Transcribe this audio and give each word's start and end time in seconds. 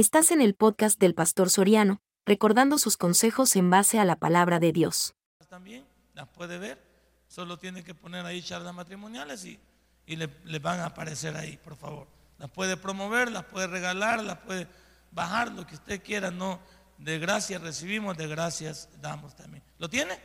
Estás 0.00 0.30
en 0.30 0.40
el 0.40 0.54
podcast 0.54 0.98
del 0.98 1.14
Pastor 1.14 1.50
Soriano, 1.50 2.00
recordando 2.24 2.78
sus 2.78 2.96
consejos 2.96 3.54
en 3.54 3.68
base 3.68 3.98
a 3.98 4.06
la 4.06 4.16
palabra 4.16 4.58
de 4.58 4.72
Dios. 4.72 5.14
También 5.50 5.84
las 6.14 6.26
puede 6.26 6.56
ver, 6.56 6.82
solo 7.28 7.58
tiene 7.58 7.84
que 7.84 7.94
poner 7.94 8.24
ahí 8.24 8.40
charlas 8.40 8.74
matrimoniales 8.74 9.44
y, 9.44 9.60
y 10.06 10.16
le, 10.16 10.58
van 10.58 10.80
a 10.80 10.86
aparecer 10.86 11.36
ahí, 11.36 11.58
por 11.58 11.76
favor. 11.76 12.08
Las 12.38 12.50
puede 12.50 12.78
promover, 12.78 13.30
las 13.30 13.44
puede 13.44 13.66
regalar, 13.66 14.24
las 14.24 14.38
puede 14.38 14.68
bajar, 15.10 15.52
lo 15.52 15.66
que 15.66 15.74
usted 15.74 16.02
quiera, 16.02 16.30
no. 16.30 16.60
De 16.96 17.18
gracias 17.18 17.60
recibimos, 17.60 18.16
de 18.16 18.26
gracias 18.26 18.88
damos 19.02 19.36
también. 19.36 19.62
¿Lo 19.76 19.90
tiene? 19.90 20.18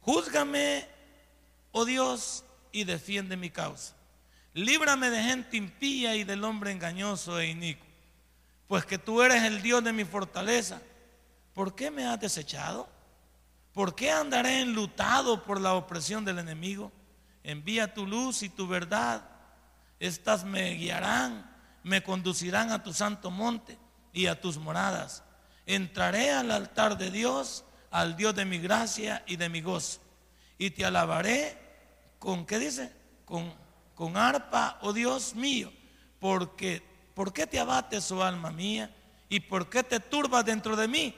Júzgame, 0.00 0.88
oh 1.70 1.84
Dios, 1.84 2.44
y 2.72 2.82
defiende 2.82 3.36
mi 3.36 3.50
causa. 3.50 3.94
Líbrame 4.54 5.08
de 5.08 5.22
gente 5.22 5.56
impía 5.56 6.16
y 6.16 6.24
del 6.24 6.42
hombre 6.42 6.72
engañoso 6.72 7.38
e 7.38 7.46
inicuo. 7.46 7.91
Pues 8.72 8.86
que 8.86 8.96
tú 8.96 9.20
eres 9.20 9.42
el 9.42 9.60
Dios 9.60 9.84
de 9.84 9.92
mi 9.92 10.06
fortaleza. 10.06 10.80
¿Por 11.52 11.74
qué 11.74 11.90
me 11.90 12.06
has 12.06 12.18
desechado? 12.18 12.88
¿Por 13.74 13.94
qué 13.94 14.10
andaré 14.10 14.62
enlutado 14.62 15.44
por 15.44 15.60
la 15.60 15.74
opresión 15.74 16.24
del 16.24 16.38
enemigo? 16.38 16.90
Envía 17.44 17.92
tu 17.92 18.06
luz 18.06 18.42
y 18.42 18.48
tu 18.48 18.66
verdad. 18.66 19.28
Estas 20.00 20.44
me 20.44 20.70
guiarán, 20.70 21.54
me 21.82 22.02
conducirán 22.02 22.70
a 22.70 22.82
tu 22.82 22.94
santo 22.94 23.30
monte 23.30 23.76
y 24.10 24.24
a 24.24 24.40
tus 24.40 24.56
moradas. 24.56 25.22
Entraré 25.66 26.30
al 26.30 26.50
altar 26.50 26.96
de 26.96 27.10
Dios, 27.10 27.66
al 27.90 28.16
Dios 28.16 28.34
de 28.34 28.46
mi 28.46 28.58
gracia 28.58 29.22
y 29.26 29.36
de 29.36 29.50
mi 29.50 29.60
gozo. 29.60 30.00
Y 30.56 30.70
te 30.70 30.86
alabaré 30.86 31.58
con, 32.18 32.46
¿qué 32.46 32.58
dice? 32.58 32.90
Con, 33.26 33.52
con 33.94 34.16
arpa, 34.16 34.78
oh 34.80 34.94
Dios 34.94 35.34
mío, 35.34 35.70
porque, 36.18 36.90
¿por 37.14 37.32
qué 37.32 37.46
te 37.46 37.58
abates, 37.58 38.10
oh 38.12 38.22
alma 38.22 38.50
mía? 38.50 38.94
¿Y 39.28 39.40
por 39.40 39.68
qué 39.68 39.82
te 39.82 40.00
turbas 40.00 40.44
dentro 40.44 40.76
de 40.76 40.88
mí? 40.88 41.14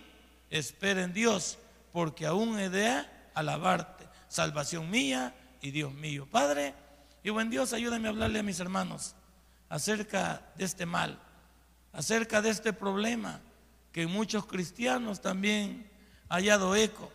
Espera 0.51 1.03
en 1.03 1.13
Dios, 1.13 1.59
porque 1.93 2.27
aún 2.27 2.59
he 2.59 2.71
de 2.71 3.05
alabarte, 3.35 4.07
salvación 4.29 4.91
mía 4.91 5.35
y 5.61 5.71
Dios 5.71 5.93
mío. 5.93 6.29
Padre, 6.31 6.75
y 7.23 7.31
buen 7.31 7.51
Dios, 7.51 7.73
ayúdame 7.73 8.09
a 8.09 8.11
hablarle 8.11 8.39
a 8.39 8.43
mis 8.43 8.61
hermanos 8.61 9.15
acerca 9.69 10.43
de 10.57 10.65
este 10.65 10.87
mal, 10.87 11.19
acerca 11.93 12.43
de 12.43 12.51
este 12.51 12.73
problema 12.73 13.41
que 13.93 14.07
muchos 14.07 14.47
cristianos 14.47 15.21
también 15.21 15.91
ha 16.29 16.35
hallado 16.35 16.77
eco. 16.77 17.11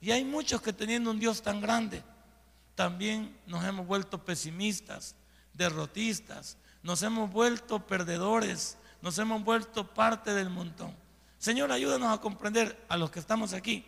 Y 0.00 0.12
hay 0.12 0.24
muchos 0.24 0.62
que 0.62 0.72
teniendo 0.72 1.10
un 1.10 1.18
Dios 1.18 1.42
tan 1.42 1.60
grande, 1.60 2.02
también 2.74 3.36
nos 3.46 3.64
hemos 3.64 3.86
vuelto 3.86 4.24
pesimistas, 4.24 5.14
derrotistas, 5.52 6.56
nos 6.82 7.02
hemos 7.02 7.30
vuelto 7.30 7.86
perdedores, 7.86 8.78
nos 9.02 9.18
hemos 9.18 9.44
vuelto 9.44 9.86
parte 9.86 10.32
del 10.32 10.50
montón. 10.50 10.94
Señor, 11.38 11.72
ayúdanos 11.72 12.12
a 12.12 12.20
comprender 12.20 12.84
a 12.88 12.96
los 12.96 13.10
que 13.10 13.20
estamos 13.20 13.52
aquí, 13.52 13.84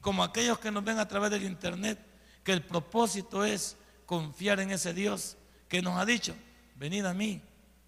como 0.00 0.22
aquellos 0.24 0.58
que 0.58 0.70
nos 0.70 0.84
ven 0.84 0.98
a 0.98 1.08
través 1.08 1.30
del 1.30 1.44
internet, 1.44 1.98
que 2.42 2.52
el 2.52 2.62
propósito 2.62 3.44
es 3.44 3.76
confiar 4.06 4.60
en 4.60 4.70
ese 4.70 4.94
Dios 4.94 5.36
que 5.68 5.82
nos 5.82 5.98
ha 5.98 6.04
dicho, 6.04 6.34
venid 6.76 7.04
a 7.04 7.14
mí, 7.14 7.40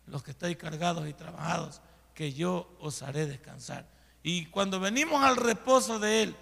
los 0.06 0.22
que 0.22 0.32
estáis 0.32 0.56
cargados 0.56 1.08
y 1.08 1.12
trabajados, 1.12 1.80
que 2.14 2.32
yo 2.32 2.76
os 2.80 3.02
haré 3.02 3.26
descansar. 3.26 3.86
Y 4.22 4.46
cuando 4.46 4.80
venimos 4.80 5.22
al 5.22 5.36
reposo 5.36 5.98
de 5.98 6.22
Él, 6.22 6.36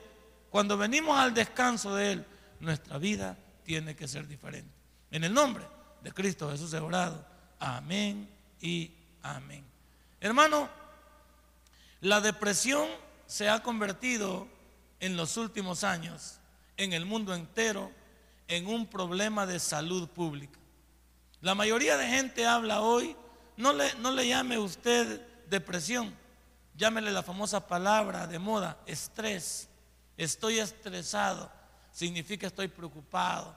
cuando 0.50 0.78
venimos 0.78 1.19
al 1.19 1.34
descanso 1.34 1.94
de 1.94 2.12
Él, 2.12 2.27
nuestra 2.61 2.97
vida 2.98 3.37
tiene 3.64 3.94
que 3.94 4.09
ser 4.09 4.27
diferente. 4.27 4.72
En 5.11 5.25
el 5.25 5.34
nombre 5.34 5.64
de 6.03 6.12
Cristo 6.12 6.50
Jesús 6.50 6.72
he. 6.72 6.81
Amén 7.67 8.28
y 8.61 8.92
amén. 9.25 9.64
Hermano, 10.20 10.69
la 12.00 12.20
depresión 12.20 12.86
se 13.27 13.48
ha 13.48 13.64
convertido 13.64 14.47
en 15.00 15.17
los 15.17 15.36
últimos 15.36 15.83
años 15.83 16.39
en 16.77 16.92
el 16.92 17.06
mundo 17.06 17.34
entero 17.34 17.91
en 18.47 18.69
un 18.69 18.87
problema 18.87 19.47
de 19.47 19.59
salud 19.59 20.09
pública. 20.09 20.60
La 21.41 21.56
mayoría 21.56 21.97
de 21.97 22.06
gente 22.06 22.47
habla 22.47 22.82
hoy, 22.82 23.16
no 23.56 23.72
le, 23.72 23.93
no 23.97 24.12
le 24.12 24.28
llame 24.28 24.59
usted 24.59 25.21
depresión, 25.48 26.15
llámele 26.77 27.10
la 27.10 27.25
famosa 27.25 27.66
palabra 27.66 28.28
de 28.28 28.38
moda, 28.38 28.78
estrés. 28.87 29.69
Estoy 30.16 30.60
estresado, 30.60 31.50
significa 31.91 32.47
estoy 32.47 32.69
preocupado, 32.69 33.56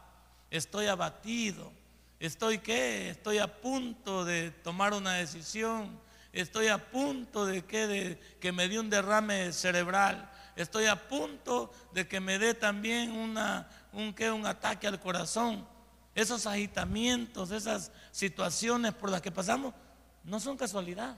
estoy 0.50 0.88
abatido, 0.88 1.72
estoy 2.20 2.60
qué, 2.60 3.10
estoy 3.10 3.38
a 3.40 3.62
punto 3.62 4.26
de 4.26 4.52
tomar 4.52 4.94
una 4.94 5.14
decisión, 5.14 6.00
estoy 6.34 6.68
a 6.68 6.90
punto 6.92 7.46
de 7.46 7.66
que, 7.66 7.88
de, 7.88 8.20
que 8.40 8.52
me 8.52 8.68
dé 8.68 8.80
un 8.80 8.90
derrame 8.90 9.52
cerebral, 9.54 10.30
estoy 10.56 10.86
a 10.86 11.08
punto 11.08 11.72
de 11.94 12.08
que 12.08 12.20
me 12.20 12.38
dé 12.38 12.54
también 12.54 13.12
una, 13.12 13.70
un, 13.94 14.14
¿qué? 14.14 14.30
un 14.32 14.46
ataque 14.46 14.88
al 14.88 15.00
corazón. 15.00 15.66
Esos 16.16 16.46
agitamientos, 16.46 17.52
esas 17.52 17.92
situaciones 18.12 18.94
por 18.94 19.10
las 19.10 19.22
que 19.22 19.32
pasamos, 19.32 19.74
no 20.24 20.40
son 20.40 20.58
casualidad. 20.58 21.16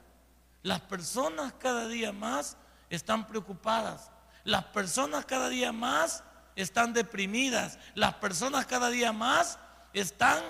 Las 0.61 0.81
personas 0.81 1.53
cada 1.53 1.87
día 1.87 2.11
más 2.11 2.55
están 2.89 3.25
preocupadas. 3.25 4.11
Las 4.43 4.65
personas 4.65 5.25
cada 5.25 5.49
día 5.49 5.71
más 5.71 6.23
están 6.55 6.93
deprimidas. 6.93 7.79
Las 7.95 8.15
personas 8.15 8.65
cada 8.65 8.89
día 8.89 9.11
más 9.11 9.57
están, 9.93 10.43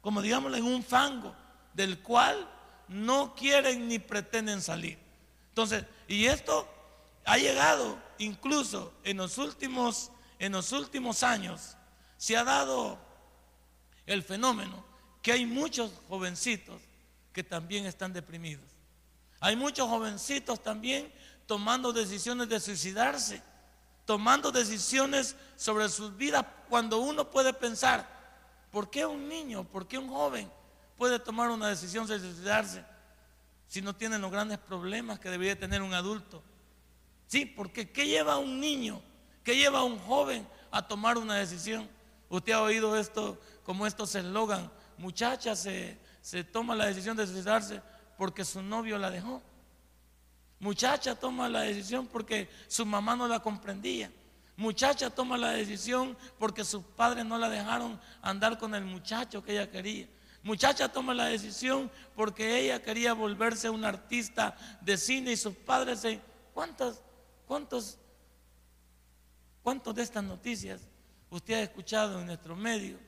como 0.00 0.22
digamos, 0.22 0.56
en 0.56 0.64
un 0.64 0.82
fango 0.82 1.34
del 1.74 2.00
cual 2.00 2.48
no 2.88 3.34
quieren 3.34 3.88
ni 3.88 3.98
pretenden 3.98 4.60
salir. 4.60 4.98
Entonces, 5.48 5.84
y 6.08 6.26
esto 6.26 6.68
ha 7.24 7.36
llegado 7.38 7.98
incluso 8.18 8.92
en 9.04 9.18
los 9.18 9.38
últimos, 9.38 10.10
en 10.38 10.52
los 10.52 10.72
últimos 10.72 11.22
años, 11.22 11.76
se 12.16 12.36
ha 12.36 12.44
dado 12.44 12.98
el 14.06 14.22
fenómeno 14.22 14.84
que 15.22 15.32
hay 15.32 15.46
muchos 15.46 15.92
jovencitos 16.08 16.80
que 17.32 17.44
también 17.44 17.86
están 17.86 18.12
deprimidos. 18.12 18.64
Hay 19.40 19.56
muchos 19.56 19.88
jovencitos 19.88 20.62
también 20.62 21.12
tomando 21.46 21.92
decisiones 21.92 22.48
de 22.48 22.60
suicidarse, 22.60 23.42
tomando 24.04 24.50
decisiones 24.50 25.36
sobre 25.56 25.88
sus 25.88 26.16
vidas 26.16 26.44
cuando 26.68 26.98
uno 26.98 27.30
puede 27.30 27.52
pensar, 27.52 28.19
¿por 28.70 28.90
qué 28.90 29.06
un 29.06 29.28
niño, 29.28 29.64
por 29.64 29.86
qué 29.86 29.98
un 29.98 30.08
joven 30.08 30.50
puede 30.96 31.18
tomar 31.18 31.50
una 31.50 31.68
decisión 31.68 32.06
de 32.06 32.18
suicidarse 32.18 32.84
si 33.66 33.82
no 33.82 33.94
tiene 33.94 34.18
los 34.18 34.30
grandes 34.30 34.58
problemas 34.58 35.18
que 35.18 35.30
debería 35.30 35.58
tener 35.58 35.82
un 35.82 35.94
adulto? 35.94 36.42
Sí, 37.26 37.46
porque 37.46 37.90
¿qué 37.90 38.06
lleva 38.06 38.34
a 38.34 38.38
un 38.38 38.60
niño, 38.60 39.00
qué 39.44 39.56
lleva 39.56 39.80
a 39.80 39.84
un 39.84 39.98
joven 39.98 40.46
a 40.70 40.86
tomar 40.86 41.18
una 41.18 41.36
decisión? 41.36 41.88
Usted 42.28 42.52
ha 42.52 42.62
oído 42.62 42.96
esto 42.98 43.40
como 43.64 43.86
estos 43.86 44.14
eslogan, 44.14 44.70
muchacha 44.98 45.56
se, 45.56 45.98
se 46.20 46.44
toma 46.44 46.74
la 46.74 46.86
decisión 46.86 47.16
de 47.16 47.26
suicidarse 47.26 47.82
porque 48.18 48.44
su 48.44 48.62
novio 48.62 48.98
la 48.98 49.10
dejó. 49.10 49.42
Muchacha 50.58 51.14
toma 51.14 51.48
la 51.48 51.62
decisión 51.62 52.06
porque 52.06 52.50
su 52.68 52.84
mamá 52.84 53.16
no 53.16 53.26
la 53.26 53.40
comprendía. 53.40 54.12
Muchacha 54.60 55.08
toma 55.08 55.38
la 55.38 55.52
decisión 55.52 56.14
porque 56.38 56.66
sus 56.66 56.82
padres 56.82 57.24
no 57.24 57.38
la 57.38 57.48
dejaron 57.48 57.98
andar 58.20 58.58
con 58.58 58.74
el 58.74 58.84
muchacho 58.84 59.42
que 59.42 59.52
ella 59.52 59.70
quería. 59.70 60.06
Muchacha 60.42 60.92
toma 60.92 61.14
la 61.14 61.24
decisión 61.24 61.90
porque 62.14 62.58
ella 62.58 62.82
quería 62.82 63.14
volverse 63.14 63.70
una 63.70 63.88
artista 63.88 64.54
de 64.82 64.98
cine 64.98 65.32
y 65.32 65.38
sus 65.38 65.54
padres 65.54 66.00
se... 66.00 66.20
¿Cuántos, 66.52 67.00
cuántos, 67.46 67.96
cuántos 69.62 69.94
de 69.94 70.02
estas 70.02 70.24
noticias 70.24 70.82
usted 71.30 71.54
ha 71.54 71.62
escuchado 71.62 72.20
en 72.20 72.26
nuestro 72.26 72.54
medio 72.54 72.98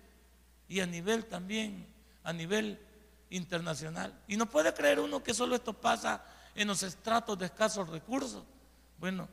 y 0.68 0.80
a 0.80 0.86
nivel 0.86 1.26
también, 1.26 1.86
a 2.24 2.32
nivel 2.32 2.80
internacional. 3.28 4.18
Y 4.26 4.38
no 4.38 4.46
puede 4.46 4.72
creer 4.72 5.00
uno 5.00 5.22
que 5.22 5.34
solo 5.34 5.54
esto 5.54 5.74
pasa 5.74 6.24
en 6.54 6.68
los 6.68 6.82
estratos 6.82 7.38
de 7.38 7.44
escasos 7.44 7.90
recursos. 7.90 8.42
Bueno, 8.98 9.28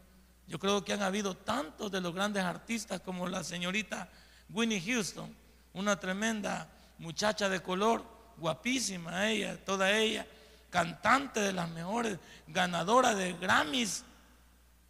yo 0.49 0.59
creo 0.59 0.83
que 0.83 0.91
han 0.91 1.01
habido 1.01 1.37
tantos 1.37 1.89
de 1.89 2.01
los 2.01 2.13
grandes 2.13 2.43
artistas 2.43 2.99
como 2.99 3.27
la 3.27 3.43
señorita 3.43 4.09
Winnie 4.49 4.81
Houston, 4.81 5.33
una 5.73 5.97
tremenda 5.97 6.67
muchacha 6.97 7.47
de 7.47 7.61
color, 7.61 8.03
guapísima 8.35 9.29
ella, 9.29 9.63
toda 9.63 9.91
ella, 9.91 10.27
cantante 10.69 11.39
de 11.39 11.53
las 11.53 11.69
mejores, 11.69 12.17
ganadora 12.47 13.15
de 13.15 13.33
Grammys. 13.33 14.03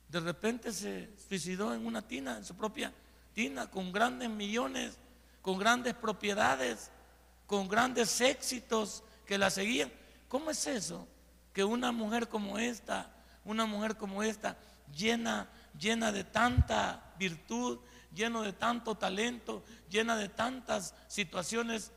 De 0.07 0.19
repente 0.19 0.73
se 0.73 1.09
suicidó 1.27 1.75
en 1.75 1.85
una 1.85 2.01
tina, 2.01 2.37
en 2.37 2.45
su 2.45 2.55
propia 2.55 2.91
tina, 3.33 3.69
con 3.69 3.91
grandes 3.91 4.29
millones, 4.29 4.97
con 5.43 5.59
grandes 5.59 5.93
propiedades 5.93 6.89
con 7.49 7.67
grandes 7.67 8.21
éxitos 8.21 9.03
que 9.25 9.39
la 9.39 9.49
seguían. 9.49 9.91
¿Cómo 10.27 10.51
es 10.51 10.67
eso? 10.67 11.07
Que 11.51 11.63
una 11.63 11.91
mujer 11.91 12.29
como 12.29 12.59
esta, 12.59 13.11
una 13.43 13.65
mujer 13.65 13.97
como 13.97 14.21
esta, 14.21 14.55
llena, 14.95 15.47
llena 15.77 16.11
de 16.11 16.23
tanta 16.23 17.13
virtud, 17.17 17.79
lleno 18.13 18.41
de 18.41 18.53
tanto 18.53 18.95
talento, 18.95 19.63
llena 19.89 20.15
de 20.15 20.29
tantas 20.29 20.95
situaciones 21.07 21.91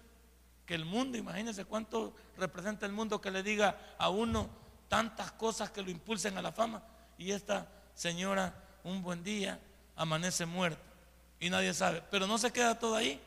que 0.66 0.74
el 0.74 0.84
mundo, 0.84 1.18
imagínense 1.18 1.64
cuánto 1.64 2.14
representa 2.36 2.86
el 2.86 2.92
mundo 2.92 3.20
que 3.20 3.30
le 3.30 3.42
diga 3.42 3.94
a 3.98 4.08
uno, 4.08 4.48
tantas 4.88 5.32
cosas 5.32 5.70
que 5.70 5.82
lo 5.82 5.90
impulsen 5.90 6.36
a 6.36 6.42
la 6.42 6.52
fama. 6.52 6.82
Y 7.18 7.32
esta 7.32 7.68
señora, 7.94 8.54
un 8.84 9.02
buen 9.02 9.22
día, 9.22 9.58
amanece 9.96 10.46
muerta. 10.46 10.82
Y 11.40 11.50
nadie 11.50 11.74
sabe. 11.74 12.02
Pero 12.10 12.26
no 12.26 12.38
se 12.38 12.52
queda 12.52 12.78
todo 12.78 12.96
ahí. 12.96 13.20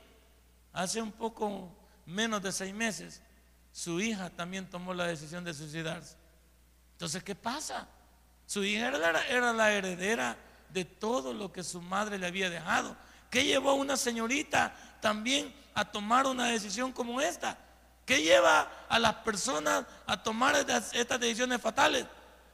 Hace 0.73 1.01
un 1.01 1.11
poco 1.11 1.69
menos 2.05 2.41
de 2.41 2.51
seis 2.51 2.73
meses, 2.73 3.21
su 3.71 3.99
hija 3.99 4.29
también 4.29 4.69
tomó 4.69 4.93
la 4.93 5.07
decisión 5.07 5.43
de 5.43 5.53
suicidarse. 5.53 6.15
Entonces, 6.93 7.23
¿qué 7.23 7.35
pasa? 7.35 7.87
Su 8.45 8.63
hija 8.63 8.87
era, 8.87 9.53
la 9.53 9.73
heredera 9.73 10.37
de 10.69 10.85
todo 10.85 11.33
lo 11.33 11.51
que 11.51 11.63
su 11.63 11.81
madre 11.81 12.17
le 12.17 12.27
había 12.27 12.49
dejado. 12.49 12.95
¿Qué 13.29 13.43
llevó 13.43 13.71
a 13.71 13.73
una 13.73 13.97
señorita 13.97 14.73
también 15.01 15.53
a 15.73 15.91
tomar 15.91 16.27
una 16.27 16.47
decisión 16.47 16.91
como 16.91 17.19
esta? 17.21 17.57
¿Qué 18.05 18.21
lleva 18.21 18.71
a 18.87 18.99
las 18.99 19.15
personas 19.15 19.85
a 20.05 20.21
tomar 20.21 20.55
estas, 20.55 21.19
decisiones 21.19 21.59
fatales? 21.59 22.05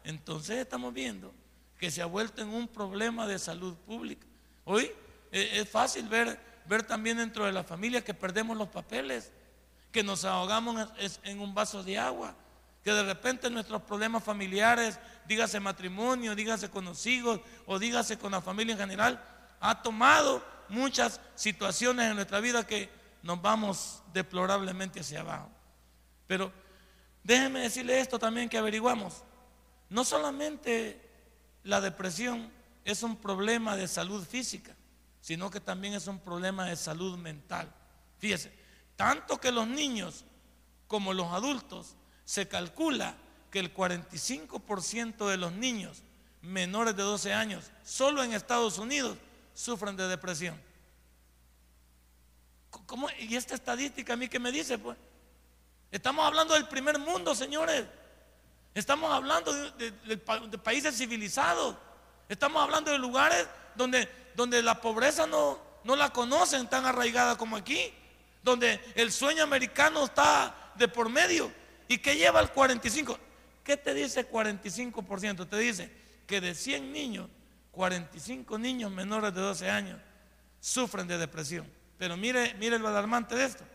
Entonces 0.04 0.58
estamos 0.58 0.94
viendo 0.94 1.34
que 1.78 1.92
se 1.92 2.02
ha 2.02 2.06
vuelto 2.06 2.42
en 2.42 2.50
un 2.50 2.68
problema 2.68 3.28
de 3.28 3.38
salud 3.38 3.76
pública. 3.76 4.26
Hoy 4.64 4.92
eh, 5.32 5.52
es 5.54 5.70
fácil 5.70 6.08
ver, 6.08 6.40
ver 6.66 6.84
también 6.84 7.18
dentro 7.18 7.46
de 7.46 7.52
la 7.52 7.64
familia 7.64 8.04
que 8.04 8.14
perdemos 8.14 8.56
los 8.56 8.70
papeles, 8.70 9.32
que 9.92 10.04
nos 10.04 10.24
ahogamos 10.24 10.90
en 11.24 11.40
un 11.42 11.54
vaso 11.54 11.84
de 11.84 11.98
agua, 12.00 12.34
que 12.84 12.92
de 12.92 13.04
repente 13.04 13.50
nuestros 13.50 13.82
problemas 13.84 14.24
familiares, 14.24 15.00
dígase 15.28 15.60
matrimonio, 15.60 16.36
dígase 16.36 16.70
con 16.70 16.86
los 16.86 17.06
hijos 17.06 17.40
o 17.66 17.78
dígase 17.78 18.18
con 18.18 18.32
la 18.32 18.42
familia 18.42 18.74
en 18.74 18.80
general, 18.80 19.24
ha 19.60 19.82
tomado 19.82 20.44
muchas 20.70 21.22
situaciones 21.36 22.10
en 22.10 22.16
nuestra 22.16 22.40
vida 22.40 22.66
que 22.66 22.90
nos 23.22 23.42
vamos 23.42 24.02
deplorablemente 24.14 25.02
hacia 25.02 25.22
abajo. 25.22 25.50
Pero 26.26 26.52
déjenme 27.24 27.60
decirle 27.60 28.00
esto 28.00 28.18
también 28.18 28.50
que 28.50 28.58
averiguamos. 28.58 29.24
No 29.90 30.04
solamente 30.04 31.00
la 31.64 31.82
depresión 31.82 32.52
es 32.84 33.04
un 33.04 33.16
problema 33.16 33.76
de 33.76 33.88
salud 33.88 34.26
física, 34.26 34.76
sino 35.20 35.52
que 35.52 35.60
también 35.60 35.94
es 35.94 36.08
un 36.08 36.20
problema 36.20 36.66
de 36.66 36.76
salud 36.76 37.18
mental. 37.18 37.72
Fíjese, 38.18 38.52
tanto 38.96 39.40
que 39.40 39.52
los 39.52 39.68
niños 39.68 40.26
como 40.88 41.14
los 41.14 41.32
adultos 41.32 41.96
se 42.26 42.48
calcula 42.48 43.16
que 43.50 43.60
el 43.60 43.74
45% 43.74 45.28
de 45.28 45.38
los 45.38 45.52
niños 45.52 46.04
menores 46.42 46.96
de 46.96 47.04
12 47.04 47.34
años, 47.34 47.72
solo 47.84 48.24
en 48.24 48.34
Estados 48.34 48.78
Unidos, 48.78 49.18
sufren 49.54 49.96
de 49.96 50.08
depresión. 50.08 50.60
¿Cómo? 52.70 53.10
¿Y 53.20 53.36
esta 53.36 53.54
estadística 53.54 54.14
a 54.14 54.18
mí 54.18 54.28
qué 54.28 54.40
me 54.40 54.52
dice? 54.52 54.78
Pues 54.78 54.98
estamos 55.92 56.26
hablando 56.26 56.54
del 56.54 56.68
primer 56.68 56.98
mundo, 57.00 57.36
señores. 57.36 57.86
Estamos 58.74 59.12
hablando 59.12 59.52
de, 59.74 60.18
países 60.64 60.98
civilizados. 60.98 61.76
Estamos 62.30 62.64
hablando 62.64 62.92
de 62.92 62.98
lugares 62.98 63.46
donde, 63.76 64.10
donde 64.36 64.62
la 64.62 64.80
pobreza 64.80 65.28
no, 65.28 65.60
no 65.84 65.98
la 65.98 66.14
conocen 66.14 66.68
tan 66.70 66.86
arraigada 66.86 67.38
como 67.38 67.58
aquí. 67.58 67.94
Donde 68.42 68.80
el 68.96 69.12
sueño 69.12 69.44
americano 69.44 70.06
está 70.06 70.72
de 70.76 70.88
por 70.88 71.10
medio. 71.10 71.52
¿Y 71.92 71.98
qué 71.98 72.16
lleva 72.16 72.40
el 72.40 72.50
45? 72.52 73.20
¿Qué 73.66 73.76
te 73.76 73.94
dice 73.94 74.26
45%? 74.26 75.50
Te 75.50 75.58
dice 75.58 75.92
que 76.26 76.40
de 76.40 76.56
100 76.56 76.94
niños, 76.94 77.28
45 77.72 78.58
niños 78.58 78.90
menores 78.90 79.34
de 79.34 79.42
12 79.42 79.70
años 79.70 80.00
sufren 80.62 81.06
de 81.06 81.18
depresión. 81.18 81.70
Pero 81.98 82.16
mire, 82.16 82.54
mire 82.54 82.80
lo 82.80 82.88
alarmante 82.88 83.36
de 83.36 83.44
esto. 83.44 83.66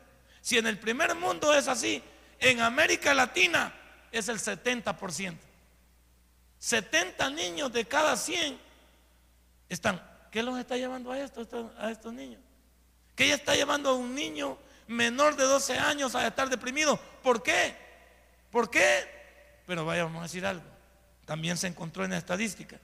Si 0.41 0.57
en 0.57 0.67
el 0.67 0.79
primer 0.79 1.15
mundo 1.15 1.53
es 1.53 1.69
así, 1.69 2.03
en 2.39 2.63
América 2.63 3.13
Latina 3.13 3.75
es 4.11 4.29
el 4.31 4.39
70%. 4.39 5.37
70 6.59 7.29
niños 7.29 7.71
de 7.71 7.85
cada 7.85 8.17
100 8.17 8.59
están. 9.69 10.03
¿Qué 10.31 10.43
los 10.43 10.59
está 10.59 10.79
llevando 10.79 11.13
a, 11.13 11.19
esto, 11.19 11.71
a 11.79 11.91
estos 11.91 12.15
niños? 12.15 12.41
¿Qué 13.15 13.35
está 13.35 13.55
llevando 13.55 13.91
a 13.91 13.95
un 13.95 14.15
niño 14.15 14.57
menor 14.87 15.37
de 15.37 15.45
12 15.45 15.79
años 15.79 16.15
a 16.15 16.27
estar 16.27 16.49
deprimido? 16.49 16.99
¿Por 17.23 17.43
qué? 17.43 17.85
¿Por 18.51 18.71
qué? 18.71 19.63
Pero 19.67 19.85
vaya, 19.85 20.05
vamos 20.05 20.21
a 20.21 20.23
decir 20.25 20.47
algo. 20.47 20.65
También 21.25 21.57
se 21.57 21.67
encontró 21.67 22.05
en 22.05 22.13
la 22.13 22.19
estadística. 22.19 22.79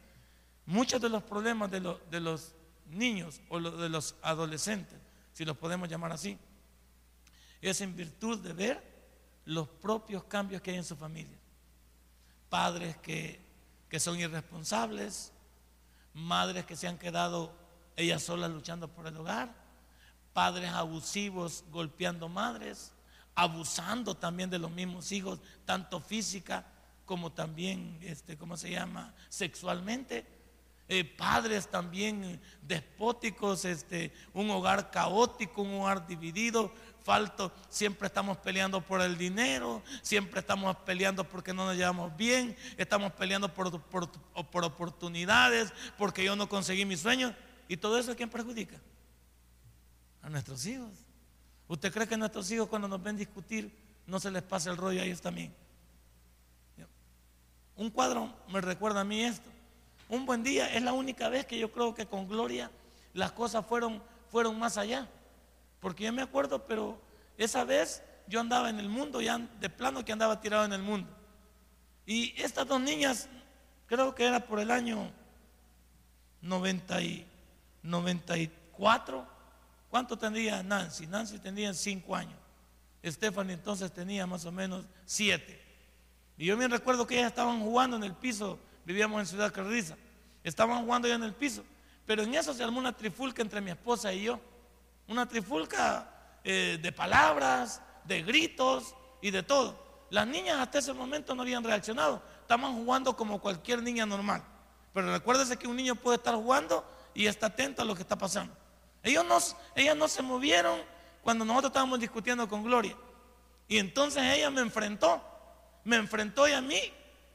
Muchos 0.66 1.00
de 1.00 1.08
los 1.08 1.22
problemas 1.22 1.70
de, 1.70 1.80
los 2.20 2.54
niños 2.90 3.40
o 3.48 3.60
de 3.60 3.88
los 3.88 4.14
adolescentes, 4.22 4.98
si 5.32 5.44
los 5.44 5.56
podemos 5.56 5.88
llamar 5.88 6.12
así, 6.12 6.38
es 7.60 7.80
en 7.80 7.96
virtud 7.96 8.38
de 8.40 8.52
ver 8.52 8.92
los 9.44 9.68
propios 9.68 10.24
cambios 10.24 10.62
que 10.62 10.70
hay 10.72 10.76
en 10.76 10.84
su 10.84 10.96
familia. 10.96 11.36
Padres 12.48 12.96
que, 12.98 13.40
que 13.88 13.98
son 13.98 14.18
irresponsables, 14.18 15.32
madres 16.14 16.64
que 16.64 16.76
se 16.76 16.86
han 16.86 16.98
quedado 16.98 17.52
ellas 17.96 18.22
solas 18.22 18.50
luchando 18.50 18.88
por 18.88 19.06
el 19.06 19.16
hogar, 19.16 19.54
padres 20.32 20.70
abusivos 20.70 21.64
golpeando 21.70 22.28
madres, 22.28 22.91
abusando 23.34 24.17
también 24.17 24.50
de 24.50 24.58
los 24.58 24.70
mismos 24.70 25.11
hijos, 25.12 25.40
tanto 25.64 26.00
física 26.00 26.67
como 27.05 27.32
también, 27.32 27.99
este, 28.02 28.37
¿cómo 28.37 28.56
se 28.56 28.70
llama?, 28.70 29.14
sexualmente. 29.29 30.26
Eh, 30.88 31.05
padres 31.05 31.69
también 31.69 32.40
despóticos, 32.61 33.64
este, 33.64 34.12
un 34.34 34.50
hogar 34.50 34.90
caótico, 34.90 35.62
un 35.62 35.81
hogar 35.81 36.06
dividido, 36.06 36.73
falto, 37.02 37.52
siempre 37.69 38.08
estamos 38.08 38.37
peleando 38.38 38.81
por 38.81 39.00
el 39.00 39.17
dinero, 39.17 39.82
siempre 40.02 40.40
estamos 40.40 40.76
peleando 40.79 41.29
porque 41.29 41.52
no 41.52 41.67
nos 41.67 41.76
llevamos 41.76 42.14
bien, 42.17 42.56
estamos 42.76 43.12
peleando 43.12 43.52
por, 43.52 43.81
por, 43.82 44.11
por 44.50 44.64
oportunidades, 44.64 45.73
porque 45.96 46.25
yo 46.25 46.37
no 46.37 46.49
conseguí 46.49 46.84
mis 46.84 47.00
sueños. 47.00 47.32
¿Y 47.69 47.76
todo 47.76 47.99
eso 47.99 48.12
a 48.12 48.14
quién 48.14 48.29
perjudica? 48.29 48.76
A 50.20 50.29
nuestros 50.29 50.67
hijos. 50.67 50.90
¿Usted 51.68 51.92
cree 51.92 52.06
que 52.06 52.16
nuestros 52.16 52.50
hijos 52.50 52.68
cuando 52.68 52.88
nos 52.88 53.02
ven 53.02 53.16
discutir 53.16 53.72
no 54.06 54.20
se 54.20 54.30
les 54.30 54.42
pasa 54.42 54.70
el 54.70 54.76
rollo 54.76 55.00
a 55.00 55.04
ellos 55.04 55.20
también? 55.20 55.54
Un 57.76 57.90
cuadro 57.90 58.32
me 58.48 58.60
recuerda 58.60 59.00
a 59.00 59.04
mí 59.04 59.22
esto. 59.22 59.48
Un 60.08 60.26
buen 60.26 60.42
día 60.42 60.72
es 60.74 60.82
la 60.82 60.92
única 60.92 61.28
vez 61.28 61.46
que 61.46 61.58
yo 61.58 61.72
creo 61.72 61.94
que 61.94 62.06
con 62.06 62.28
Gloria 62.28 62.70
las 63.14 63.32
cosas 63.32 63.64
fueron, 63.66 64.02
fueron 64.30 64.58
más 64.58 64.76
allá. 64.76 65.08
Porque 65.80 66.04
yo 66.04 66.12
me 66.12 66.22
acuerdo, 66.22 66.66
pero 66.66 67.00
esa 67.38 67.64
vez 67.64 68.02
yo 68.26 68.40
andaba 68.40 68.70
en 68.70 68.78
el 68.78 68.88
mundo, 68.88 69.20
ya 69.20 69.38
de 69.38 69.70
plano 69.70 70.04
que 70.04 70.12
andaba 70.12 70.40
tirado 70.40 70.64
en 70.64 70.72
el 70.72 70.82
mundo. 70.82 71.08
Y 72.06 72.40
estas 72.40 72.66
dos 72.66 72.80
niñas, 72.80 73.28
creo 73.86 74.14
que 74.14 74.26
era 74.26 74.46
por 74.46 74.60
el 74.60 74.70
año 74.70 75.10
90 76.42 77.02
y 77.02 77.26
94, 77.82 79.26
¿Cuánto 79.93 80.17
tendría 80.17 80.63
Nancy? 80.63 81.06
Nancy 81.06 81.39
tenía 81.39 81.75
cinco 81.75 82.17
años. 82.17 82.39
Stephanie 83.05 83.53
entonces 83.53 83.93
tenía 83.93 84.27
más 84.27 84.46
o 84.46 84.51
menos 84.51 84.87
siete. 85.05 85.63
Y 86.39 86.46
yo 86.46 86.56
me 86.56 86.67
recuerdo 86.67 87.06
que 87.06 87.17
ellas 87.17 87.27
estaban 87.27 87.61
jugando 87.61 87.99
en 87.99 88.05
el 88.05 88.15
piso, 88.15 88.58
vivíamos 88.87 89.20
en 89.20 89.27
Ciudad 89.27 89.53
Carriza, 89.53 89.96
estaban 90.43 90.82
jugando 90.82 91.08
ya 91.08 91.17
en 91.17 91.25
el 91.25 91.34
piso, 91.34 91.63
pero 92.06 92.22
en 92.22 92.34
eso 92.34 92.55
se 92.55 92.65
armó 92.65 92.79
una 92.79 92.96
trifulca 92.96 93.43
entre 93.43 93.61
mi 93.61 93.70
esposa 93.70 94.15
y 94.15 94.22
yo, 94.22 94.41
una 95.08 95.29
trifulca 95.29 96.08
eh, 96.43 96.79
de 96.81 96.91
palabras, 96.91 97.82
de 98.05 98.22
gritos 98.22 98.94
y 99.20 99.31
de 99.31 99.43
todo. 99.43 100.06
Las 100.08 100.27
niñas 100.27 100.56
hasta 100.58 100.79
ese 100.79 100.94
momento 100.94 101.34
no 101.34 101.43
habían 101.43 101.63
reaccionado, 101.63 102.22
estaban 102.41 102.72
jugando 102.77 103.15
como 103.15 103.43
cualquier 103.43 103.82
niña 103.82 104.06
normal. 104.06 104.43
Pero 104.94 105.13
recuérdese 105.13 105.58
que 105.58 105.69
un 105.69 105.77
niño 105.77 105.96
puede 105.96 106.17
estar 106.17 106.34
jugando 106.34 106.82
y 107.13 107.27
está 107.27 107.49
atento 107.49 107.82
a 107.82 107.84
lo 107.84 107.94
que 107.94 108.01
está 108.01 108.17
pasando. 108.17 108.61
Ellos 109.02 109.24
no, 109.24 109.38
ellas 109.74 109.96
no 109.96 110.08
se 110.08 110.22
movieron 110.22 110.80
cuando 111.22 111.44
nosotros 111.44 111.70
estábamos 111.70 112.00
discutiendo 112.00 112.48
con 112.48 112.62
Gloria. 112.62 112.96
Y 113.68 113.78
entonces 113.78 114.22
ella 114.22 114.50
me 114.50 114.60
enfrentó, 114.60 115.22
me 115.84 115.96
enfrentó 115.96 116.46
y 116.48 116.52
a 116.52 116.60
mí 116.60 116.80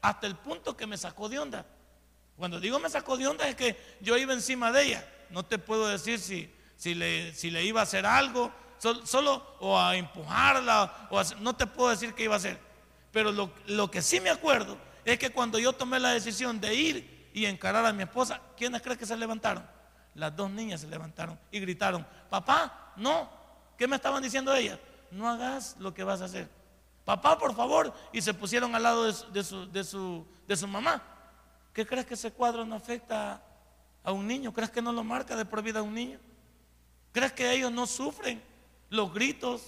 hasta 0.00 0.26
el 0.26 0.36
punto 0.36 0.76
que 0.76 0.86
me 0.86 0.96
sacó 0.96 1.28
de 1.28 1.38
onda. 1.38 1.66
Cuando 2.36 2.60
digo 2.60 2.78
me 2.78 2.88
sacó 2.88 3.16
de 3.16 3.26
onda 3.26 3.48
es 3.48 3.56
que 3.56 3.76
yo 4.00 4.16
iba 4.16 4.32
encima 4.32 4.70
de 4.72 4.84
ella. 4.84 5.08
No 5.30 5.44
te 5.44 5.58
puedo 5.58 5.88
decir 5.88 6.18
si, 6.20 6.52
si, 6.76 6.94
le, 6.94 7.34
si 7.34 7.50
le 7.50 7.64
iba 7.64 7.80
a 7.80 7.82
hacer 7.82 8.06
algo, 8.06 8.52
solo, 8.78 9.56
o 9.60 9.78
a 9.78 9.96
empujarla, 9.96 11.08
o 11.10 11.22
no 11.40 11.56
te 11.56 11.66
puedo 11.66 11.90
decir 11.90 12.14
qué 12.14 12.24
iba 12.24 12.34
a 12.34 12.38
hacer. 12.38 12.58
Pero 13.12 13.32
lo, 13.32 13.50
lo 13.66 13.90
que 13.90 14.00
sí 14.00 14.20
me 14.20 14.30
acuerdo 14.30 14.78
es 15.04 15.18
que 15.18 15.30
cuando 15.30 15.58
yo 15.58 15.72
tomé 15.72 15.98
la 15.98 16.10
decisión 16.10 16.60
de 16.60 16.74
ir 16.74 17.30
y 17.34 17.46
encarar 17.46 17.84
a 17.84 17.92
mi 17.92 18.04
esposa, 18.04 18.40
¿quiénes 18.56 18.82
creen 18.82 18.98
que 18.98 19.06
se 19.06 19.16
levantaron? 19.16 19.66
Las 20.18 20.34
dos 20.34 20.50
niñas 20.50 20.80
se 20.80 20.88
levantaron 20.88 21.38
y 21.52 21.60
gritaron, 21.60 22.04
papá, 22.28 22.92
no. 22.96 23.30
¿Qué 23.76 23.86
me 23.86 23.96
estaban 23.96 24.20
diciendo 24.20 24.52
ellas? 24.52 24.78
No 25.12 25.28
hagas 25.28 25.76
lo 25.78 25.94
que 25.94 26.02
vas 26.02 26.20
a 26.20 26.24
hacer. 26.24 26.48
Papá, 27.04 27.38
por 27.38 27.54
favor. 27.54 27.94
Y 28.12 28.20
se 28.20 28.34
pusieron 28.34 28.74
al 28.74 28.82
lado 28.82 29.04
de 29.04 29.12
su, 29.12 29.70
de 29.70 29.84
su, 29.84 30.26
de 30.46 30.56
su, 30.56 30.66
mamá. 30.66 31.02
¿Qué 31.72 31.86
crees 31.86 32.04
que 32.04 32.14
ese 32.14 32.32
cuadro 32.32 32.66
no 32.66 32.74
afecta 32.74 33.40
a 34.02 34.12
un 34.12 34.26
niño? 34.26 34.52
¿Crees 34.52 34.70
que 34.70 34.82
no 34.82 34.92
lo 34.92 35.04
marca 35.04 35.36
de 35.36 35.44
por 35.44 35.62
vida 35.62 35.78
a 35.78 35.82
un 35.82 35.94
niño? 35.94 36.18
¿Crees 37.12 37.32
que 37.32 37.52
ellos 37.52 37.70
no 37.70 37.86
sufren 37.86 38.42
los 38.90 39.14
gritos? 39.14 39.62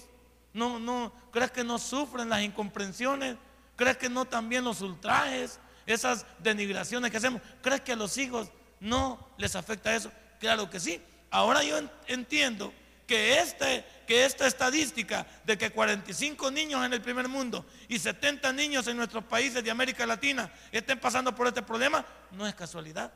No, 0.53 0.79
no, 0.79 1.13
¿Crees 1.31 1.51
que 1.51 1.63
no 1.63 1.79
sufren 1.79 2.27
las 2.27 2.41
incomprensiones? 2.41 3.37
¿Crees 3.77 3.95
que 3.95 4.09
no 4.09 4.25
también 4.25 4.65
los 4.65 4.81
ultrajes, 4.81 5.59
esas 5.85 6.25
denigraciones 6.39 7.09
que 7.09 7.17
hacemos? 7.17 7.41
¿Crees 7.61 7.79
que 7.81 7.93
a 7.93 7.95
los 7.95 8.17
hijos 8.17 8.51
no 8.81 9.17
les 9.37 9.55
afecta 9.55 9.95
eso? 9.95 10.11
Claro 10.41 10.69
que 10.69 10.79
sí. 10.79 10.99
Ahora 11.29 11.63
yo 11.63 11.77
entiendo 12.07 12.73
que, 13.05 13.39
este, 13.39 13.85
que 14.07 14.25
esta 14.25 14.47
estadística 14.47 15.25
de 15.45 15.55
que 15.55 15.69
45 15.69 16.49
niños 16.49 16.83
en 16.83 16.93
el 16.93 17.01
primer 17.01 17.27
mundo 17.27 17.63
y 17.87 17.99
70 17.99 18.51
niños 18.51 18.87
en 18.87 18.97
nuestros 18.97 19.23
países 19.23 19.63
de 19.63 19.69
América 19.69 20.03
Latina 20.05 20.51
estén 20.71 20.99
pasando 20.99 21.33
por 21.35 21.45
este 21.47 21.61
problema 21.61 22.03
no 22.31 22.47
es 22.47 22.55
casualidad. 22.55 23.13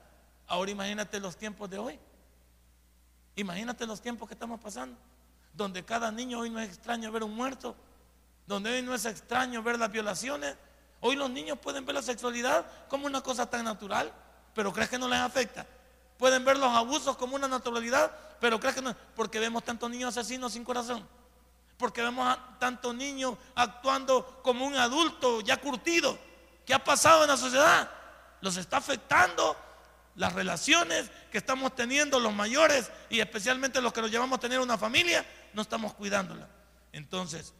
Ahora 0.48 0.70
imagínate 0.70 1.20
los 1.20 1.36
tiempos 1.36 1.67
de 1.67 1.79
hoy. 1.79 2.00
Imagínate 3.38 3.88
los 3.88 4.01
tiempos 4.01 4.27
que 4.29 4.36
estamos 4.36 4.62
pasando, 4.62 4.96
donde 5.51 5.84
cada 5.84 6.12
niño 6.12 6.39
hoy 6.39 6.51
no 6.51 6.60
es 6.60 6.70
extraño 6.70 7.12
ver 7.12 7.24
un 7.24 7.34
muerto, 7.34 7.75
donde 8.46 8.72
hoy 8.72 8.84
no 8.84 8.94
es 8.94 9.05
extraño 9.05 9.63
ver 9.63 9.79
las 9.79 9.91
violaciones. 9.91 10.55
Hoy 11.01 11.15
los 11.15 11.32
niños 11.32 11.58
pueden 11.58 11.88
ver 11.88 11.96
la 11.96 12.03
sexualidad 12.03 12.65
como 12.88 13.08
una 13.08 13.22
cosa 13.22 13.50
tan 13.50 13.65
natural, 13.65 14.13
pero 14.53 14.72
¿crees 14.72 14.89
que 14.89 15.00
no 15.00 15.08
les 15.10 15.20
afecta? 15.20 15.65
Pueden 16.17 16.45
ver 16.45 16.57
los 16.57 16.69
abusos 16.69 17.17
como 17.17 17.36
una 17.36 17.48
naturalidad, 17.48 18.12
pero 18.39 18.60
¿crees 18.60 18.75
que 18.75 18.81
no? 18.81 18.95
Porque 19.15 19.39
vemos 19.39 19.63
tantos 19.63 19.89
niños 19.89 20.15
asesinos 20.15 20.53
sin 20.53 20.63
corazón. 20.63 21.07
Porque 21.77 22.01
vemos 22.01 22.25
a 22.27 22.57
tantos 22.60 22.95
niños 22.95 23.38
actuando 23.53 24.41
como 24.41 24.65
un 24.65 24.75
adulto 24.77 25.41
ya 25.41 25.57
curtido. 25.57 26.17
¿Qué 26.65 26.74
ha 26.74 26.84
pasado 26.84 27.24
en 27.24 27.29
la 27.29 27.38
sociedad? 27.38 27.89
Los 28.41 28.57
está 28.57 28.77
afectando 28.77 29.55
las 30.15 30.34
relaciones 30.34 31.12
que 31.31 31.38
estamos 31.38 31.75
teniendo 31.75 32.19
los 32.19 32.34
mayores 32.34 32.89
y 33.10 33.19
especialmente 33.19 33.81
los 33.81 33.91
que 33.91 34.01
nos 34.01 34.12
llevamos 34.12 34.38
a 34.38 34.41
tener 34.41 34.60
una 34.60 34.77
familia, 34.77 35.25
no 35.53 35.62
estamos 35.62 35.93
cuidándola. 35.93 36.48
Entonces, 36.93 37.53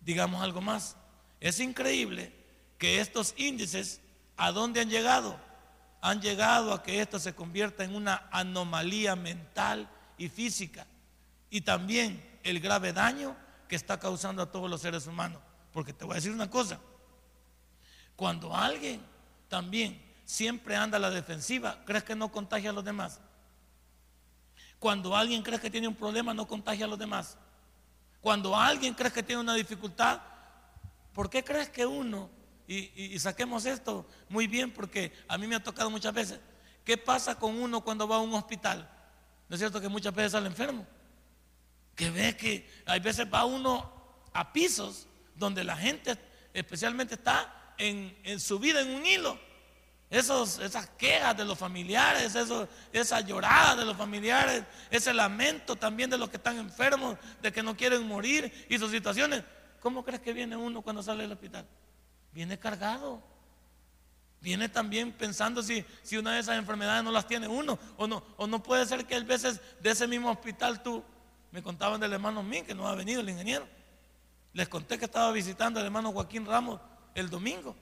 digamos 0.00 0.42
algo 0.42 0.60
más. 0.60 0.96
Es 1.40 1.60
increíble 1.60 2.32
que 2.76 3.00
estos 3.00 3.34
índices, 3.36 4.00
¿a 4.36 4.52
dónde 4.52 4.80
han 4.80 4.90
llegado? 4.90 5.38
Han 6.00 6.20
llegado 6.20 6.72
a 6.72 6.82
que 6.82 7.00
esto 7.00 7.18
se 7.18 7.34
convierta 7.34 7.84
en 7.84 7.94
una 7.94 8.28
anomalía 8.30 9.16
mental 9.16 9.88
y 10.16 10.28
física. 10.28 10.86
Y 11.50 11.60
también 11.62 12.38
el 12.42 12.60
grave 12.60 12.92
daño 12.92 13.36
que 13.68 13.76
está 13.76 13.98
causando 13.98 14.42
a 14.42 14.50
todos 14.50 14.70
los 14.70 14.80
seres 14.80 15.06
humanos. 15.06 15.40
Porque 15.72 15.92
te 15.92 16.04
voy 16.04 16.12
a 16.12 16.16
decir 16.16 16.32
una 16.32 16.50
cosa. 16.50 16.80
Cuando 18.16 18.54
alguien 18.54 19.00
también 19.48 20.02
siempre 20.24 20.76
anda 20.76 20.96
a 20.96 21.00
la 21.00 21.10
defensiva, 21.10 21.82
¿crees 21.84 22.04
que 22.04 22.14
no 22.14 22.30
contagia 22.30 22.70
a 22.70 22.72
los 22.72 22.84
demás? 22.84 23.20
Cuando 24.78 25.14
alguien 25.14 25.42
cree 25.42 25.60
que 25.60 25.70
tiene 25.70 25.88
un 25.88 25.94
problema, 25.94 26.32
no 26.32 26.46
contagia 26.46 26.86
a 26.86 26.88
los 26.88 26.98
demás. 26.98 27.36
Cuando 28.20 28.56
alguien 28.56 28.94
cree 28.94 29.12
que 29.12 29.22
tiene 29.22 29.40
una 29.42 29.54
dificultad, 29.54 30.20
¿por 31.12 31.28
qué 31.28 31.44
crees 31.44 31.68
que 31.68 31.84
uno, 31.84 32.30
y, 32.76 33.18
saquemos 33.18 33.66
esto 33.66 34.06
muy 34.28 34.46
bien 34.46 34.72
porque 34.72 35.12
a 35.26 35.36
mí 35.36 35.46
me 35.46 35.56
ha 35.56 35.62
tocado 35.62 35.90
muchas 35.90 36.14
veces, 36.14 36.40
¿qué 36.84 36.96
pasa 36.96 37.36
con 37.36 37.60
uno 37.60 37.82
cuando 37.82 38.06
va 38.06 38.16
a 38.16 38.20
un 38.20 38.32
hospital? 38.34 38.88
¿No 39.48 39.54
es 39.56 39.60
cierto 39.60 39.80
que 39.80 39.88
muchas 39.88 40.14
veces 40.14 40.32
sale 40.32 40.46
enfermo? 40.46 40.86
Que 41.96 42.10
ve 42.10 42.36
que 42.36 42.70
hay 42.86 43.00
veces 43.00 43.26
va 43.32 43.44
uno 43.44 43.92
a 44.32 44.52
pisos 44.52 45.08
donde 45.34 45.64
la 45.64 45.76
gente 45.76 46.16
especialmente 46.54 47.14
está 47.14 47.74
en, 47.76 48.16
en 48.22 48.38
su 48.38 48.58
vida 48.58 48.80
en 48.80 48.90
un 48.90 49.04
hilo 49.04 49.38
esos, 50.10 50.58
esas 50.58 50.88
quejas 50.90 51.36
de 51.36 51.44
los 51.44 51.56
familiares, 51.56 52.34
eso, 52.34 52.68
esa 52.92 53.20
llorada 53.20 53.76
de 53.76 53.84
los 53.84 53.96
familiares, 53.96 54.64
ese 54.90 55.14
lamento 55.14 55.76
también 55.76 56.10
de 56.10 56.18
los 56.18 56.28
que 56.28 56.36
están 56.36 56.58
enfermos, 56.58 57.16
de 57.40 57.52
que 57.52 57.62
no 57.62 57.76
quieren 57.76 58.06
morir 58.06 58.66
y 58.68 58.76
sus 58.76 58.90
situaciones. 58.90 59.44
¿Cómo 59.78 60.04
crees 60.04 60.20
que 60.20 60.32
viene 60.32 60.56
uno 60.56 60.82
cuando 60.82 61.00
sale 61.00 61.22
del 61.22 61.32
hospital? 61.32 61.64
Viene 62.32 62.58
cargado. 62.58 63.22
Viene 64.40 64.68
también 64.68 65.12
pensando 65.12 65.62
si, 65.62 65.84
si 66.02 66.16
una 66.16 66.34
de 66.34 66.40
esas 66.40 66.56
enfermedades 66.56 67.04
no 67.04 67.10
las 67.10 67.26
tiene 67.26 67.46
uno 67.46 67.78
o 67.96 68.06
no. 68.06 68.22
O 68.36 68.46
no 68.46 68.62
puede 68.62 68.86
ser 68.86 69.06
que 69.06 69.14
a 69.14 69.20
veces 69.20 69.60
de 69.80 69.90
ese 69.90 70.06
mismo 70.06 70.30
hospital 70.30 70.82
tú, 70.82 71.04
me 71.52 71.62
contaban 71.62 72.00
del 72.00 72.12
hermano 72.12 72.42
Min, 72.42 72.64
que 72.64 72.74
no 72.74 72.88
ha 72.88 72.94
venido 72.94 73.20
el 73.20 73.28
ingeniero. 73.28 73.66
Les 74.52 74.68
conté 74.68 74.98
que 74.98 75.04
estaba 75.04 75.30
visitando 75.32 75.78
al 75.78 75.86
hermano 75.86 76.12
Joaquín 76.12 76.46
Ramos 76.46 76.80
el 77.14 77.28
domingo. 77.28 77.76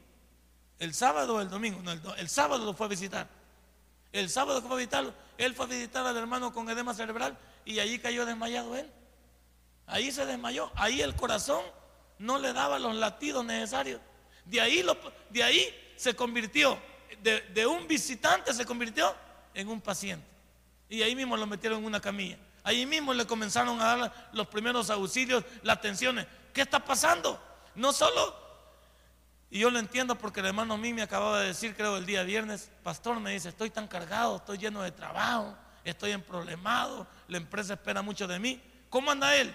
El 0.79 0.95
sábado 0.95 1.37
o 1.37 1.41
el 1.41 1.49
domingo, 1.49 1.81
no, 1.83 2.15
el, 2.15 2.29
sábado 2.29 2.65
lo 2.65 2.75
fue 2.75 2.87
a 2.87 2.91
visitar. 2.91 3.29
El 4.13 4.31
sábado 4.31 4.63
fue 4.63 4.73
a 4.73 4.77
visitarlo, 4.77 5.13
él 5.37 5.55
fue 5.55 5.67
a 5.67 5.69
visitar 5.69 6.07
al 6.07 6.17
hermano 6.17 6.53
con 6.53 6.69
edema 6.71 6.95
cerebral 6.95 7.37
y 7.65 7.79
allí 7.81 7.99
cayó 7.99 8.25
desmayado 8.25 8.77
él. 8.77 8.91
Ahí 9.87 10.13
se 10.13 10.25
desmayó, 10.25 10.71
ahí 10.77 11.03
el 11.03 11.15
corazón 11.15 11.63
no 12.19 12.39
le 12.39 12.53
daba 12.53 12.79
los 12.79 12.95
latidos 12.95 13.45
necesarios. 13.45 14.01
De 14.49 14.61
ahí, 14.61 15.75
se 15.97 16.15
convirtió, 16.15 16.79
de, 17.23 17.67
un 17.67 17.87
visitante 17.87 18.53
se 18.53 18.65
convirtió 18.65 19.15
en 19.55 19.69
un 19.69 19.81
paciente. 19.81 20.27
Y 20.89 21.03
ahí 21.03 21.15
mismo 21.15 21.37
lo 21.37 21.47
metieron 21.47 21.81
en 21.81 21.85
una 21.85 22.01
camilla. 22.01 22.39
Ahí 22.63 22.87
mismo 22.87 23.15
le 23.15 23.27
comenzaron 23.27 23.81
a 23.81 23.85
dar 23.85 24.31
los 24.33 24.47
primeros 24.49 24.91
auxilios, 24.91 25.45
las 25.63 25.79
atenciones. 25.79 26.27
¿Qué 26.53 26.63
está 26.63 26.85
pasando? 26.85 27.41
No 27.75 27.93
solo 27.93 28.49
y 29.51 29.61
yo 29.61 29.71
lo 29.71 29.79
entiendo 29.79 30.15
porque 30.15 30.41
el 30.41 30.47
hermano 30.47 30.77
mí 30.77 30.93
me 30.93 31.03
acababa 31.03 31.41
de 31.41 31.49
decir, 31.49 31.75
creo 31.75 31.97
el 31.97 32.05
día 32.05 32.23
viernes, 32.23 32.71
pastor 32.83 33.19
me 33.19 33.33
dice, 33.33 33.49
estoy 33.49 33.71
tan 33.71 33.89
cargado, 33.89 34.37
estoy 34.37 34.59
lleno 34.59 34.83
de 34.83 34.91
trabajo, 34.91 35.57
estoy 35.85 36.13
en 36.13 36.23
problemado, 36.23 37.07
la 37.29 37.39
empresa 37.39 37.75
espera 37.75 38.03
mucho 38.03 38.27
de 38.27 38.39
mí. 38.39 38.61
¿Cómo 38.91 39.11
anda 39.11 39.35
él? 39.37 39.55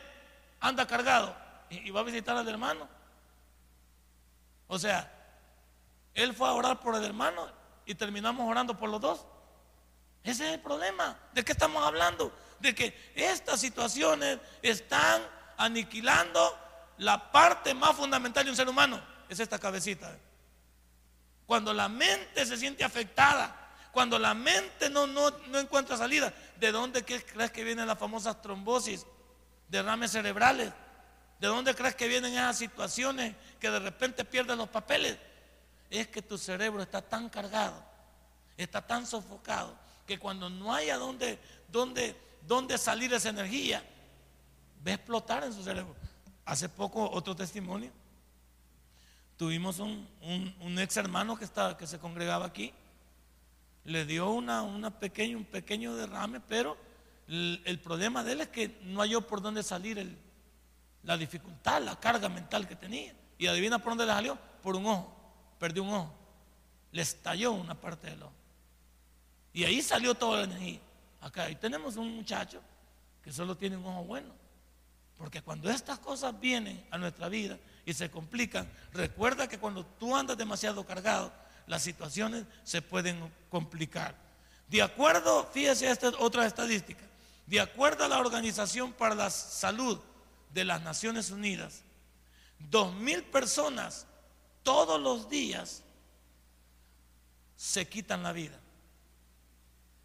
Anda 0.60 0.88
cargado 0.88 1.36
y, 1.70 1.92
va 1.92 2.00
a 2.00 2.04
visitar 2.04 2.36
al 2.36 2.48
hermano. 2.48 2.88
O 4.68 4.80
sea, 4.80 5.12
él 6.14 6.34
fue 6.34 6.48
a 6.48 6.54
orar 6.54 6.80
por 6.80 6.96
el 6.96 7.04
hermano 7.04 7.48
y 7.86 7.96
terminamos 7.96 8.50
orando 8.50 8.78
por 8.78 8.90
los 8.90 9.02
dos. 9.02 9.26
Ese 10.24 10.48
es 10.48 10.54
el 10.54 10.62
problema. 10.62 11.18
¿De 11.34 11.44
qué 11.44 11.52
estamos 11.52 11.86
hablando? 11.86 12.34
De 12.60 12.74
que 12.74 13.12
estas 13.16 13.60
situaciones 13.60 14.40
están 14.62 15.22
aniquilando 15.58 16.58
la 16.98 17.32
parte 17.32 17.74
más 17.74 17.96
fundamental 17.96 18.46
de 18.46 18.52
un 18.52 18.56
ser 18.56 18.70
humano, 18.70 19.02
es 19.28 19.40
esta 19.40 19.60
cabecita. 19.60 20.18
Cuando 21.46 21.74
la 21.74 21.90
mente 21.90 22.46
se 22.46 22.58
siente 22.58 22.84
afectada, 22.84 23.64
cuando 23.92 24.18
la 24.18 24.34
mente 24.34 24.90
no, 24.90 25.06
no, 25.08 25.60
encuentra 25.60 25.98
salida, 25.98 26.34
¿de 26.60 26.72
dónde 26.72 27.04
crees 27.04 27.52
que 27.52 27.64
vienen 27.64 27.88
las 27.88 28.00
famosas 28.00 28.42
trombosis, 28.42 29.06
derrames 29.68 30.12
cerebrales? 30.12 30.72
¿De 31.40 31.48
dónde 31.48 31.76
crees 31.76 31.96
que 31.96 32.08
vienen 32.08 32.34
esas 32.34 32.58
situaciones 32.58 33.36
que 33.64 33.72
de 33.72 33.80
repente 33.80 34.26
pierden 34.26 34.58
los 34.58 34.68
papeles? 34.68 35.18
Es 35.90 36.10
que 36.10 36.22
tu 36.22 36.38
cerebro 36.38 36.84
está 36.84 37.02
tan 37.02 37.30
cargado, 37.30 37.82
está 38.58 38.86
tan 38.86 39.08
sofocado, 39.08 39.74
que 40.06 40.20
cuando 40.20 40.50
no 40.50 40.74
haya 40.74 40.98
dónde, 40.98 41.40
dónde, 41.70 42.14
dónde 42.46 42.78
salir 42.78 43.14
esa 43.14 43.30
energía, 43.30 43.82
ve 44.84 44.92
explotar 44.92 45.46
en 45.46 45.54
su 45.54 45.64
cerebro. 45.64 45.96
Hace 46.44 46.68
poco 46.68 47.10
otro 47.10 47.34
testimonio 47.34 47.90
Tuvimos 49.38 49.80
un, 49.80 50.80
ex 50.80 50.98
hermano 50.98 51.38
que, 51.38 51.46
estaba, 51.46 51.78
que 51.78 51.88
se 51.88 52.00
congregaba 52.00 52.46
aquí. 52.46 52.74
Le 53.86 54.06
dio 54.06 54.30
una, 54.30 54.62
una 54.62 54.92
pequeño, 55.00 55.38
un 55.38 55.46
pequeño 55.46 55.96
derrame, 55.96 56.42
pero 56.42 56.78
el, 57.28 57.80
problema 57.82 58.24
de 58.24 58.34
él 58.34 58.42
es 58.42 58.50
que 58.50 58.80
no 58.84 59.02
halló 59.02 59.22
por 59.22 59.42
dónde 59.42 59.64
salir 59.64 59.98
el, 59.98 60.18
la 61.04 61.18
dificultad, 61.18 61.82
la 61.82 62.00
carga 62.00 62.30
mental 62.30 62.68
que 62.68 62.76
tenía. 62.76 63.14
Y 63.44 63.48
adivina 63.48 63.78
por 63.78 63.92
dónde 63.92 64.06
le 64.06 64.14
salió, 64.14 64.38
por 64.62 64.74
un 64.78 64.86
ojo. 64.86 65.14
Perdió 65.60 65.84
un 65.84 65.90
ojo. 65.90 66.14
Le 66.94 67.02
estalló 67.02 67.52
una 67.52 67.76
parte 67.76 68.10
del 68.10 68.24
ojo. 68.24 68.32
Y 69.52 69.66
ahí 69.66 69.82
salió 69.82 70.16
toda 70.16 70.38
la 70.38 70.44
energía. 70.46 70.80
Acá 71.20 71.44
ahí 71.44 71.56
tenemos 71.56 71.98
un 71.98 72.16
muchacho 72.16 72.62
que 73.22 73.34
solo 73.34 73.58
tiene 73.58 73.76
un 73.76 73.86
ojo 73.86 74.06
bueno. 74.06 74.34
Porque 75.18 75.42
cuando 75.42 75.70
estas 75.70 76.00
cosas 76.00 76.40
vienen 76.40 76.88
a 76.90 76.98
nuestra 76.98 77.28
vida, 77.28 77.60
y 77.86 77.94
se 77.94 78.10
complican, 78.10 78.66
recuerda 78.94 79.50
que 79.50 79.60
cuando 79.60 79.86
tú 79.86 80.16
andas 80.16 80.38
demasiado 80.38 80.86
cargado, 80.86 81.30
las 81.68 81.82
situaciones 81.82 82.46
se 82.64 82.82
pueden 82.82 83.30
complicar. 83.50 84.16
De 84.70 84.82
acuerdo, 84.82 85.50
fíjese 85.52 85.92
esta 85.92 86.14
otra 86.18 86.46
estadística, 86.46 87.04
de 87.46 87.60
acuerdo 87.60 88.06
a 88.06 88.08
la 88.08 88.20
Organización 88.20 88.94
para 88.94 89.16
la 89.16 89.30
Salud 89.30 90.00
de 90.54 90.64
las 90.64 90.82
Naciones 90.82 91.30
Unidas, 91.30 91.84
dos 92.60 92.94
mil 92.94 93.24
personas 93.24 94.08
todos 94.64 95.00
los 95.00 95.30
días 95.30 95.84
se 97.56 97.88
quitan 97.88 98.24
la 98.24 98.32
vida. 98.32 98.60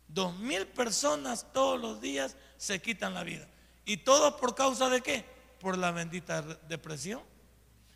Dos 0.08 0.36
mil 0.38 0.66
personas 0.66 1.46
todos 1.52 1.80
los 1.80 2.00
días 2.00 2.36
se 2.56 2.80
quitan 2.80 3.14
la 3.14 3.22
vida. 3.22 3.46
¿Y 3.84 3.98
todo 3.98 4.36
por 4.36 4.54
causa 4.54 4.88
de 4.88 5.00
qué? 5.00 5.24
Por 5.60 5.76
la 5.76 5.90
bendita 5.90 6.42
depresión. 6.42 7.22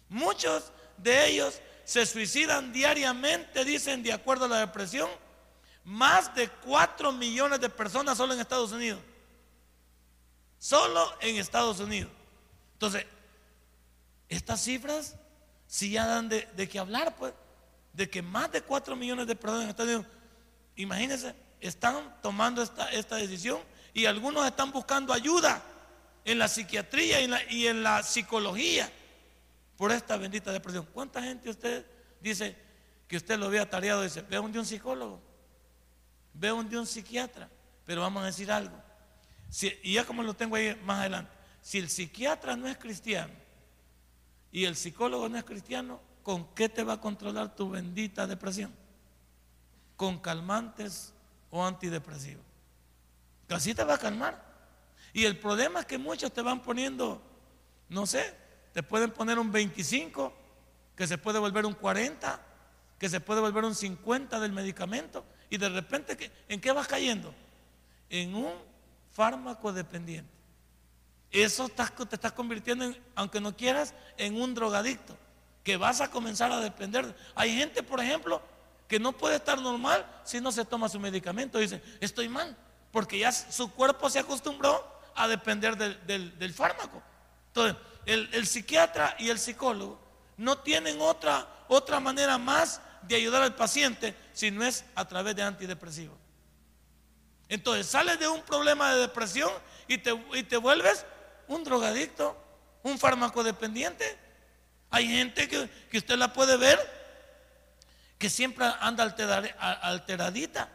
Muchos 0.09 0.73
de 0.99 1.28
ellos 1.28 1.61
se 1.85 2.06
suicidan 2.06 2.73
diariamente, 2.73 3.64
dicen, 3.64 4.02
de 4.02 4.12
acuerdo 4.12 4.44
a 4.44 4.49
la 4.49 4.61
depresión. 4.61 5.09
Más 5.85 6.35
de 6.35 6.49
4 6.49 7.12
millones 7.12 7.61
de 7.61 7.68
personas 7.68 8.16
solo 8.16 8.35
en 8.35 8.40
Estados 8.40 8.73
Unidos. 8.73 9.00
Solo 10.59 11.12
en 11.21 11.37
Estados 11.37 11.80
Unidos. 11.80 12.12
Entonces, 12.75 13.06
estas 14.32 14.62
cifras 14.62 15.16
Si 15.66 15.90
ya 15.90 16.06
dan 16.06 16.28
de, 16.28 16.48
de 16.56 16.68
qué 16.68 16.78
hablar, 16.78 17.16
pues, 17.16 17.32
de 17.92 18.08
que 18.08 18.22
más 18.22 18.50
de 18.52 18.62
4 18.62 18.96
millones 18.96 19.26
de 19.26 19.36
personas 19.36 19.64
en 19.64 19.70
Estados 19.70 19.90
Unidos, 19.90 20.06
imagínense, 20.76 21.34
están 21.60 22.20
tomando 22.20 22.62
esta, 22.62 22.90
esta 22.92 23.16
decisión 23.16 23.60
y 23.94 24.06
algunos 24.06 24.46
están 24.46 24.72
buscando 24.72 25.12
ayuda 25.12 25.62
en 26.24 26.38
la 26.38 26.48
psiquiatría 26.48 27.20
y 27.20 27.24
en 27.24 27.30
la, 27.30 27.52
y 27.52 27.66
en 27.66 27.82
la 27.82 28.02
psicología 28.02 28.90
por 29.76 29.92
esta 29.92 30.16
bendita 30.16 30.52
depresión. 30.52 30.86
¿Cuánta 30.92 31.22
gente 31.22 31.50
usted 31.50 31.86
dice 32.20 32.56
que 33.08 33.16
usted 33.16 33.38
lo 33.38 33.50
ve 33.50 33.60
atareado? 33.60 34.02
Dice, 34.02 34.22
ve 34.22 34.38
un 34.38 34.56
un 34.56 34.66
psicólogo, 34.66 35.20
ve 36.34 36.52
un 36.52 36.74
un 36.74 36.86
psiquiatra, 36.86 37.48
pero 37.84 38.00
vamos 38.00 38.22
a 38.22 38.26
decir 38.26 38.50
algo. 38.50 38.76
y 39.82 39.94
ya 39.94 40.04
como 40.04 40.22
lo 40.22 40.34
tengo 40.34 40.56
ahí 40.56 40.78
más 40.84 41.00
adelante, 41.00 41.32
si 41.60 41.78
el 41.78 41.88
psiquiatra 41.88 42.56
no 42.56 42.68
es 42.68 42.76
cristiano 42.78 43.41
y 44.52 44.66
el 44.66 44.76
psicólogo 44.76 45.28
no 45.28 45.38
es 45.38 45.44
cristiano, 45.44 46.00
¿con 46.23 46.47
qué 46.54 46.68
te 46.68 46.85
va 46.85 46.94
a 46.94 47.00
controlar 47.00 47.56
tu 47.56 47.71
bendita 47.71 48.26
depresión? 48.26 48.73
Con 49.97 50.18
calmantes 50.18 51.14
o 51.50 51.64
antidepresivos. 51.64 52.44
Así 53.49 53.75
te 53.75 53.82
va 53.82 53.94
a 53.94 53.99
calmar. 53.99 54.44
Y 55.14 55.25
el 55.25 55.38
problema 55.38 55.80
es 55.80 55.87
que 55.87 55.99
muchos 55.99 56.32
te 56.32 56.42
van 56.42 56.62
poniendo, 56.62 57.21
no 57.88 58.06
sé, 58.06 58.35
te 58.73 58.82
pueden 58.82 59.11
poner 59.11 59.38
un 59.38 59.50
25, 59.50 60.32
que 60.97 61.06
se 61.06 61.18
puede 61.18 61.38
volver 61.38 61.66
un 61.66 61.75
40, 61.75 62.40
que 62.99 63.09
se 63.09 63.21
puede 63.21 63.40
volver 63.40 63.64
un 63.64 63.75
50 63.75 64.38
del 64.38 64.52
medicamento. 64.52 65.25
Y 65.50 65.59
de 65.59 65.68
repente, 65.68 66.30
¿en 66.49 66.61
qué 66.61 66.73
vas 66.73 66.87
cayendo? 66.87 67.35
En 68.09 68.35
un 68.35 68.52
fármaco 69.11 69.73
dependiente. 69.73 70.41
Eso 71.32 71.68
te 71.68 72.14
estás 72.14 72.32
convirtiendo, 72.32 72.94
aunque 73.14 73.40
no 73.40 73.56
quieras, 73.56 73.94
en 74.18 74.40
un 74.40 74.54
drogadicto, 74.54 75.16
que 75.64 75.78
vas 75.78 76.02
a 76.02 76.10
comenzar 76.10 76.52
a 76.52 76.60
depender. 76.60 77.16
Hay 77.34 77.56
gente, 77.56 77.82
por 77.82 78.00
ejemplo, 78.00 78.42
que 78.86 79.00
no 79.00 79.12
puede 79.12 79.36
estar 79.36 79.58
normal 79.58 80.06
si 80.24 80.40
no 80.42 80.52
se 80.52 80.66
toma 80.66 80.90
su 80.90 81.00
medicamento. 81.00 81.58
Dice, 81.58 81.82
estoy 82.00 82.28
mal, 82.28 82.54
porque 82.90 83.18
ya 83.18 83.32
su 83.32 83.72
cuerpo 83.72 84.10
se 84.10 84.18
acostumbró 84.18 84.86
a 85.14 85.26
depender 85.26 85.76
del, 85.76 86.52
fármaco. 86.52 87.02
Entonces, 87.48 87.76
el, 88.04 88.46
psiquiatra 88.46 89.16
y 89.18 89.30
el 89.30 89.38
psicólogo 89.38 89.98
no 90.36 90.58
tienen 90.58 91.00
otra, 91.00 91.46
otra 91.68 91.98
manera 91.98 92.36
más 92.36 92.82
de 93.02 93.16
ayudar 93.16 93.42
al 93.42 93.54
paciente 93.54 94.14
si 94.34 94.50
no 94.50 94.64
es 94.64 94.84
a 94.94 95.06
través 95.06 95.34
de 95.34 95.42
antidepresivos. 95.42 96.16
Entonces 97.48 97.86
sales 97.86 98.18
de 98.18 98.28
un 98.28 98.40
problema 98.42 98.94
de 98.94 99.00
depresión 99.00 99.50
y 99.86 99.98
te, 99.98 100.18
y 100.34 100.42
te 100.42 100.56
vuelves 100.56 101.04
un 101.49 101.64
drogadicto, 101.64 102.37
un 102.82 102.99
fármaco 102.99 103.42
dependiente. 103.42 104.18
Hay 104.90 105.08
gente 105.08 105.49
que, 105.49 105.68
que 105.90 105.99
usted 105.99 106.16
la 106.16 106.32
puede 106.32 106.56
ver 106.56 106.78
que 108.18 108.30
siempre 108.30 108.64
anda 108.80 109.02
alteradita, 109.02 110.68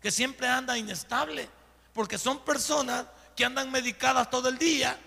que 0.00 0.10
siempre 0.10 0.48
anda 0.48 0.78
inestable, 0.78 1.46
porque 1.92 2.16
son 2.16 2.42
personas 2.42 3.04
que 3.36 3.44
andan 3.44 3.70
medicadas 3.70 4.30
todo 4.30 4.48
el 4.48 4.56
día, 4.56 4.98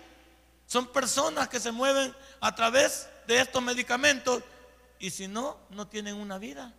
son 0.66 0.86
personas 0.92 1.48
que 1.48 1.58
se 1.58 1.72
mueven 1.72 2.14
a 2.40 2.54
través 2.54 3.08
de 3.26 3.40
estos 3.40 3.60
medicamentos 3.60 4.42
y 5.00 5.10
si 5.10 5.26
no, 5.26 5.58
no 5.70 5.88
tienen 5.88 6.14
una 6.14 6.38
vida. 6.38 6.72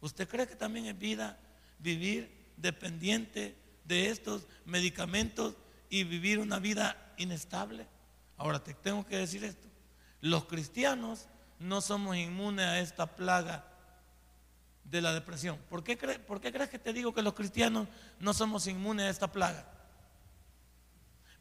¿Usted 0.00 0.26
cree 0.26 0.46
que 0.46 0.56
también 0.56 0.86
es 0.86 0.98
vida 0.98 1.38
vivir 1.78 2.52
dependiente 2.56 3.58
de 3.84 4.08
estos 4.08 4.46
medicamentos 4.64 5.54
y 5.88 6.04
vivir 6.04 6.38
una 6.38 6.58
vida 6.58 6.96
inestable? 7.16 7.86
Ahora 8.36 8.62
te 8.62 8.74
tengo 8.74 9.06
que 9.06 9.16
decir 9.16 9.44
esto. 9.44 9.68
Los 10.20 10.44
cristianos 10.44 11.26
no 11.58 11.80
somos 11.80 12.16
inmunes 12.16 12.66
a 12.66 12.80
esta 12.80 13.06
plaga 13.06 13.64
de 14.84 15.00
la 15.00 15.12
depresión. 15.12 15.58
¿Por 15.68 15.84
qué, 15.84 15.96
¿Por 15.96 16.40
qué 16.40 16.52
crees 16.52 16.70
que 16.70 16.78
te 16.78 16.92
digo 16.92 17.12
que 17.12 17.22
los 17.22 17.34
cristianos 17.34 17.88
no 18.18 18.32
somos 18.32 18.66
inmunes 18.66 19.06
a 19.06 19.10
esta 19.10 19.30
plaga? 19.30 19.66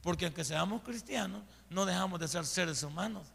Porque 0.01 0.25
aunque 0.25 0.43
seamos 0.43 0.81
cristianos, 0.81 1.43
no 1.69 1.85
dejamos 1.85 2.19
de 2.19 2.27
ser 2.27 2.45
seres 2.45 2.83
humanos. 2.83 3.27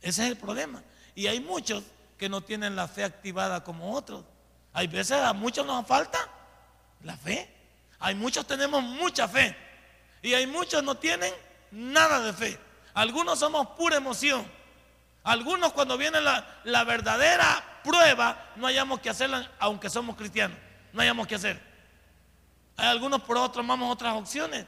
Ese 0.00 0.24
es 0.24 0.30
el 0.30 0.36
problema. 0.36 0.82
Y 1.14 1.26
hay 1.26 1.40
muchos 1.40 1.84
que 2.16 2.28
no 2.28 2.40
tienen 2.42 2.76
la 2.76 2.88
fe 2.88 3.04
activada 3.04 3.64
como 3.64 3.92
otros. 3.94 4.24
Hay 4.72 4.86
veces 4.86 5.18
a 5.18 5.32
muchos 5.32 5.66
nos 5.66 5.86
falta 5.86 6.18
la 7.02 7.16
fe. 7.16 7.59
Hay 8.00 8.14
muchos 8.14 8.46
tenemos 8.46 8.82
mucha 8.82 9.28
fe. 9.28 9.56
Y 10.22 10.34
hay 10.34 10.46
muchos 10.46 10.82
no 10.82 10.96
tienen 10.96 11.32
nada 11.70 12.20
de 12.20 12.32
fe. 12.32 12.58
Algunos 12.94 13.38
somos 13.38 13.68
pura 13.68 13.96
emoción. 13.96 14.44
Algunos 15.22 15.72
cuando 15.72 15.96
viene 15.98 16.20
la, 16.20 16.60
la 16.64 16.84
verdadera 16.84 17.80
prueba, 17.84 18.50
no 18.56 18.66
hayamos 18.66 19.00
que 19.00 19.10
hacerla 19.10 19.50
aunque 19.58 19.90
somos 19.90 20.16
cristianos. 20.16 20.58
No 20.92 21.02
hayamos 21.02 21.26
que 21.26 21.34
hacer. 21.34 21.60
Hay 22.76 22.86
algunos 22.88 23.20
por 23.22 23.36
otros 23.36 23.52
tomamos 23.52 23.92
otras 23.92 24.14
opciones. 24.14 24.64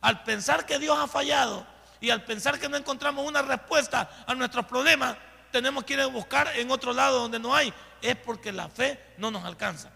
Al 0.00 0.22
pensar 0.22 0.64
que 0.64 0.78
Dios 0.78 0.96
ha 0.96 1.08
fallado 1.08 1.66
y 2.00 2.10
al 2.10 2.24
pensar 2.24 2.58
que 2.58 2.68
no 2.68 2.76
encontramos 2.76 3.26
una 3.26 3.42
respuesta 3.42 4.08
a 4.26 4.34
nuestros 4.36 4.64
problemas, 4.66 5.16
tenemos 5.50 5.82
que 5.82 5.94
ir 5.94 6.00
a 6.00 6.06
buscar 6.06 6.48
en 6.56 6.70
otro 6.70 6.92
lado 6.92 7.18
donde 7.18 7.40
no 7.40 7.54
hay. 7.54 7.72
Es 8.00 8.14
porque 8.14 8.52
la 8.52 8.68
fe 8.68 9.14
no 9.18 9.32
nos 9.32 9.44
alcanza. 9.44 9.90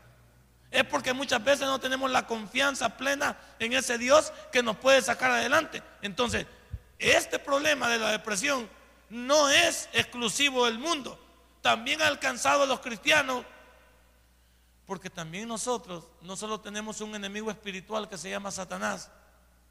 Es 0.72 0.84
porque 0.84 1.12
muchas 1.12 1.44
veces 1.44 1.66
no 1.66 1.78
tenemos 1.78 2.10
la 2.10 2.26
confianza 2.26 2.96
plena 2.96 3.38
en 3.58 3.74
ese 3.74 3.98
Dios 3.98 4.32
que 4.50 4.62
nos 4.62 4.76
puede 4.78 5.02
sacar 5.02 5.30
adelante. 5.30 5.82
Entonces, 6.00 6.46
este 6.98 7.38
problema 7.38 7.88
de 7.88 7.98
la 7.98 8.10
depresión 8.10 8.68
no 9.10 9.50
es 9.50 9.90
exclusivo 9.92 10.64
del 10.64 10.78
mundo. 10.78 11.22
También 11.60 12.00
ha 12.00 12.06
alcanzado 12.06 12.62
a 12.62 12.66
los 12.66 12.80
cristianos 12.80 13.44
porque 14.86 15.10
también 15.10 15.46
nosotros 15.46 16.06
no 16.22 16.36
solo 16.36 16.60
tenemos 16.60 17.00
un 17.02 17.14
enemigo 17.14 17.50
espiritual 17.50 18.08
que 18.08 18.18
se 18.18 18.30
llama 18.30 18.50
Satanás, 18.50 19.10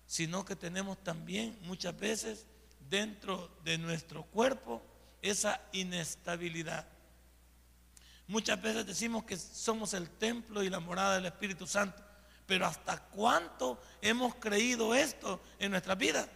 sino 0.05 0.45
que 0.45 0.55
tenemos 0.55 0.97
también 1.03 1.57
muchas 1.63 1.97
veces 1.97 2.45
dentro 2.89 3.49
de 3.63 3.77
nuestro 3.77 4.23
cuerpo 4.23 4.83
esa 5.21 5.61
inestabilidad. 5.71 6.85
Muchas 8.27 8.61
veces 8.61 8.85
decimos 8.85 9.23
que 9.23 9.37
somos 9.37 9.93
el 9.93 10.09
templo 10.09 10.63
y 10.63 10.69
la 10.69 10.79
morada 10.79 11.15
del 11.15 11.25
Espíritu 11.25 11.67
Santo, 11.67 12.01
pero 12.45 12.65
¿hasta 12.65 12.97
cuánto 12.97 13.81
hemos 14.01 14.35
creído 14.35 14.95
esto 14.95 15.41
en 15.59 15.71
nuestra 15.71 15.95
vida? 15.95 16.27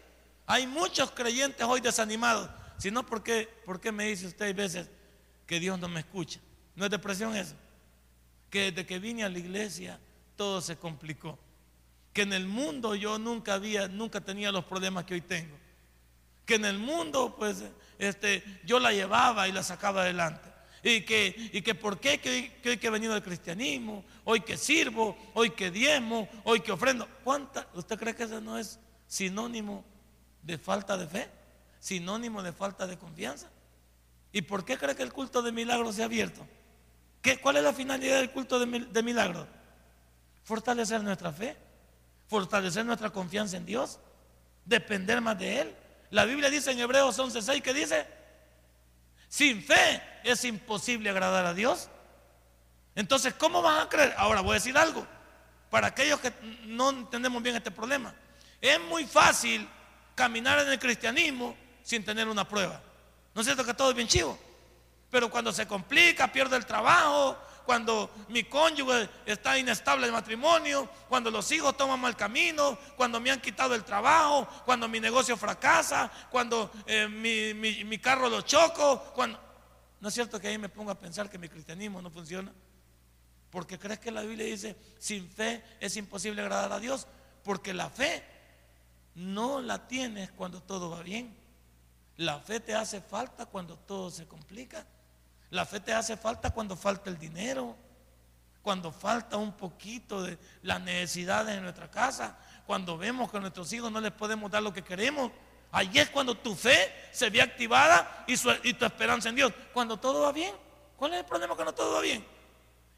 Hay 0.45 0.67
muchos 0.67 1.11
creyentes 1.11 1.65
hoy 1.65 1.81
desanimados. 1.81 2.49
Si 2.77 2.91
no, 2.91 3.05
¿por 3.05 3.23
qué, 3.23 3.47
¿por 3.65 3.79
qué 3.79 3.91
me 3.91 4.05
dice 4.05 4.27
usted 4.27 4.49
a 4.49 4.53
veces 4.53 4.89
que 5.47 5.59
Dios 5.59 5.79
no 5.79 5.87
me 5.87 6.01
escucha? 6.01 6.39
¿No 6.75 6.85
es 6.85 6.91
depresión 6.91 7.35
eso? 7.35 7.55
Que 8.49 8.71
desde 8.71 8.85
que 8.85 8.99
vine 8.99 9.23
a 9.23 9.29
la 9.29 9.39
iglesia 9.39 9.99
todo 10.35 10.61
se 10.61 10.77
complicó 10.77 11.39
que 12.15 12.21
en 12.21 12.31
el 12.31 12.47
mundo 12.47 12.95
yo 12.95 13.19
nunca 13.19 13.55
había, 13.55 13.89
nunca 13.89 14.21
tenía 14.21 14.49
los 14.49 14.63
problemas 14.63 15.03
que 15.03 15.15
hoy 15.15 15.21
tengo. 15.21 15.57
Que 16.45 16.55
en 16.55 16.63
el 16.63 16.79
mundo, 16.79 17.35
pues, 17.37 17.61
este, 17.99 18.41
yo 18.63 18.79
la 18.79 18.93
llevaba 18.93 19.49
y 19.49 19.51
la 19.51 19.63
sacaba 19.63 20.03
adelante. 20.03 20.47
Y 20.85 21.01
que, 21.01 21.49
y 21.51 21.63
que 21.63 21.73
por 21.73 21.99
qué 21.99 22.19
que, 22.19 22.51
hoy 22.69 22.77
que 22.77 22.87
he 22.87 22.89
venido 22.91 23.15
al 23.15 23.23
cristianismo, 23.23 24.05
hoy 24.23 24.41
que 24.41 24.55
sirvo, 24.55 25.17
hoy 25.33 25.49
que 25.49 25.71
diezmo, 25.71 26.29
hoy 26.43 26.59
que 26.59 26.71
ofrendo. 26.71 27.07
¿Cuánta? 27.23 27.67
¿Usted 27.73 27.97
cree 27.97 28.15
que 28.15 28.23
eso 28.23 28.39
no 28.39 28.57
es 28.59 28.79
sinónimo 29.07 29.83
de 30.43 30.59
falta 30.59 30.95
de 30.95 31.07
fe? 31.07 31.27
Sinónimo 31.79 32.43
de 32.43 32.53
falta 32.53 32.85
de 32.85 32.99
confianza. 32.99 33.49
¿Y 34.31 34.43
por 34.43 34.63
qué 34.63 34.77
cree 34.77 34.95
que 34.95 35.01
el 35.01 35.11
culto 35.11 35.41
de 35.41 35.51
milagros 35.51 35.95
se 35.95 36.03
ha 36.03 36.05
abierto? 36.05 36.45
¿Qué, 37.23 37.37
¿Cuál 37.39 37.57
es 37.57 37.63
la 37.63 37.73
finalidad 37.73 38.17
del 38.17 38.29
culto 38.29 38.59
de, 38.59 38.81
de 38.81 39.03
milagros? 39.03 39.47
Fortalecer 40.43 41.01
nuestra 41.01 41.31
fe 41.31 41.57
fortalecer 42.27 42.85
nuestra 42.85 43.09
confianza 43.09 43.57
en 43.57 43.65
Dios, 43.65 43.99
depender 44.65 45.21
más 45.21 45.37
de 45.37 45.61
Él. 45.61 45.75
La 46.11 46.25
Biblia 46.25 46.49
dice 46.49 46.71
en 46.71 46.79
Hebreos 46.79 47.17
11:6 47.17 47.61
que 47.61 47.73
dice, 47.73 48.05
sin 49.27 49.61
fe 49.61 50.01
es 50.25 50.43
imposible 50.43 51.09
agradar 51.09 51.45
a 51.45 51.53
Dios. 51.53 51.89
Entonces, 52.95 53.33
¿cómo 53.35 53.61
vas 53.61 53.85
a 53.85 53.89
creer? 53.89 54.13
Ahora 54.17 54.41
voy 54.41 54.51
a 54.51 54.53
decir 54.55 54.77
algo, 54.77 55.05
para 55.69 55.87
aquellos 55.87 56.19
que 56.19 56.33
no 56.65 56.89
entendemos 56.89 57.41
bien 57.43 57.55
este 57.55 57.71
problema. 57.71 58.13
Es 58.59 58.79
muy 58.81 59.05
fácil 59.05 59.69
caminar 60.15 60.59
en 60.59 60.69
el 60.69 60.79
cristianismo 60.79 61.55
sin 61.83 62.03
tener 62.03 62.27
una 62.27 62.47
prueba. 62.47 62.81
¿No 63.33 63.41
es 63.41 63.45
cierto 63.45 63.63
que 63.63 63.73
todo 63.73 63.91
es 63.91 63.95
bien 63.95 64.07
chivo? 64.07 64.37
Pero 65.11 65.29
cuando 65.29 65.53
se 65.53 65.67
complica, 65.67 66.31
pierde 66.31 66.57
el 66.57 66.65
trabajo, 66.65 67.37
cuando 67.65 68.09
mi 68.29 68.43
cónyuge 68.45 69.09
está 69.25 69.57
inestable 69.57 70.07
en 70.07 70.13
matrimonio, 70.13 70.89
cuando 71.09 71.29
los 71.29 71.51
hijos 71.51 71.75
toman 71.77 71.99
mal 71.99 72.15
camino, 72.15 72.77
cuando 72.95 73.19
me 73.19 73.31
han 73.31 73.41
quitado 73.41 73.75
el 73.75 73.83
trabajo, 73.83 74.47
cuando 74.65 74.87
mi 74.87 74.99
negocio 74.99 75.37
fracasa, 75.37 76.11
cuando 76.31 76.71
eh, 76.87 77.07
mi, 77.07 77.97
carro 77.99 78.29
lo 78.29 78.41
choco, 78.41 78.99
cuando... 79.13 79.45
¿No 79.99 80.09
es 80.09 80.13
cierto 80.13 80.39
que 80.39 80.47
ahí 80.47 80.57
me 80.57 80.69
pongo 80.69 80.91
a 80.91 80.99
pensar 80.99 81.29
que 81.29 81.37
mi 81.37 81.49
cristianismo 81.49 82.01
no 82.01 82.09
funciona? 82.09 82.51
Porque 83.49 83.79
crees 83.79 83.99
que 83.99 84.11
la 84.11 84.21
Biblia 84.21 84.45
dice, 84.45 84.75
sin 84.99 85.29
fe 85.29 85.63
es 85.79 85.95
imposible 85.95 86.41
agradar 86.41 86.73
a 86.73 86.79
Dios, 86.79 87.07
porque 87.43 87.73
la 87.73 87.89
fe 87.89 88.23
no 89.15 89.61
la 89.61 89.87
tienes 89.87 90.31
cuando 90.31 90.61
todo 90.61 90.89
va 90.89 91.01
bien. 91.01 91.33
La 92.17 92.39
fe 92.39 92.59
te 92.59 92.75
hace 92.75 93.01
falta 93.01 93.45
cuando 93.45 93.77
todo 93.77 94.11
se 94.11 94.27
complica. 94.27 94.85
La 95.51 95.65
fe 95.65 95.79
te 95.79 95.93
hace 95.93 96.17
falta 96.17 96.51
cuando 96.51 96.75
falta 96.75 97.09
el 97.09 97.17
dinero, 97.17 97.75
cuando 98.61 98.91
falta 98.91 99.37
un 99.37 99.53
poquito 99.53 100.23
de 100.23 100.37
las 100.63 100.81
necesidades 100.81 101.55
en 101.55 101.63
nuestra 101.63 101.89
casa, 101.89 102.37
cuando 102.65 102.97
vemos 102.97 103.29
que 103.29 103.37
a 103.37 103.39
nuestros 103.39 103.71
hijos 103.73 103.91
no 103.91 104.01
les 104.01 104.11
podemos 104.11 104.49
dar 104.51 104.63
lo 104.63 104.73
que 104.73 104.83
queremos. 104.83 105.31
Ahí 105.75 105.91
es 105.95 106.09
cuando 106.09 106.35
tu 106.35 106.55
fe 106.55 107.09
se 107.11 107.29
ve 107.29 107.41
activada 107.41 108.23
y, 108.27 108.37
tu 108.73 108.85
esperanza 108.85 109.27
en 109.27 109.35
Dios. 109.35 109.51
Cuando 109.73 109.97
todo 109.97 110.21
va 110.21 110.31
bien. 110.31 110.55
¿Cuál 110.95 111.11
es 111.13 111.19
el 111.19 111.25
problema 111.25 111.53
cuando 111.53 111.73
todo 111.73 111.95
va 111.95 111.99
bien? 112.01 112.25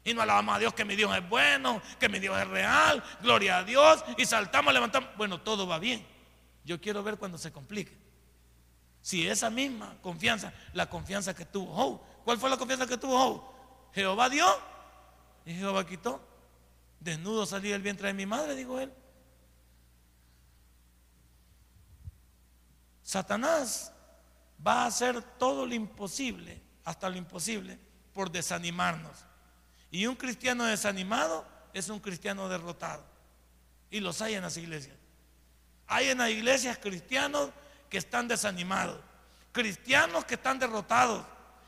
Y 0.04 0.14
no 0.14 0.22
alabamos 0.22 0.54
a 0.54 0.58
Dios 0.60 0.74
que 0.74 0.84
mi 0.84 0.94
Dios 0.94 1.12
es 1.16 1.28
bueno, 1.28 1.82
que 1.98 2.08
mi 2.08 2.20
Dios 2.20 2.38
es 2.38 2.46
real, 2.46 3.02
gloria 3.20 3.58
a 3.58 3.64
Dios, 3.64 4.04
y 4.16 4.24
saltamos, 4.24 4.72
levantamos. 4.72 5.10
Bueno, 5.16 5.40
todo 5.40 5.66
va 5.66 5.80
bien. 5.80 6.06
Yo 6.64 6.80
quiero 6.80 7.02
ver 7.02 7.16
cuando 7.16 7.36
se 7.36 7.50
complique. 7.50 7.98
Si 9.02 9.26
esa 9.26 9.50
misma 9.50 9.96
confianza, 10.00 10.52
la 10.72 10.88
confianza 10.88 11.34
que 11.34 11.46
tuvo 11.46 11.74
Job, 11.74 12.00
¿cuál 12.24 12.38
fue 12.38 12.48
la 12.48 12.58
confianza 12.58 12.86
que 12.86 12.96
tuvo 12.96 13.18
Job? 13.18 13.42
Jehová 13.92 14.28
dio 14.28 14.46
y 15.44 15.52
Jehová 15.52 15.84
quitó. 15.84 16.20
Desnudo 17.00 17.44
salí 17.44 17.70
del 17.70 17.82
vientre 17.82 18.06
de 18.06 18.14
mi 18.14 18.24
madre, 18.24 18.54
dijo 18.54 18.78
él. 18.78 18.92
Satanás 23.08 23.90
va 24.64 24.82
a 24.82 24.86
hacer 24.86 25.22
todo 25.38 25.64
lo 25.64 25.74
imposible, 25.74 26.60
hasta 26.84 27.08
lo 27.08 27.16
imposible, 27.16 27.78
por 28.12 28.30
desanimarnos. 28.30 29.24
Y 29.90 30.06
un 30.06 30.14
cristiano 30.14 30.64
desanimado 30.64 31.46
es 31.72 31.88
un 31.88 32.00
cristiano 32.00 32.50
derrotado. 32.50 33.02
Y 33.90 34.00
los 34.00 34.20
hay 34.20 34.34
en 34.34 34.42
las 34.42 34.58
iglesias. 34.58 34.94
Hay 35.86 36.10
en 36.10 36.18
las 36.18 36.28
iglesias 36.28 36.76
cristianos 36.76 37.48
que 37.88 37.96
están 37.96 38.28
desanimados, 38.28 39.00
cristianos 39.52 40.26
que 40.26 40.34
están 40.34 40.58
derrotados. 40.58 41.24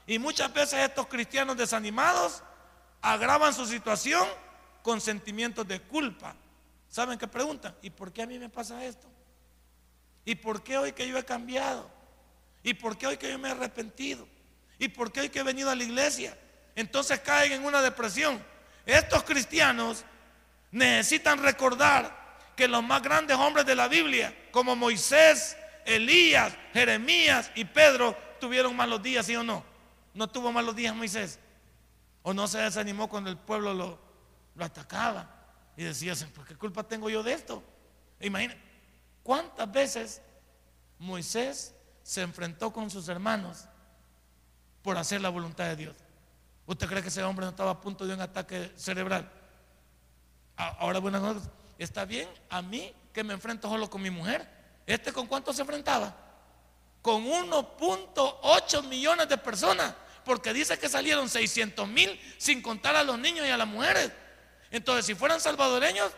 Y 0.06 0.18
muchas 0.18 0.52
veces 0.52 0.80
estos 0.80 1.06
cristianos 1.06 1.56
desanimados 1.56 2.42
agravan 3.00 3.54
su 3.54 3.64
situación 3.64 4.28
con 4.82 5.00
sentimientos 5.00 5.66
de 5.66 5.80
culpa. 5.80 6.34
¿Saben 6.90 7.18
qué 7.18 7.26
preguntan? 7.26 7.74
¿Y 7.80 7.88
por 7.88 8.12
qué 8.12 8.24
a 8.24 8.26
mí 8.26 8.38
me 8.38 8.50
pasa 8.50 8.84
esto? 8.84 9.08
¿Y 10.24 10.34
por 10.34 10.62
qué 10.62 10.78
hoy 10.78 10.92
que 10.92 11.08
yo 11.08 11.18
he 11.18 11.24
cambiado? 11.24 11.90
¿Y 12.62 12.74
por 12.74 12.96
qué 12.98 13.06
hoy 13.06 13.16
que 13.16 13.30
yo 13.30 13.38
me 13.38 13.48
he 13.48 13.52
arrepentido? 13.52 14.28
¿Y 14.78 14.88
por 14.88 15.12
qué 15.12 15.20
hoy 15.20 15.28
que 15.28 15.40
he 15.40 15.42
venido 15.42 15.70
a 15.70 15.74
la 15.74 15.84
iglesia? 15.84 16.36
Entonces 16.74 17.20
caen 17.20 17.52
en 17.52 17.64
una 17.64 17.82
depresión. 17.82 18.42
Estos 18.86 19.22
cristianos 19.24 20.04
necesitan 20.70 21.42
recordar 21.42 22.20
que 22.56 22.68
los 22.68 22.82
más 22.82 23.02
grandes 23.02 23.36
hombres 23.36 23.66
de 23.66 23.74
la 23.74 23.88
Biblia, 23.88 24.34
como 24.50 24.76
Moisés, 24.76 25.56
Elías, 25.84 26.52
Jeremías 26.72 27.50
y 27.54 27.64
Pedro, 27.64 28.16
tuvieron 28.40 28.74
malos 28.76 29.02
días, 29.02 29.26
¿sí 29.26 29.36
o 29.36 29.42
no? 29.42 29.64
¿No 30.14 30.28
tuvo 30.28 30.52
malos 30.52 30.74
días 30.74 30.94
Moisés? 30.94 31.38
¿O 32.22 32.34
no 32.34 32.46
se 32.48 32.58
desanimó 32.58 33.08
cuando 33.08 33.30
el 33.30 33.38
pueblo 33.38 33.74
lo, 33.74 33.98
atacaba? 34.58 35.28
Y 35.76 35.84
decía, 35.84 36.14
¿por 36.34 36.46
qué 36.46 36.56
culpa 36.56 36.82
tengo 36.82 37.08
yo 37.08 37.22
de 37.22 37.32
esto? 37.32 37.62
Imagina, 38.20 38.56
¿cuántas 39.22 39.70
veces 39.70 40.22
Moisés 40.98 41.74
se 42.02 42.22
enfrentó 42.22 42.72
con 42.72 42.90
sus 42.90 43.08
hermanos 43.08 43.64
por 44.82 44.96
hacer 44.98 45.20
la 45.20 45.28
voluntad 45.28 45.64
de 45.66 45.76
Dios? 45.76 45.96
¿Usted 46.66 46.86
cree 46.86 47.02
que 47.02 47.08
ese 47.08 47.22
hombre 47.22 47.44
no 47.46 47.50
estaba 47.50 47.72
a 47.72 47.80
punto 47.80 48.06
de 48.06 48.14
un 48.14 48.20
ataque 48.20 48.72
cerebral? 48.76 49.30
Ahora, 50.56 50.98
buenas 50.98 51.22
noches. 51.22 51.42
¿Está 51.78 52.04
bien 52.04 52.28
a 52.50 52.62
mí 52.62 52.94
que 53.12 53.24
me 53.24 53.32
enfrento 53.32 53.68
solo 53.68 53.88
con 53.88 54.02
mi 54.02 54.10
mujer? 54.10 54.46
¿Este 54.86 55.12
con 55.12 55.26
cuánto 55.26 55.52
se 55.52 55.62
enfrentaba? 55.62 56.14
Con 57.02 57.24
1.8 57.24 58.86
millones 58.86 59.28
de 59.28 59.38
personas. 59.38 59.94
Porque 60.24 60.52
dice 60.52 60.78
que 60.78 60.88
salieron 60.88 61.28
600 61.28 61.88
mil 61.88 62.20
sin 62.38 62.60
contar 62.60 62.94
a 62.94 63.02
los 63.02 63.18
niños 63.18 63.46
y 63.46 63.50
a 63.50 63.56
las 63.56 63.66
mujeres. 63.66 64.12
Entonces, 64.70 65.06
si 65.06 65.14
fueran 65.14 65.40
salvadoreños, 65.40 66.12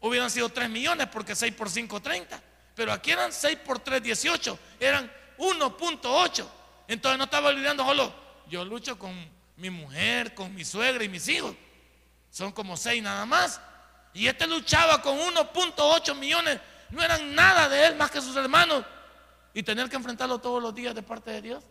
hubieran 0.00 0.30
sido 0.30 0.48
3 0.48 0.68
millones 0.68 1.08
porque 1.08 1.34
6 1.34 1.54
por 1.54 1.70
5, 1.70 2.00
30. 2.00 2.42
Pero 2.74 2.92
aquí 2.92 3.10
eran 3.10 3.32
6 3.32 3.58
por 3.58 3.78
3, 3.78 4.02
18. 4.02 4.58
Eran 4.78 5.10
1.8. 5.38 6.46
Entonces 6.88 7.18
no 7.18 7.24
estaba 7.24 7.48
olvidando 7.48 7.84
solo, 7.84 8.12
yo 8.48 8.64
lucho 8.64 8.98
con 8.98 9.14
mi 9.56 9.70
mujer, 9.70 10.34
con 10.34 10.54
mi 10.54 10.64
suegra 10.64 11.04
y 11.04 11.08
mis 11.08 11.28
hijos. 11.28 11.54
Son 12.30 12.52
como 12.52 12.76
6 12.76 13.02
nada 13.02 13.24
más. 13.26 13.60
Y 14.12 14.26
este 14.26 14.46
luchaba 14.46 15.00
con 15.02 15.16
1.8 15.18 16.16
millones. 16.16 16.60
No 16.90 17.02
eran 17.02 17.34
nada 17.34 17.68
de 17.68 17.86
él 17.86 17.96
más 17.96 18.10
que 18.10 18.20
sus 18.20 18.34
hermanos. 18.36 18.84
Y 19.54 19.62
tener 19.62 19.88
que 19.88 19.96
enfrentarlo 19.96 20.38
todos 20.38 20.62
los 20.62 20.74
días 20.74 20.94
de 20.94 21.02
parte 21.02 21.30
de 21.30 21.42
Dios. 21.42 21.64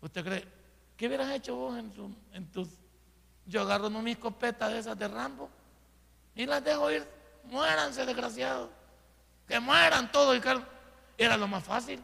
¿Usted 0.00 0.24
cree? 0.24 0.48
¿Qué 0.96 1.06
hubieras 1.06 1.30
hecho 1.32 1.54
vos 1.54 1.76
en, 1.78 2.50
tus... 2.50 2.68
Yo 3.46 3.62
agarro 3.62 3.90
mi 3.90 4.12
escopeta 4.12 4.68
de 4.68 4.78
esas 4.78 4.98
de 4.98 5.08
Rambo 5.08 5.50
y 6.34 6.46
las 6.46 6.62
dejo 6.64 6.90
ir. 6.90 7.06
Muéranse, 7.44 8.04
desgraciados. 8.06 8.70
Que 9.46 9.60
mueran 9.60 10.10
todos. 10.10 10.40
Era 11.16 11.36
lo 11.36 11.46
más 11.46 11.62
fácil. 11.62 12.02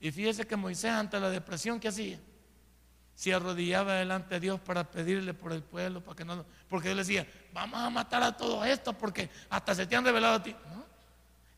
Y 0.00 0.10
fíjese 0.10 0.46
que 0.46 0.56
Moisés 0.56 0.90
ante 0.90 1.18
la 1.18 1.30
depresión 1.30 1.80
que 1.80 1.88
hacía, 1.88 2.18
se 3.14 3.32
arrodillaba 3.32 3.94
delante 3.94 4.34
de 4.34 4.40
Dios 4.40 4.60
para 4.60 4.84
pedirle 4.84 5.32
por 5.34 5.52
el 5.52 5.62
pueblo, 5.62 6.02
para 6.02 6.16
que 6.16 6.24
no, 6.24 6.44
porque 6.68 6.90
él 6.90 6.96
decía, 6.96 7.26
vamos 7.52 7.80
a 7.80 7.88
matar 7.88 8.22
a 8.22 8.36
todos 8.36 8.66
estos 8.66 8.94
porque 8.96 9.30
hasta 9.48 9.74
se 9.74 9.86
te 9.86 9.94
han 9.94 10.04
revelado 10.04 10.34
a 10.34 10.42
ti. 10.42 10.54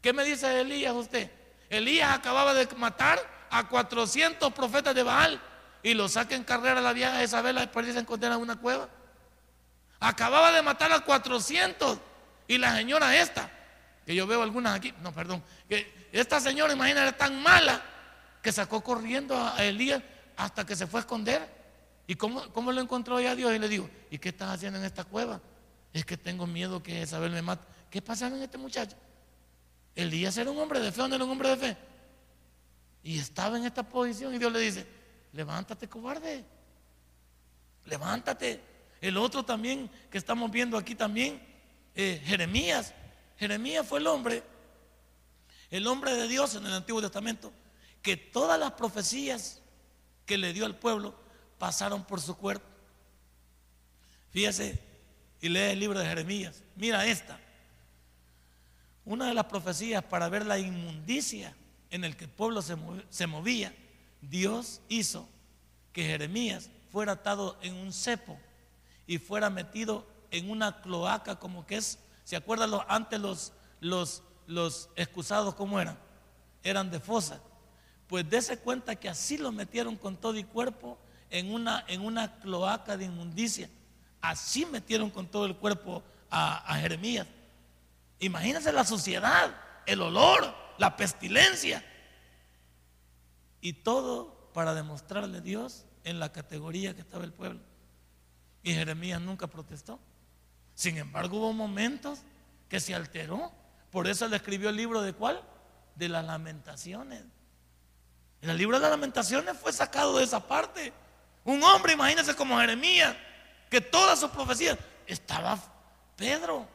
¿Qué 0.03 0.13
me 0.13 0.23
dice 0.23 0.61
Elías 0.61 0.95
usted? 0.95 1.31
Elías 1.71 2.15
acababa 2.15 2.55
de 2.55 2.69
matar 2.77 3.19
a 3.51 3.69
400 3.69 4.53
profetas 4.53 4.95
de 4.95 5.03
Baal 5.03 5.41
y 5.83 5.95
lo 5.95 6.09
saca 6.09 6.35
en 6.35 6.45
carrera 6.45 6.79
a 6.79 6.83
la 6.83 6.93
vieja 6.93 7.23
Isabela 7.25 7.63
después 7.63 7.93
se 7.93 7.99
encontrar 7.99 8.33
en 8.33 8.39
una 8.39 8.57
cueva. 8.57 8.89
Acababa 10.01 10.53
de 10.53 10.63
matar 10.63 10.93
a 10.93 11.01
400 11.01 11.99
y 12.49 12.59
la 12.59 12.77
señora 12.77 13.17
esta, 13.17 13.51
que 14.05 14.15
yo 14.15 14.27
veo 14.27 14.43
algunas 14.43 14.77
aquí, 14.77 14.93
no, 15.03 15.13
perdón, 15.13 15.43
que 15.69 16.09
esta 16.13 16.41
señora, 16.41 16.73
imagínate, 16.73 17.13
tan 17.13 17.43
mala 17.43 17.83
que 18.43 18.53
sacó 18.53 18.83
corriendo 18.83 19.37
a 19.37 19.65
Elías 19.65 20.03
hasta 20.37 20.65
que 20.65 20.77
se 20.77 20.87
fue 20.87 21.01
a 21.01 21.03
esconder. 21.03 21.57
¿Y 22.07 22.15
cómo, 22.15 22.53
cómo 22.53 22.71
lo 22.71 22.81
encontró 22.81 23.21
ya 23.21 23.35
Dios? 23.35 23.53
Y 23.55 23.59
le 23.59 23.69
dijo, 23.69 23.91
¿y 24.11 24.19
qué 24.19 24.29
estás 24.29 24.55
haciendo 24.55 24.79
en 24.79 24.85
esta 24.85 25.05
cueva? 25.05 25.41
Es 25.93 26.05
que 26.05 26.17
tengo 26.17 26.47
miedo 26.47 26.83
que 26.83 27.03
Isabel 27.03 27.33
me 27.33 27.43
mate. 27.43 27.67
¿Qué 27.91 28.01
pasaba 28.01 28.37
en 28.37 28.43
este 28.43 28.59
muchacho? 28.59 28.97
Elías 29.95 30.37
era 30.37 30.51
un 30.51 30.59
hombre 30.59 30.79
de 30.79 30.93
fe, 30.93 31.01
¿o 31.03 31.09
no 31.09 31.17
era 31.17 31.25
un 31.25 31.31
hombre 31.31 31.49
de 31.49 31.57
fe? 31.57 31.77
Y 33.03 33.19
estaba 33.19 33.57
en 33.57 33.65
esta 33.65 33.83
posición 33.83 34.35
y 34.35 34.39
Dios 34.39 34.53
le 34.53 34.61
dice, 34.61 34.87
levántate 35.33 35.89
cobarde, 35.89 36.45
levántate. 37.87 38.61
El 39.01 39.17
otro 39.17 39.45
también 39.45 39.91
que 40.11 40.19
estamos 40.19 40.51
viendo 40.51 40.79
aquí 40.79 40.95
también, 40.95 41.41
eh, 41.95 42.21
Jeremías. 42.25 42.95
Jeremías 43.39 43.87
fue 43.87 43.99
el 43.99 44.07
hombre, 44.07 44.43
el 45.71 45.87
hombre 45.87 46.15
de 46.15 46.29
Dios 46.29 46.55
en 46.55 46.67
el 46.67 46.73
Antiguo 46.73 47.01
Testamento, 47.01 47.53
que 48.03 48.17
todas 48.17 48.59
las 48.59 48.73
profecías 48.73 49.61
que 50.25 50.39
le 50.39 50.53
dio 50.53 50.65
al 50.65 50.77
pueblo 50.77 51.15
pasaron 51.59 52.05
por 52.05 52.21
su 52.21 52.37
cuerpo. 52.37 52.67
Fíjese 54.31 54.79
y 55.41 55.49
lee 55.49 55.71
el 55.71 55.81
libro 55.81 55.99
de 55.99 56.07
Jeremías. 56.07 56.63
Mira 56.77 57.07
esta. 57.07 57.39
Una 59.05 59.27
de 59.29 59.35
las 59.35 59.47
profecías 59.47 60.03
para 60.03 60.29
ver 60.29 60.45
la 60.45 60.59
inmundicia 60.59 61.55
en 61.91 62.05
el 62.05 62.17
que 62.17 62.25
el 62.25 62.31
pueblo 62.31 62.61
se 62.63 63.27
movía, 63.27 63.75
Dios 64.21 64.81
hizo 64.89 65.29
que 65.93 66.05
Jeremías 66.05 66.71
fuera 66.91 67.13
atado 67.13 67.57
en 67.63 67.75
un 67.75 67.93
cepo 67.93 68.39
y 69.07 69.19
fuera 69.19 69.51
metido 69.51 70.07
en 70.31 70.51
una 70.51 70.81
cloaca 70.81 71.37
como 71.37 71.67
que 71.67 71.77
es, 71.77 71.99
¿se 72.25 72.37
acuerdan 72.37 72.71
antes 72.89 73.21
los, 73.21 73.53
los, 73.81 74.23
los 74.47 74.89
excusados 74.97 75.55
cómo 75.55 75.81
eran? 75.81 75.99
Eran 76.63 76.91
de 76.91 77.01
fosa. 77.01 77.41
Pues 78.09 78.29
dése 78.29 78.59
cuenta 78.59 78.97
que 78.97 79.09
así 79.09 79.39
lo 79.39 79.53
metieron 79.53 79.97
con 79.97 80.17
todo 80.17 80.37
y 80.37 80.45
cuerpo 80.45 80.99
en 81.31 81.53
una, 81.53 81.85
en 81.89 82.01
una 82.03 82.39
cloaca 82.39 82.97
de 82.97 83.05
inmundicia. 83.05 83.69
Así 84.21 84.67
metieron 84.67 85.11
con 85.11 85.27
todo 85.29 85.47
el 85.47 85.57
cuerpo 85.57 86.03
a, 86.31 86.73
a 86.73 86.79
Jeremías. 86.79 87.27
Imagínense 88.19 88.73
la 88.73 88.85
suciedad, 88.85 89.55
el 89.87 90.03
olor, 90.03 90.55
la 90.79 90.97
pestilencia. 90.97 91.85
Y 93.61 93.73
todo 93.73 94.51
para 94.53 94.75
demostrarle 94.75 95.39
a 95.39 95.41
Dios 95.41 95.85
en 96.05 96.19
la 96.21 96.33
categoría 96.33 96.95
que 96.95 97.01
estaba 97.01 97.25
el 97.25 97.33
pueblo. 97.33 97.61
Y 98.67 98.75
Jeremías 98.75 99.21
nunca 99.21 99.47
protestó. 99.47 100.01
Sin 100.75 100.99
embargo, 100.99 101.39
hubo 101.39 101.53
momentos 101.53 102.19
que 102.69 102.81
se 102.81 102.97
alteró. 102.97 103.53
Por 103.93 104.09
eso 104.09 104.27
le 104.27 104.35
escribió 104.35 104.71
el 104.71 104.77
libro 104.77 105.03
de 105.03 105.13
cuál? 105.13 105.41
De 105.95 106.09
las 106.09 106.25
lamentaciones. 106.25 107.23
El 108.43 108.57
libro 108.57 108.77
de 108.79 108.83
las 108.83 108.91
lamentaciones 108.91 109.57
fue 109.57 109.73
sacado 109.73 110.19
de 110.19 110.25
esa 110.25 110.45
parte. 110.45 110.93
Un 111.45 111.63
hombre, 111.63 111.93
imagínense 111.93 112.35
como 112.35 112.59
Jeremías, 112.59 113.15
que 113.71 113.81
todas 113.81 114.19
sus 114.19 114.33
profecías 114.33 114.77
estaba 115.07 115.57
Pedro. 116.17 116.67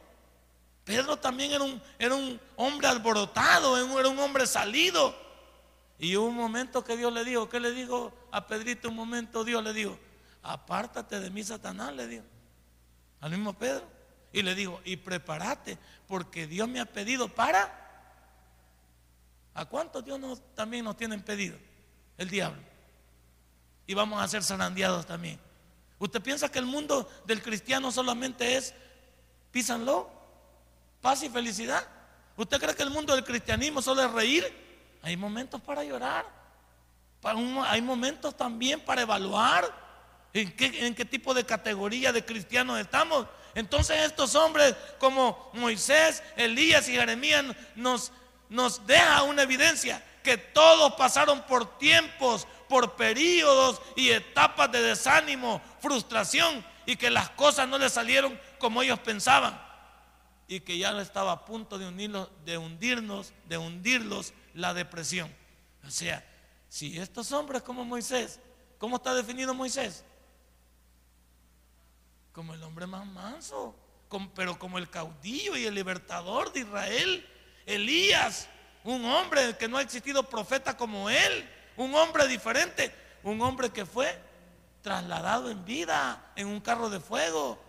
Pedro 0.84 1.18
también 1.18 1.52
era 1.52 1.62
un, 1.62 1.82
era 1.98 2.14
un 2.14 2.40
hombre 2.56 2.88
alborotado, 2.88 3.76
era 3.98 4.08
un 4.08 4.18
hombre 4.18 4.46
salido. 4.46 5.14
Y 5.98 6.16
hubo 6.16 6.28
un 6.28 6.36
momento 6.36 6.82
que 6.82 6.96
Dios 6.96 7.12
le 7.12 7.22
dijo, 7.22 7.50
¿qué 7.50 7.60
le 7.60 7.70
dijo 7.72 8.14
a 8.30 8.46
Pedrito? 8.46 8.88
Un 8.88 8.96
momento 8.96 9.44
Dios 9.44 9.62
le 9.62 9.74
dijo, 9.74 9.98
apártate 10.42 11.20
de 11.20 11.30
mí, 11.30 11.42
Satanás, 11.42 11.94
le 11.94 12.06
dijo. 12.06 12.24
Al 13.20 13.30
mismo 13.30 13.52
Pedro. 13.54 13.86
Y 14.32 14.42
le 14.42 14.54
dijo, 14.54 14.80
y 14.84 14.96
prepárate, 14.96 15.78
porque 16.08 16.46
Dios 16.46 16.68
me 16.68 16.80
ha 16.80 16.86
pedido 16.86 17.28
para... 17.28 17.80
¿A 19.54 19.66
cuántos 19.66 20.02
Dios 20.04 20.18
también 20.54 20.84
nos 20.84 20.96
tienen 20.96 21.22
pedido? 21.22 21.58
El 22.16 22.30
diablo. 22.30 22.62
Y 23.86 23.92
vamos 23.92 24.22
a 24.22 24.28
ser 24.28 24.42
zarandeados 24.42 25.04
también. 25.04 25.38
¿Usted 25.98 26.22
piensa 26.22 26.50
que 26.50 26.58
el 26.58 26.64
mundo 26.64 27.08
del 27.26 27.42
cristiano 27.42 27.92
solamente 27.92 28.56
es 28.56 28.74
písanlo, 29.50 30.10
paz 31.02 31.22
y 31.22 31.28
felicidad? 31.28 31.86
¿Usted 32.36 32.58
cree 32.58 32.74
que 32.74 32.82
el 32.82 32.90
mundo 32.90 33.14
del 33.14 33.24
cristianismo 33.24 33.82
solo 33.82 34.02
es 34.02 34.10
reír? 34.10 34.98
Hay 35.02 35.16
momentos 35.16 35.60
para 35.60 35.84
llorar. 35.84 36.24
Hay 37.22 37.82
momentos 37.82 38.36
también 38.36 38.80
para 38.80 39.02
evaluar 39.02 39.81
en 40.34 40.94
qué, 40.94 41.04
tipo 41.04 41.34
de 41.34 41.44
categoría 41.44 42.12
de 42.12 42.24
cristianos 42.24 42.80
estamos. 42.80 43.26
Entonces 43.54 44.02
estos 44.02 44.34
hombres 44.34 44.74
como 44.98 45.50
Moisés, 45.52 46.22
Elías 46.36 46.88
y 46.88 46.92
Jeremías 46.92 47.44
nos, 47.74 48.12
nos 48.48 48.86
deja 48.86 49.22
una 49.24 49.42
evidencia 49.42 50.02
que 50.22 50.36
todos 50.38 50.94
pasaron 50.94 51.42
por 51.42 51.78
tiempos, 51.78 52.46
por 52.68 52.96
periodos 52.96 53.82
y 53.96 54.10
etapas 54.10 54.72
de 54.72 54.80
desánimo, 54.80 55.60
frustración 55.80 56.64
y 56.86 56.96
que 56.96 57.10
las 57.10 57.30
cosas 57.30 57.68
no 57.68 57.76
les 57.78 57.92
salieron 57.92 58.38
como 58.58 58.82
ellos 58.82 58.98
pensaban 59.00 59.60
y 60.48 60.60
que 60.60 60.78
ya 60.78 60.98
estaba 61.00 61.32
a 61.32 61.44
punto 61.44 61.78
de, 61.78 61.86
unirlos, 61.86 62.28
de 62.44 62.58
hundirnos, 62.58 63.32
de 63.48 63.58
hundirlos 63.58 64.32
la 64.54 64.74
depresión. 64.74 65.30
O 65.86 65.90
sea, 65.90 66.24
si 66.68 66.98
estos 66.98 67.32
hombres 67.32 67.62
como 67.62 67.84
Moisés, 67.84 68.40
¿cómo 68.78 68.96
está 68.96 69.14
definido 69.14 69.54
Moisés? 69.54 70.04
Como 72.32 72.54
el 72.54 72.62
hombre 72.62 72.86
más 72.86 73.06
manso, 73.06 73.76
pero 74.34 74.58
como 74.58 74.78
el 74.78 74.90
caudillo 74.90 75.56
y 75.56 75.66
el 75.66 75.74
libertador 75.74 76.52
de 76.52 76.60
Israel. 76.60 77.28
Elías, 77.66 78.48
un 78.84 79.04
hombre 79.04 79.56
que 79.56 79.68
no 79.68 79.78
ha 79.78 79.82
existido 79.82 80.28
profeta 80.28 80.76
como 80.76 81.08
él, 81.08 81.48
un 81.76 81.94
hombre 81.94 82.26
diferente, 82.26 82.92
un 83.22 83.40
hombre 83.40 83.70
que 83.70 83.86
fue 83.86 84.18
trasladado 84.82 85.50
en 85.50 85.64
vida 85.64 86.32
en 86.36 86.48
un 86.48 86.60
carro 86.60 86.90
de 86.90 87.00
fuego. 87.00 87.62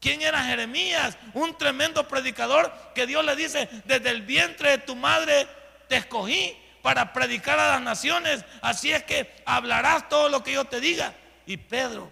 ¿Quién 0.00 0.22
era 0.22 0.42
Jeremías? 0.44 1.16
Un 1.34 1.56
tremendo 1.56 2.06
predicador 2.08 2.72
que 2.94 3.06
Dios 3.06 3.24
le 3.24 3.36
dice, 3.36 3.68
desde 3.84 4.10
el 4.10 4.22
vientre 4.22 4.70
de 4.70 4.78
tu 4.78 4.96
madre 4.96 5.46
te 5.88 5.96
escogí 5.96 6.56
para 6.82 7.12
predicar 7.12 7.58
a 7.58 7.72
las 7.72 7.82
naciones. 7.82 8.44
Así 8.60 8.92
es 8.92 9.02
que 9.04 9.34
hablarás 9.46 10.08
todo 10.08 10.28
lo 10.28 10.42
que 10.42 10.52
yo 10.52 10.64
te 10.64 10.80
diga. 10.80 11.14
Y 11.46 11.56
Pedro, 11.56 12.10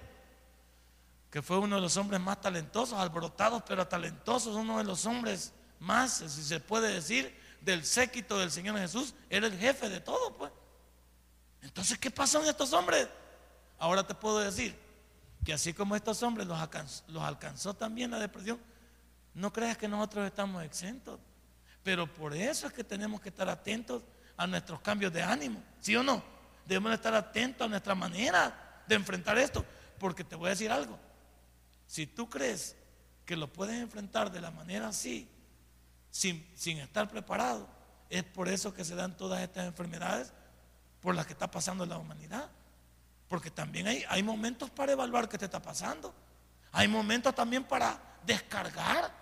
que 1.33 1.41
fue 1.41 1.59
uno 1.59 1.77
de 1.77 1.83
los 1.83 1.97
hombres 1.97 2.21
más 2.21 2.43
talentosos, 2.43 2.99
alborotados 2.99 3.63
pero 3.67 3.89
talentosos, 3.89 4.55
uno 4.55 4.77
de 4.77 4.85
los 4.85 5.07
hombres 5.07 5.55
más, 5.81 6.19
si 6.19 6.43
se 6.43 6.61
puede 6.61 6.93
decir, 6.93 7.35
del 7.63 7.87
séquito 7.87 8.39
del 8.39 8.51
Señor 8.51 8.79
Jesús, 8.79 9.15
era 9.31 9.47
el 9.47 9.59
jefe 9.59 9.89
de 9.89 10.01
todo, 10.01 10.37
pues. 10.37 10.53
Entonces, 11.63 11.97
¿qué 11.97 12.11
pasó 12.11 12.43
en 12.43 12.51
estos 12.51 12.75
hombres? 12.75 13.09
Ahora 13.79 14.07
te 14.07 14.15
puedo 14.15 14.41
decir 14.41 14.79
que 15.43 15.55
así 15.55 15.73
como 15.73 15.97
estos 15.97 16.23
hombres 16.23 16.47
los 16.47 16.61
alcanzó, 16.61 17.03
los 17.09 17.23
alcanzó 17.23 17.73
también 17.73 18.11
la 18.11 18.19
depresión, 18.19 18.61
no 19.33 19.55
creas 19.55 19.79
que 19.79 19.89
nosotros 19.89 20.27
estamos 20.27 20.63
exentos. 20.63 21.19
Pero 21.83 22.13
por 22.13 22.35
eso 22.35 22.67
es 22.67 22.75
que 22.75 22.85
tenemos 22.85 23.23
que 23.23 23.31
estar 23.31 23.49
atentos 23.49 24.03
a 24.37 24.47
nuestros 24.47 24.83
cambios 24.83 25.11
de 25.15 25.23
ánimo, 25.23 25.63
¿sí 25.81 25.97
o 25.97 26.03
no? 26.03 26.23
Debemos 26.67 26.93
estar 26.93 27.15
atentos 27.15 27.65
a 27.65 27.71
nuestra 27.71 27.95
manera 27.95 28.83
de 28.87 28.95
enfrentar 28.97 29.39
esto, 29.39 29.65
porque 29.99 30.25
te 30.25 30.37
voy 30.37 30.49
a 30.49 30.51
decir 30.51 30.71
algo. 30.71 30.99
Si 31.93 32.07
tú 32.07 32.27
crees 32.31 32.75
que 33.27 33.37
lo 33.37 33.53
puedes 33.53 33.79
enfrentar 33.79 34.33
de 34.33 34.41
la 34.41 34.51
manera 34.51 34.89
así, 34.89 35.29
sin, 36.11 36.51
sin 36.55 36.79
estar 36.79 37.07
preparado, 37.07 37.69
es 38.09 38.25
por 38.25 38.49
eso 38.49 38.73
que 38.73 38.83
se 38.83 38.95
dan 38.95 39.15
todas 39.15 39.43
estas 39.43 39.67
enfermedades 39.67 40.33
por 41.03 41.15
las 41.15 41.27
que 41.27 41.35
está 41.35 41.51
pasando 41.51 41.85
la 41.85 41.99
humanidad. 41.99 42.49
Porque 43.29 43.51
también 43.51 43.89
hay, 43.89 44.07
hay 44.09 44.23
momentos 44.23 44.71
para 44.71 44.93
evaluar 44.93 45.29
qué 45.29 45.37
te 45.37 45.45
está 45.45 45.61
pasando. 45.61 46.15
Hay 46.71 46.89
momentos 46.89 47.35
también 47.35 47.63
para 47.63 48.01
descargar. 48.25 49.13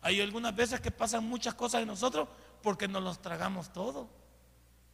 Hay 0.00 0.18
algunas 0.22 0.56
veces 0.56 0.80
que 0.80 0.90
pasan 0.90 1.28
muchas 1.28 1.52
cosas 1.52 1.82
en 1.82 1.88
nosotros 1.88 2.26
porque 2.62 2.88
nos 2.88 3.02
los 3.02 3.20
tragamos 3.20 3.70
todo. 3.70 4.08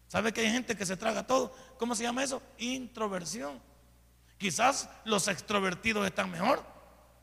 ¿Sabe 0.08 0.32
que 0.32 0.40
hay 0.40 0.50
gente 0.50 0.76
que 0.76 0.84
se 0.84 0.96
traga 0.96 1.24
todo? 1.28 1.54
¿Cómo 1.78 1.94
se 1.94 2.02
llama 2.02 2.24
eso? 2.24 2.42
Introversión. 2.58 3.62
Quizás 4.36 4.90
los 5.04 5.28
extrovertidos 5.28 6.04
están 6.04 6.28
mejor. 6.28 6.79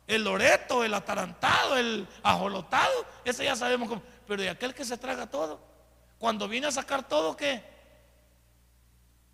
El 0.07 0.23
loreto, 0.23 0.83
el 0.83 0.93
atarantado, 0.93 1.77
el 1.77 2.07
ajolotado, 2.23 3.05
ese 3.25 3.43
ya 3.43 3.55
sabemos 3.55 3.89
cómo. 3.89 4.01
Pero 4.25 4.41
de 4.41 4.49
aquel 4.49 4.73
que 4.73 4.85
se 4.85 4.97
traga 4.97 5.27
todo, 5.27 5.61
cuando 6.17 6.47
viene 6.47 6.67
a 6.67 6.71
sacar 6.71 7.07
todo, 7.07 7.35
¿qué? 7.35 7.63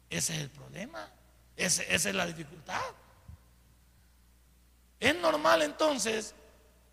Ese 0.09 0.35
es 0.35 0.41
el 0.41 0.49
problema. 0.49 1.11
esa 1.55 1.83
es 1.83 2.15
la 2.15 2.25
dificultad. 2.25 2.81
Es 4.99 5.15
normal 5.15 5.61
entonces 5.61 6.33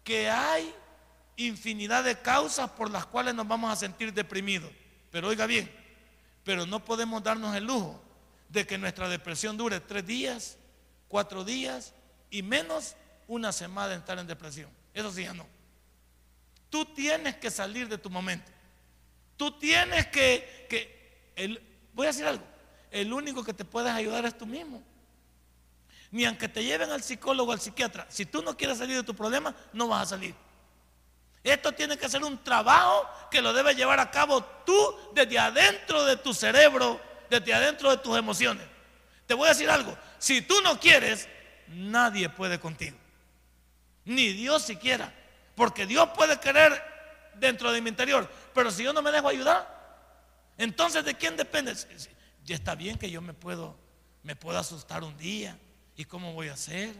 que 0.05 0.29
hay 0.29 0.75
infinidad 1.37 2.05
de 2.05 2.19
causas 2.19 2.71
por 2.71 2.91
las 2.91 3.07
cuales 3.07 3.35
nos 3.35 3.47
vamos 3.47 3.73
a 3.73 3.77
sentir 3.77 4.13
deprimidos. 4.13 4.71
Pero 5.11 5.29
oiga 5.29 5.47
bien, 5.47 5.71
pero 6.45 6.67
no 6.67 6.85
podemos 6.85 7.23
darnos 7.23 7.55
el 7.55 7.65
lujo 7.65 8.01
de 8.49 8.67
que 8.67 8.79
nuestra 8.79 9.09
depresión 9.09 9.57
dure 9.57 9.81
tres 9.81 10.07
días, 10.07 10.59
cuatro 11.09 11.45
días 11.45 11.95
y 12.31 12.43
menos 12.43 12.97
una 13.31 13.53
semana 13.53 13.91
de 13.91 13.95
estar 13.97 14.19
en 14.19 14.27
depresión. 14.27 14.69
Eso 14.93 15.13
sí 15.13 15.23
ya 15.23 15.33
no. 15.33 15.47
Tú 16.69 16.85
tienes 16.85 17.37
que 17.37 17.49
salir 17.49 17.89
de 17.89 17.97
tu 17.97 18.11
momento. 18.11 18.51
Tú 19.37 19.53
tienes 19.53 20.09
que, 20.09 20.67
que 20.69 21.33
el, 21.37 21.63
voy 21.95 22.07
a 22.07 22.11
decir 22.11 22.27
algo, 22.27 22.45
el 22.91 23.13
único 23.13 23.45
que 23.45 23.55
te 23.55 23.65
puedes 23.65 23.93
ayudar 23.93 24.27
es 24.27 24.37
tú 24.37 24.47
mismo. 24.47 24.83
Ni 26.11 26.25
aunque 26.25 26.49
te 26.49 26.65
lleven 26.65 26.91
al 26.91 27.05
psicólogo 27.05 27.53
al 27.53 27.61
psiquiatra, 27.61 28.05
si 28.09 28.27
tú 28.27 28.43
no 28.43 28.57
quieres 28.57 28.79
salir 28.79 28.97
de 28.97 29.05
tu 29.05 29.15
problema, 29.15 29.55
no 29.73 29.87
vas 29.87 30.03
a 30.03 30.17
salir. 30.17 30.35
Esto 31.45 31.71
tiene 31.71 31.97
que 31.97 32.09
ser 32.09 32.25
un 32.25 32.43
trabajo 32.43 33.09
que 33.31 33.41
lo 33.41 33.53
debes 33.53 33.77
llevar 33.77 34.01
a 34.01 34.11
cabo 34.11 34.43
tú 34.43 34.97
desde 35.15 35.39
adentro 35.39 36.05
de 36.05 36.17
tu 36.17 36.35
cerebro, 36.35 37.01
desde 37.31 37.55
adentro 37.55 37.91
de 37.91 37.99
tus 37.99 38.19
emociones. 38.19 38.67
Te 39.25 39.35
voy 39.35 39.47
a 39.47 39.51
decir 39.51 39.71
algo, 39.71 39.97
si 40.19 40.43
tú 40.43 40.61
no 40.63 40.81
quieres, 40.81 41.29
nadie 41.69 42.29
puede 42.29 42.59
contigo. 42.59 43.00
Ni 44.05 44.33
Dios 44.33 44.63
siquiera. 44.63 45.13
Porque 45.55 45.87
Dios 45.87 46.09
puede 46.17 46.39
querer 46.41 46.83
dentro 47.35 47.73
de 47.73 47.81
mi 47.81 47.91
interior. 47.91 48.31
Pero 48.55 48.71
si 48.71 48.83
yo 48.83 48.93
no 48.93 49.03
me 49.03 49.11
dejo 49.11 49.29
ayudar, 49.29 49.81
entonces 50.59 51.05
¿de 51.05 51.15
quién 51.15 51.37
depende? 51.37 51.75
Ya 52.45 52.55
está 52.55 52.75
bien 52.75 52.99
que 52.99 53.11
yo 53.11 53.21
me 53.21 53.35
puedo, 53.35 53.77
me 54.23 54.37
puedo 54.37 54.59
asustar 54.59 55.05
un 55.05 55.17
día. 55.17 55.59
¿Y 55.97 56.05
cómo 56.05 56.33
voy 56.33 56.49
a 56.49 56.55
hacer? 56.55 56.95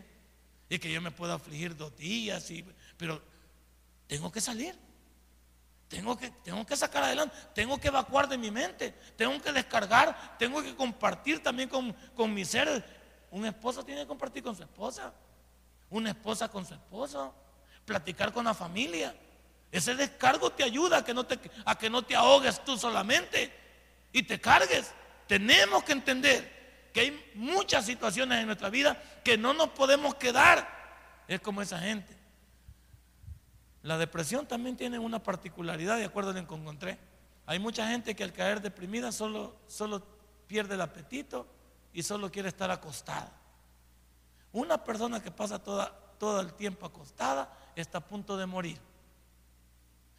Y 0.69 0.79
que 0.79 0.93
yo 0.93 1.01
me 1.01 1.11
pueda 1.11 1.35
afligir 1.35 1.77
dos 1.77 1.97
días. 1.97 2.51
Y, 2.51 2.65
pero 2.97 3.23
tengo 4.07 4.31
que 4.31 4.41
salir. 4.41 4.77
Tengo 5.91 6.17
que, 6.17 6.31
tengo 6.31 6.65
que 6.65 6.77
sacar 6.77 7.03
adelante, 7.03 7.35
tengo 7.53 7.81
que 7.81 7.89
evacuar 7.89 8.29
de 8.29 8.39
mi 8.39 8.53
mente, 8.53 8.95
tengo 9.17 9.43
que 9.43 9.53
descargar, 9.53 10.39
tengo 10.39 10.63
que 10.63 10.77
compartir 10.77 11.43
también 11.43 11.69
con, 11.69 11.93
con 12.15 12.33
mis 12.33 12.47
seres. 12.47 12.85
Un 13.29 13.45
esposo 13.45 13.85
tiene 13.85 14.03
que 14.03 14.07
compartir 14.07 14.41
con 14.41 14.55
su 14.55 14.63
esposa, 14.63 15.13
una 15.91 16.11
esposa 16.11 16.49
con 16.49 16.65
su 16.65 16.75
esposo, 16.75 17.35
platicar 17.85 18.33
con 18.33 18.45
la 18.45 18.55
familia. 18.55 19.15
Ese 19.71 19.95
descargo 19.95 20.51
te 20.51 20.65
ayuda 20.65 20.99
a 20.99 21.05
que 21.05 21.15
no 21.15 21.25
te, 21.25 21.39
a 21.65 21.77
que 21.77 21.91
no 21.91 22.03
te 22.03 22.17
ahogues 22.17 22.65
tú 22.65 22.79
solamente 22.79 23.53
y 24.13 24.23
te 24.23 24.41
cargues. 24.41 24.93
Tenemos 25.27 25.85
que 25.85 25.93
entender 25.93 26.91
que 26.93 27.01
hay 27.01 27.33
muchas 27.35 27.87
situaciones 27.87 28.41
en 28.41 28.47
nuestra 28.47 28.71
vida 28.71 29.01
que 29.23 29.37
no 29.37 29.53
nos 29.53 29.69
podemos 29.71 30.15
quedar. 30.17 30.81
Es 31.29 31.41
como 31.41 31.63
esa 31.63 31.79
gente 31.79 32.21
la 33.83 33.97
depresión 33.97 34.47
también 34.47 34.77
tiene 34.77 34.99
una 34.99 35.23
particularidad, 35.23 35.97
de 35.97 36.05
acuerdo 36.05 36.31
a 36.31 36.35
lo 36.35 36.47
que 36.47 36.55
encontré. 36.55 36.99
Hay 37.47 37.59
mucha 37.59 37.89
gente 37.89 38.15
que 38.15 38.25
al 38.25 38.33
caer 38.33 38.61
deprimida 38.61 39.11
solo, 39.11 39.57
solo 39.67 40.03
pierde 40.47 40.75
el 40.75 40.81
apetito 40.83 41.47
y 41.93 42.03
solo 42.03 42.31
quiere 42.31 42.49
estar 42.49 42.71
acostada. 42.71 43.33
Una 44.53 44.83
persona 44.83 45.23
que 45.23 45.31
pasa 45.31 45.59
toda, 45.59 45.93
todo 46.19 46.41
el 46.41 46.53
tiempo 46.55 46.87
acostada 46.87 47.53
está 47.77 47.99
a 47.99 48.07
punto 48.07 48.37
de 48.37 48.47
morir. 48.47 48.79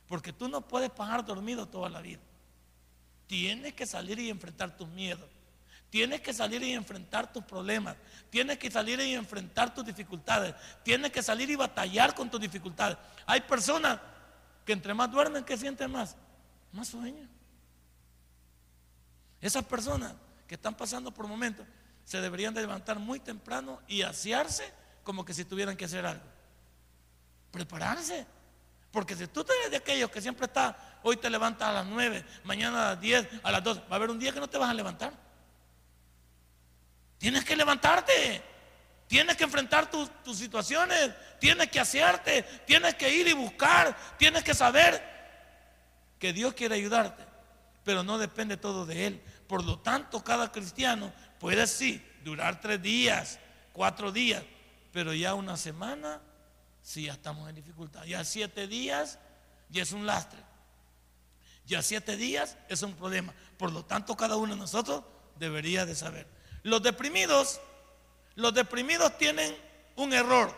Porque 0.07 0.33
tú 0.33 0.47
no 0.47 0.61
puedes 0.61 0.89
pasar 0.89 1.25
dormido 1.25 1.67
toda 1.67 1.89
la 1.89 2.01
vida. 2.01 2.19
Tienes 3.27 3.73
que 3.73 3.85
salir 3.85 4.19
y 4.19 4.29
enfrentar 4.29 4.75
tus 4.75 4.87
miedos. 4.89 5.29
Tienes 5.89 6.21
que 6.21 6.33
salir 6.33 6.63
y 6.63 6.71
enfrentar 6.71 7.31
tus 7.31 7.43
problemas. 7.43 7.97
Tienes 8.29 8.57
que 8.57 8.71
salir 8.71 8.99
y 9.01 9.13
enfrentar 9.13 9.73
tus 9.73 9.85
dificultades. 9.85 10.55
Tienes 10.83 11.11
que 11.11 11.21
salir 11.21 11.49
y 11.49 11.55
batallar 11.55 12.15
con 12.15 12.29
tus 12.29 12.39
dificultades. 12.39 12.97
Hay 13.25 13.41
personas 13.41 13.99
que 14.65 14.71
entre 14.71 14.93
más 14.93 15.11
duermen, 15.11 15.43
¿qué 15.43 15.57
sienten 15.57 15.91
más? 15.91 16.15
Más 16.71 16.87
sueño. 16.87 17.27
Esas 19.41 19.65
personas 19.65 20.13
que 20.47 20.55
están 20.55 20.75
pasando 20.75 21.11
por 21.11 21.27
momentos, 21.27 21.65
se 22.05 22.21
deberían 22.21 22.53
de 22.53 22.61
levantar 22.61 22.99
muy 22.99 23.19
temprano 23.19 23.81
y 23.87 24.01
asearse 24.01 24.71
como 25.03 25.25
que 25.25 25.33
si 25.33 25.45
tuvieran 25.45 25.77
que 25.77 25.85
hacer 25.85 26.05
algo. 26.05 26.25
Prepararse. 27.51 28.25
Porque 28.91 29.15
si 29.15 29.27
tú 29.27 29.45
eres 29.59 29.71
de 29.71 29.77
aquellos 29.77 30.11
que 30.11 30.21
siempre 30.21 30.45
está, 30.45 30.99
hoy 31.03 31.17
te 31.17 31.29
levantas 31.29 31.69
a 31.69 31.73
las 31.73 31.85
9, 31.85 32.25
mañana 32.43 32.87
a 32.87 32.89
las 32.91 33.01
10, 33.01 33.27
a 33.43 33.51
las 33.51 33.63
12, 33.63 33.81
va 33.81 33.85
a 33.91 33.95
haber 33.95 34.09
un 34.09 34.19
día 34.19 34.33
que 34.33 34.39
no 34.39 34.49
te 34.49 34.57
vas 34.57 34.69
a 34.69 34.73
levantar. 34.73 35.13
Tienes 37.17 37.45
que 37.45 37.55
levantarte. 37.55 38.43
Tienes 39.07 39.37
que 39.37 39.43
enfrentar 39.43 39.89
tus, 39.89 40.09
tus 40.23 40.37
situaciones. 40.37 41.11
Tienes 41.39 41.69
que 41.69 41.79
asearte. 41.79 42.43
Tienes 42.65 42.95
que 42.95 43.13
ir 43.13 43.27
y 43.27 43.33
buscar. 43.33 43.95
Tienes 44.17 44.43
que 44.43 44.53
saber 44.53 45.01
que 46.17 46.33
Dios 46.33 46.53
quiere 46.53 46.75
ayudarte. 46.75 47.23
Pero 47.83 48.03
no 48.03 48.17
depende 48.17 48.57
todo 48.57 48.85
de 48.85 49.07
Él. 49.07 49.21
Por 49.47 49.63
lo 49.63 49.79
tanto, 49.79 50.23
cada 50.23 50.51
cristiano 50.51 51.13
puede 51.41 51.65
sí 51.65 51.99
durar 52.23 52.61
tres 52.61 52.79
días, 52.83 53.39
cuatro 53.73 54.11
días, 54.11 54.43
pero 54.93 55.11
ya 55.11 55.33
una 55.33 55.57
semana, 55.57 56.21
sí, 56.83 57.05
ya 57.05 57.13
estamos 57.13 57.49
en 57.49 57.55
dificultad. 57.55 58.03
Ya 58.03 58.23
siete 58.23 58.67
días, 58.67 59.17
ya 59.69 59.81
es 59.81 59.91
un 59.91 60.05
lastre. 60.05 60.39
Ya 61.65 61.81
siete 61.81 62.15
días 62.15 62.57
es 62.69 62.83
un 62.83 62.93
problema. 62.93 63.33
Por 63.57 63.71
lo 63.71 63.83
tanto, 63.83 64.15
cada 64.15 64.37
uno 64.37 64.53
de 64.53 64.59
nosotros 64.59 65.03
debería 65.39 65.83
de 65.87 65.95
saber. 65.95 66.27
Los 66.61 66.83
deprimidos, 66.83 67.59
los 68.35 68.53
deprimidos 68.53 69.17
tienen 69.17 69.55
un 69.95 70.13
error. 70.13 70.55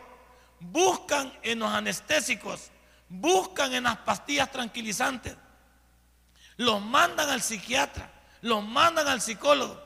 Buscan 0.60 1.32
en 1.44 1.60
los 1.60 1.72
anestésicos, 1.72 2.72
buscan 3.08 3.74
en 3.74 3.86
las 3.86 3.98
pastillas 4.00 4.52
tranquilizantes, 4.52 5.38
los 6.58 6.82
mandan 6.82 7.30
al 7.30 7.42
psiquiatra, 7.42 8.12
los 8.42 8.62
mandan 8.66 9.08
al 9.08 9.22
psicólogo. 9.22 9.83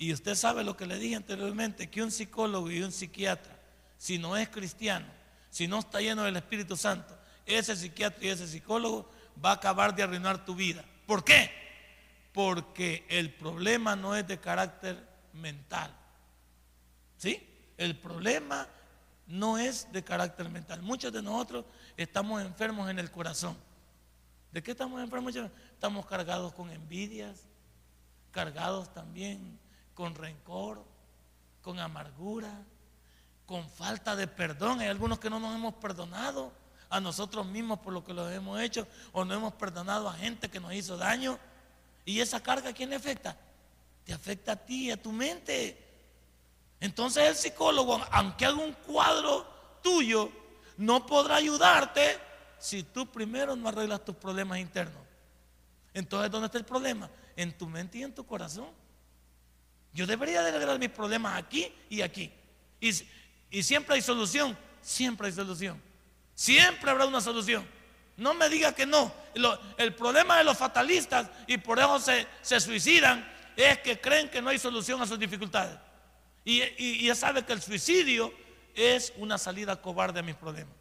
Y 0.00 0.14
usted 0.14 0.34
sabe 0.34 0.64
lo 0.64 0.78
que 0.78 0.86
le 0.86 0.98
dije 0.98 1.14
anteriormente, 1.14 1.90
que 1.90 2.02
un 2.02 2.10
psicólogo 2.10 2.70
y 2.70 2.82
un 2.82 2.90
psiquiatra, 2.90 3.54
si 3.98 4.16
no 4.16 4.34
es 4.34 4.48
cristiano, 4.48 5.04
si 5.50 5.68
no 5.68 5.78
está 5.78 6.00
lleno 6.00 6.22
del 6.22 6.36
Espíritu 6.36 6.74
Santo, 6.74 7.14
ese 7.44 7.76
psiquiatra 7.76 8.24
y 8.24 8.28
ese 8.28 8.48
psicólogo 8.48 9.10
va 9.44 9.50
a 9.50 9.54
acabar 9.56 9.94
de 9.94 10.02
arruinar 10.02 10.42
tu 10.46 10.54
vida. 10.54 10.82
¿Por 11.04 11.22
qué? 11.22 11.50
Porque 12.32 13.04
el 13.10 13.34
problema 13.34 13.94
no 13.94 14.16
es 14.16 14.26
de 14.26 14.40
carácter 14.40 15.06
mental. 15.34 15.94
¿Sí? 17.18 17.46
El 17.76 17.98
problema 17.98 18.66
no 19.26 19.58
es 19.58 19.86
de 19.92 20.02
carácter 20.02 20.48
mental. 20.48 20.80
Muchos 20.80 21.12
de 21.12 21.20
nosotros 21.20 21.66
estamos 21.98 22.40
enfermos 22.40 22.88
en 22.88 22.98
el 22.98 23.10
corazón. 23.10 23.54
¿De 24.50 24.62
qué 24.62 24.70
estamos 24.70 25.02
enfermos? 25.02 25.36
Estamos 25.36 26.06
cargados 26.06 26.54
con 26.54 26.70
envidias, 26.70 27.42
cargados 28.30 28.94
también 28.94 29.60
con 30.00 30.14
rencor, 30.14 30.82
con 31.60 31.78
amargura, 31.78 32.50
con 33.44 33.68
falta 33.68 34.16
de 34.16 34.26
perdón. 34.26 34.80
Hay 34.80 34.88
algunos 34.88 35.18
que 35.18 35.28
no 35.28 35.38
nos 35.38 35.54
hemos 35.54 35.74
perdonado 35.74 36.50
a 36.88 37.00
nosotros 37.00 37.44
mismos 37.44 37.80
por 37.80 37.92
lo 37.92 38.02
que 38.02 38.14
lo 38.14 38.26
hemos 38.30 38.58
hecho 38.62 38.88
o 39.12 39.26
no 39.26 39.34
hemos 39.34 39.52
perdonado 39.52 40.08
a 40.08 40.14
gente 40.14 40.48
que 40.48 40.58
nos 40.58 40.72
hizo 40.72 40.96
daño. 40.96 41.38
¿Y 42.06 42.18
esa 42.20 42.42
carga 42.42 42.72
quién 42.72 42.88
le 42.88 42.96
afecta? 42.96 43.36
Te 44.06 44.14
afecta 44.14 44.52
a 44.52 44.56
ti, 44.56 44.86
y 44.86 44.90
a 44.90 44.96
tu 44.96 45.12
mente. 45.12 45.76
Entonces 46.80 47.28
el 47.28 47.36
psicólogo, 47.36 48.00
aunque 48.10 48.46
haga 48.46 48.56
un 48.56 48.72
cuadro 48.72 49.46
tuyo, 49.82 50.32
no 50.78 51.04
podrá 51.04 51.36
ayudarte 51.36 52.18
si 52.58 52.84
tú 52.84 53.04
primero 53.06 53.54
no 53.54 53.68
arreglas 53.68 54.02
tus 54.02 54.16
problemas 54.16 54.60
internos. 54.60 55.02
Entonces, 55.92 56.30
¿dónde 56.30 56.46
está 56.46 56.56
el 56.56 56.64
problema? 56.64 57.10
En 57.36 57.52
tu 57.52 57.66
mente 57.66 57.98
y 57.98 58.02
en 58.02 58.14
tu 58.14 58.24
corazón. 58.24 58.79
Yo 59.92 60.06
debería 60.06 60.42
de 60.42 60.50
arreglar 60.50 60.78
mis 60.78 60.90
problemas 60.90 61.36
aquí 61.36 61.72
y 61.88 62.00
aquí. 62.02 62.30
Y, 62.80 62.90
y 63.50 63.62
siempre 63.62 63.96
hay 63.96 64.02
solución, 64.02 64.56
siempre 64.80 65.26
hay 65.26 65.32
solución. 65.32 65.80
Siempre 66.34 66.90
habrá 66.90 67.06
una 67.06 67.20
solución. 67.20 67.66
No 68.16 68.34
me 68.34 68.48
diga 68.48 68.74
que 68.74 68.86
no. 68.86 69.12
el 69.76 69.94
problema 69.94 70.38
de 70.38 70.44
los 70.44 70.56
fatalistas, 70.56 71.28
y 71.46 71.58
por 71.58 71.78
eso 71.78 71.98
se, 71.98 72.26
se 72.42 72.60
suicidan, 72.60 73.26
es 73.56 73.78
que 73.80 74.00
creen 74.00 74.28
que 74.28 74.40
no 74.40 74.50
hay 74.50 74.58
solución 74.58 75.00
a 75.02 75.06
sus 75.06 75.18
dificultades. 75.18 75.76
Y, 76.44 77.04
ya 77.06 77.14
sabe 77.14 77.44
que 77.44 77.52
el 77.52 77.60
suicidio 77.62 78.32
es 78.74 79.12
una 79.16 79.38
salida 79.38 79.80
cobarde 79.80 80.20
a 80.20 80.22
mis 80.22 80.34
problemas. 80.34 80.74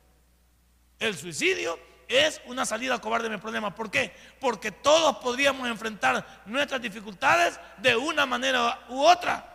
El 1.00 1.16
suicidio 1.18 1.80
es 2.10 2.42
una 2.48 2.66
salida 2.66 3.00
cobarde 3.00 3.28
a 3.28 3.30
mis 3.30 3.40
problemas. 3.40 3.74
¿Por 3.74 3.90
qué? 3.90 4.14
Porque 4.42 4.72
todos 4.72 5.18
podríamos 5.18 5.70
enfrentar 5.70 6.44
nuestras 6.46 6.82
dificultades 6.82 7.58
de 7.78 7.96
una 7.96 8.26
manera 8.26 8.86
u 8.90 9.02
otra. 9.02 9.46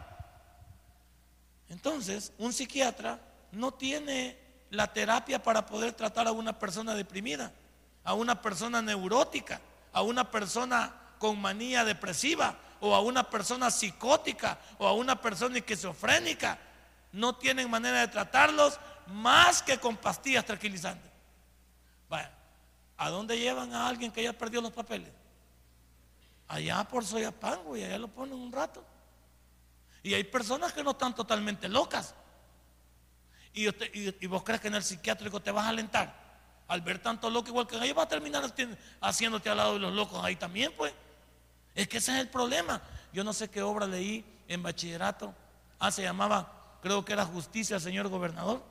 Entonces, 1.68 2.32
un 2.38 2.52
psiquiatra 2.52 3.18
no 3.52 3.74
tiene 3.74 4.38
la 4.70 4.90
terapia 4.92 5.42
para 5.42 5.66
poder 5.66 5.92
tratar 5.92 6.28
a 6.28 6.32
una 6.32 6.58
persona 6.58 6.94
deprimida, 6.94 7.52
a 8.04 8.14
una 8.14 8.40
persona 8.40 8.80
neurótica, 8.80 9.60
a 9.92 10.00
una 10.00 10.30
persona 10.30 10.94
con 11.18 11.40
manía 11.40 11.84
depresiva, 11.84 12.56
o 12.84 12.94
a 12.94 13.00
una 13.00 13.28
persona 13.30 13.70
psicótica 13.70 14.58
o 14.76 14.86
a 14.86 14.92
una 14.92 15.18
persona 15.18 15.56
esquizofrénica. 15.56 16.58
No 17.12 17.34
tienen 17.34 17.70
manera 17.70 18.00
de 18.00 18.08
tratarlos 18.08 18.78
más 19.06 19.62
que 19.62 19.78
con 19.78 19.96
pastillas 19.96 20.44
tranquilizantes. 20.44 21.10
¿A 23.04 23.10
dónde 23.10 23.38
llevan 23.38 23.74
a 23.74 23.86
alguien 23.86 24.10
que 24.10 24.22
ya 24.22 24.32
perdió 24.32 24.62
los 24.62 24.72
papeles? 24.72 25.10
Allá 26.48 26.84
por 26.84 27.04
Soyapango 27.04 27.76
y 27.76 27.84
allá 27.84 27.98
lo 27.98 28.08
ponen 28.08 28.34
un 28.34 28.50
rato. 28.50 28.82
Y 30.02 30.14
hay 30.14 30.24
personas 30.24 30.72
que 30.72 30.82
no 30.82 30.92
están 30.92 31.14
totalmente 31.14 31.68
locas. 31.68 32.14
Y, 33.52 33.66
vos 34.26 34.42
crees 34.42 34.60
que 34.62 34.68
en 34.68 34.76
el 34.76 34.82
psiquiátrico 34.82 35.40
te 35.40 35.50
vas 35.50 35.66
a 35.66 35.68
alentar. 35.68 36.14
Al 36.66 36.80
ver 36.80 36.98
tanto 36.98 37.28
loco, 37.28 37.48
igual 37.48 37.66
que 37.66 37.76
ahí 37.76 37.92
va 37.92 38.04
a 38.04 38.08
terminar 38.08 38.42
haciéndote 39.02 39.50
al 39.50 39.58
lado 39.58 39.74
de 39.74 39.80
los 39.80 39.92
locos 39.92 40.24
ahí 40.24 40.36
también, 40.36 40.72
pues. 40.74 40.94
Es 41.74 41.86
que 41.86 41.98
ese 41.98 42.12
es 42.12 42.20
el 42.20 42.30
problema. 42.30 42.80
Yo 43.12 43.22
no 43.22 43.34
sé 43.34 43.50
qué 43.50 43.60
obra 43.60 43.86
leí 43.86 44.24
en 44.48 44.62
bachillerato. 44.62 45.34
Ah, 45.78 45.90
se 45.90 46.02
llamaba, 46.02 46.78
creo 46.80 47.04
que 47.04 47.12
era 47.12 47.26
Justicia, 47.26 47.78
señor 47.78 48.08
gobernador. 48.08 48.62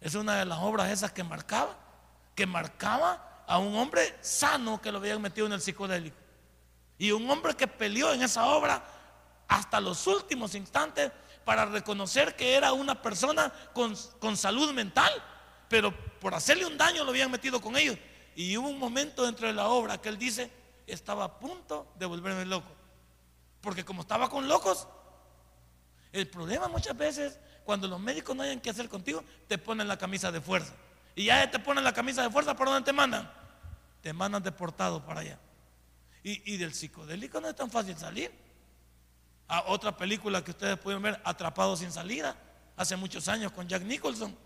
Es 0.00 0.16
una 0.16 0.34
de 0.34 0.46
las 0.46 0.58
obras 0.58 0.90
esas 0.90 1.12
que 1.12 1.22
marcaba, 1.22 1.76
que 2.34 2.44
marcaba 2.44 3.27
a 3.48 3.58
un 3.58 3.74
hombre 3.76 4.14
sano 4.20 4.80
que 4.80 4.92
lo 4.92 4.98
habían 4.98 5.22
metido 5.22 5.46
en 5.46 5.54
el 5.54 5.60
psicodélico. 5.60 6.16
Y 6.98 7.12
un 7.12 7.28
hombre 7.30 7.54
que 7.54 7.66
peleó 7.66 8.12
en 8.12 8.22
esa 8.22 8.44
obra 8.46 8.84
hasta 9.48 9.80
los 9.80 10.06
últimos 10.06 10.54
instantes 10.54 11.10
para 11.44 11.64
reconocer 11.64 12.36
que 12.36 12.54
era 12.54 12.74
una 12.74 13.00
persona 13.00 13.50
con, 13.72 13.96
con 14.20 14.36
salud 14.36 14.72
mental, 14.74 15.10
pero 15.66 15.94
por 16.20 16.34
hacerle 16.34 16.66
un 16.66 16.76
daño 16.76 17.04
lo 17.04 17.10
habían 17.10 17.30
metido 17.30 17.58
con 17.58 17.76
ellos. 17.76 17.96
Y 18.36 18.54
hubo 18.58 18.68
un 18.68 18.78
momento 18.78 19.24
dentro 19.24 19.46
de 19.46 19.54
la 19.54 19.68
obra 19.68 19.98
que 19.98 20.10
él 20.10 20.18
dice, 20.18 20.52
estaba 20.86 21.24
a 21.24 21.38
punto 21.38 21.90
de 21.98 22.04
volverme 22.04 22.44
loco. 22.44 22.70
Porque 23.62 23.82
como 23.82 24.02
estaba 24.02 24.28
con 24.28 24.46
locos, 24.46 24.86
el 26.12 26.28
problema 26.28 26.68
muchas 26.68 26.96
veces, 26.96 27.38
cuando 27.64 27.88
los 27.88 27.98
médicos 27.98 28.36
no 28.36 28.42
hayan 28.42 28.60
que 28.60 28.68
hacer 28.68 28.90
contigo, 28.90 29.24
te 29.46 29.56
ponen 29.56 29.88
la 29.88 29.96
camisa 29.96 30.30
de 30.30 30.42
fuerza. 30.42 30.74
Y 31.14 31.24
ya 31.24 31.50
te 31.50 31.58
ponen 31.58 31.82
la 31.82 31.94
camisa 31.94 32.22
de 32.22 32.30
fuerza, 32.30 32.54
¿para 32.54 32.72
dónde 32.72 32.84
te 32.84 32.92
mandan? 32.92 33.37
Te 34.00 34.12
mandan 34.12 34.42
deportado 34.42 35.04
para 35.04 35.20
allá. 35.20 35.38
Y, 36.22 36.58
del 36.58 36.74
psicodélico 36.74 37.40
no 37.40 37.48
es 37.48 37.56
tan 37.56 37.70
fácil 37.70 37.96
salir. 37.96 38.30
A 39.46 39.62
otra 39.68 39.96
película 39.96 40.44
que 40.44 40.50
ustedes 40.50 40.76
pueden 40.78 41.00
ver, 41.00 41.20
Atrapado 41.24 41.74
sin 41.74 41.90
salida, 41.90 42.36
hace 42.76 42.96
muchos 42.96 43.28
años 43.28 43.50
con 43.52 43.66
Jack 43.66 43.82
Nicholson. 43.82 44.36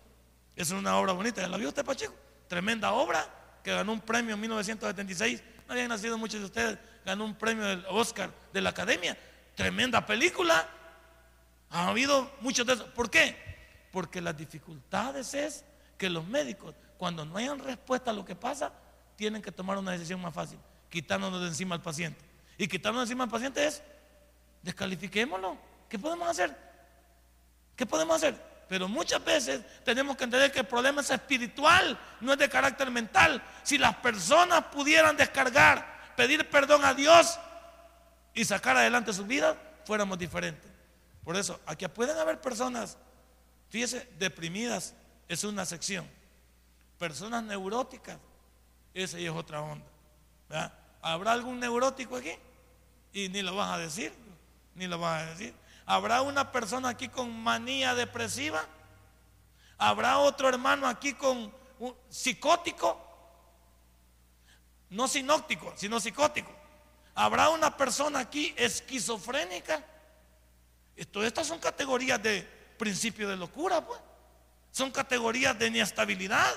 Es 0.55 0.71
una 0.71 0.97
obra 0.97 1.11
bonita. 1.11 1.41
¿Ya 1.41 1.49
la 1.49 1.57
vio 1.57 1.67
usted, 1.67 1.83
Pacheco? 1.83 2.13
Tremenda 2.47 2.93
obra 2.93 3.27
que 3.61 3.73
ganó 3.73 3.91
un 3.91 4.01
premio 4.01 4.35
en 4.35 4.41
1976 4.41 5.43
no 5.67 5.73
habían 5.73 5.89
nacido 5.89 6.17
muchos 6.17 6.39
de 6.39 6.45
ustedes, 6.45 6.77
ganó 7.05 7.25
un 7.25 7.35
premio 7.35 7.65
del 7.65 7.85
Oscar 7.89 8.31
de 8.51 8.61
la 8.61 8.71
Academia. 8.71 9.17
Tremenda 9.55 10.05
película. 10.05 10.67
Ha 11.69 11.87
habido 11.87 12.31
muchos 12.41 12.65
de 12.65 12.73
esos. 12.73 12.89
¿Por 12.89 13.09
qué? 13.09 13.37
Porque 13.91 14.21
las 14.21 14.35
dificultades 14.35 15.33
es 15.33 15.63
que 15.97 16.09
los 16.09 16.27
médicos, 16.27 16.75
cuando 16.97 17.25
no 17.25 17.37
hayan 17.37 17.59
respuesta 17.59 18.11
a 18.11 18.13
lo 18.13 18.25
que 18.25 18.35
pasa, 18.35 18.73
tienen 19.15 19.41
que 19.41 19.51
tomar 19.51 19.77
una 19.77 19.91
decisión 19.91 20.21
más 20.21 20.33
fácil, 20.33 20.59
quitándonos 20.89 21.41
de 21.41 21.47
encima 21.47 21.75
al 21.75 21.81
paciente. 21.81 22.23
Y 22.57 22.67
quitándonos 22.67 23.07
de 23.07 23.11
encima 23.11 23.23
al 23.25 23.29
paciente 23.29 23.65
es, 23.65 23.81
descalifiquémoslo. 24.61 25.57
¿Qué 25.89 25.99
podemos 25.99 26.27
hacer? 26.27 26.55
¿Qué 27.75 27.85
podemos 27.85 28.15
hacer? 28.15 28.35
Pero 28.67 28.87
muchas 28.87 29.23
veces 29.23 29.61
tenemos 29.83 30.17
que 30.17 30.23
entender 30.23 30.51
que 30.51 30.59
el 30.59 30.65
problema 30.65 31.01
es 31.01 31.09
espiritual, 31.09 31.99
no 32.21 32.33
es 32.33 32.39
de 32.39 32.49
carácter 32.49 32.89
mental. 32.89 33.43
Si 33.63 33.77
las 33.77 33.95
personas 33.97 34.65
pudieran 34.65 35.17
descargar, 35.17 36.13
pedir 36.15 36.49
perdón 36.49 36.83
a 36.85 36.93
Dios 36.93 37.39
y 38.33 38.45
sacar 38.45 38.77
adelante 38.77 39.13
su 39.13 39.25
vida, 39.25 39.55
fuéramos 39.85 40.17
diferentes. 40.17 40.71
Por 41.23 41.35
eso, 41.35 41.59
aquí 41.65 41.87
pueden 41.87 42.17
haber 42.17 42.41
personas, 42.41 42.97
fíjese, 43.69 44.09
deprimidas, 44.17 44.93
es 45.27 45.43
una 45.43 45.65
sección. 45.65 46.09
Personas 46.97 47.43
neuróticas, 47.43 48.17
esa 48.93 49.17
es 49.17 49.29
otra 49.29 49.61
onda. 49.61 49.85
¿Habrá 51.01 51.33
algún 51.33 51.59
neurótico 51.59 52.15
aquí? 52.15 52.33
Y 53.11 53.29
ni 53.29 53.41
lo 53.41 53.55
vas 53.55 53.71
a 53.71 53.77
decir. 53.77 54.13
ni 54.75 54.87
lo 54.87 54.99
vas 54.99 55.21
a 55.21 55.25
decir. 55.31 55.53
¿Habrá 55.85 56.21
una 56.21 56.51
persona 56.51 56.89
aquí 56.89 57.09
con 57.09 57.43
manía 57.43 57.93
depresiva? 57.93 58.65
¿Habrá 59.77 60.19
otro 60.19 60.47
hermano 60.47 60.87
aquí 60.87 61.13
con 61.13 61.53
un 61.79 61.95
psicótico? 62.09 62.99
No 64.89 65.07
sinóptico, 65.07 65.73
sino 65.75 65.99
psicótico. 65.99 66.51
¿Habrá 67.15 67.49
una 67.49 67.75
persona 67.75 68.19
aquí 68.19 68.53
esquizofrénica? 68.57 69.83
Todas 71.11 71.27
estas 71.27 71.47
son 71.47 71.59
categorías 71.59 72.21
de 72.21 72.43
principio 72.77 73.27
de 73.27 73.35
locura, 73.35 73.85
pues. 73.85 73.99
Son 74.71 74.91
categorías 74.91 75.57
de 75.57 75.67
inestabilidad. 75.67 76.53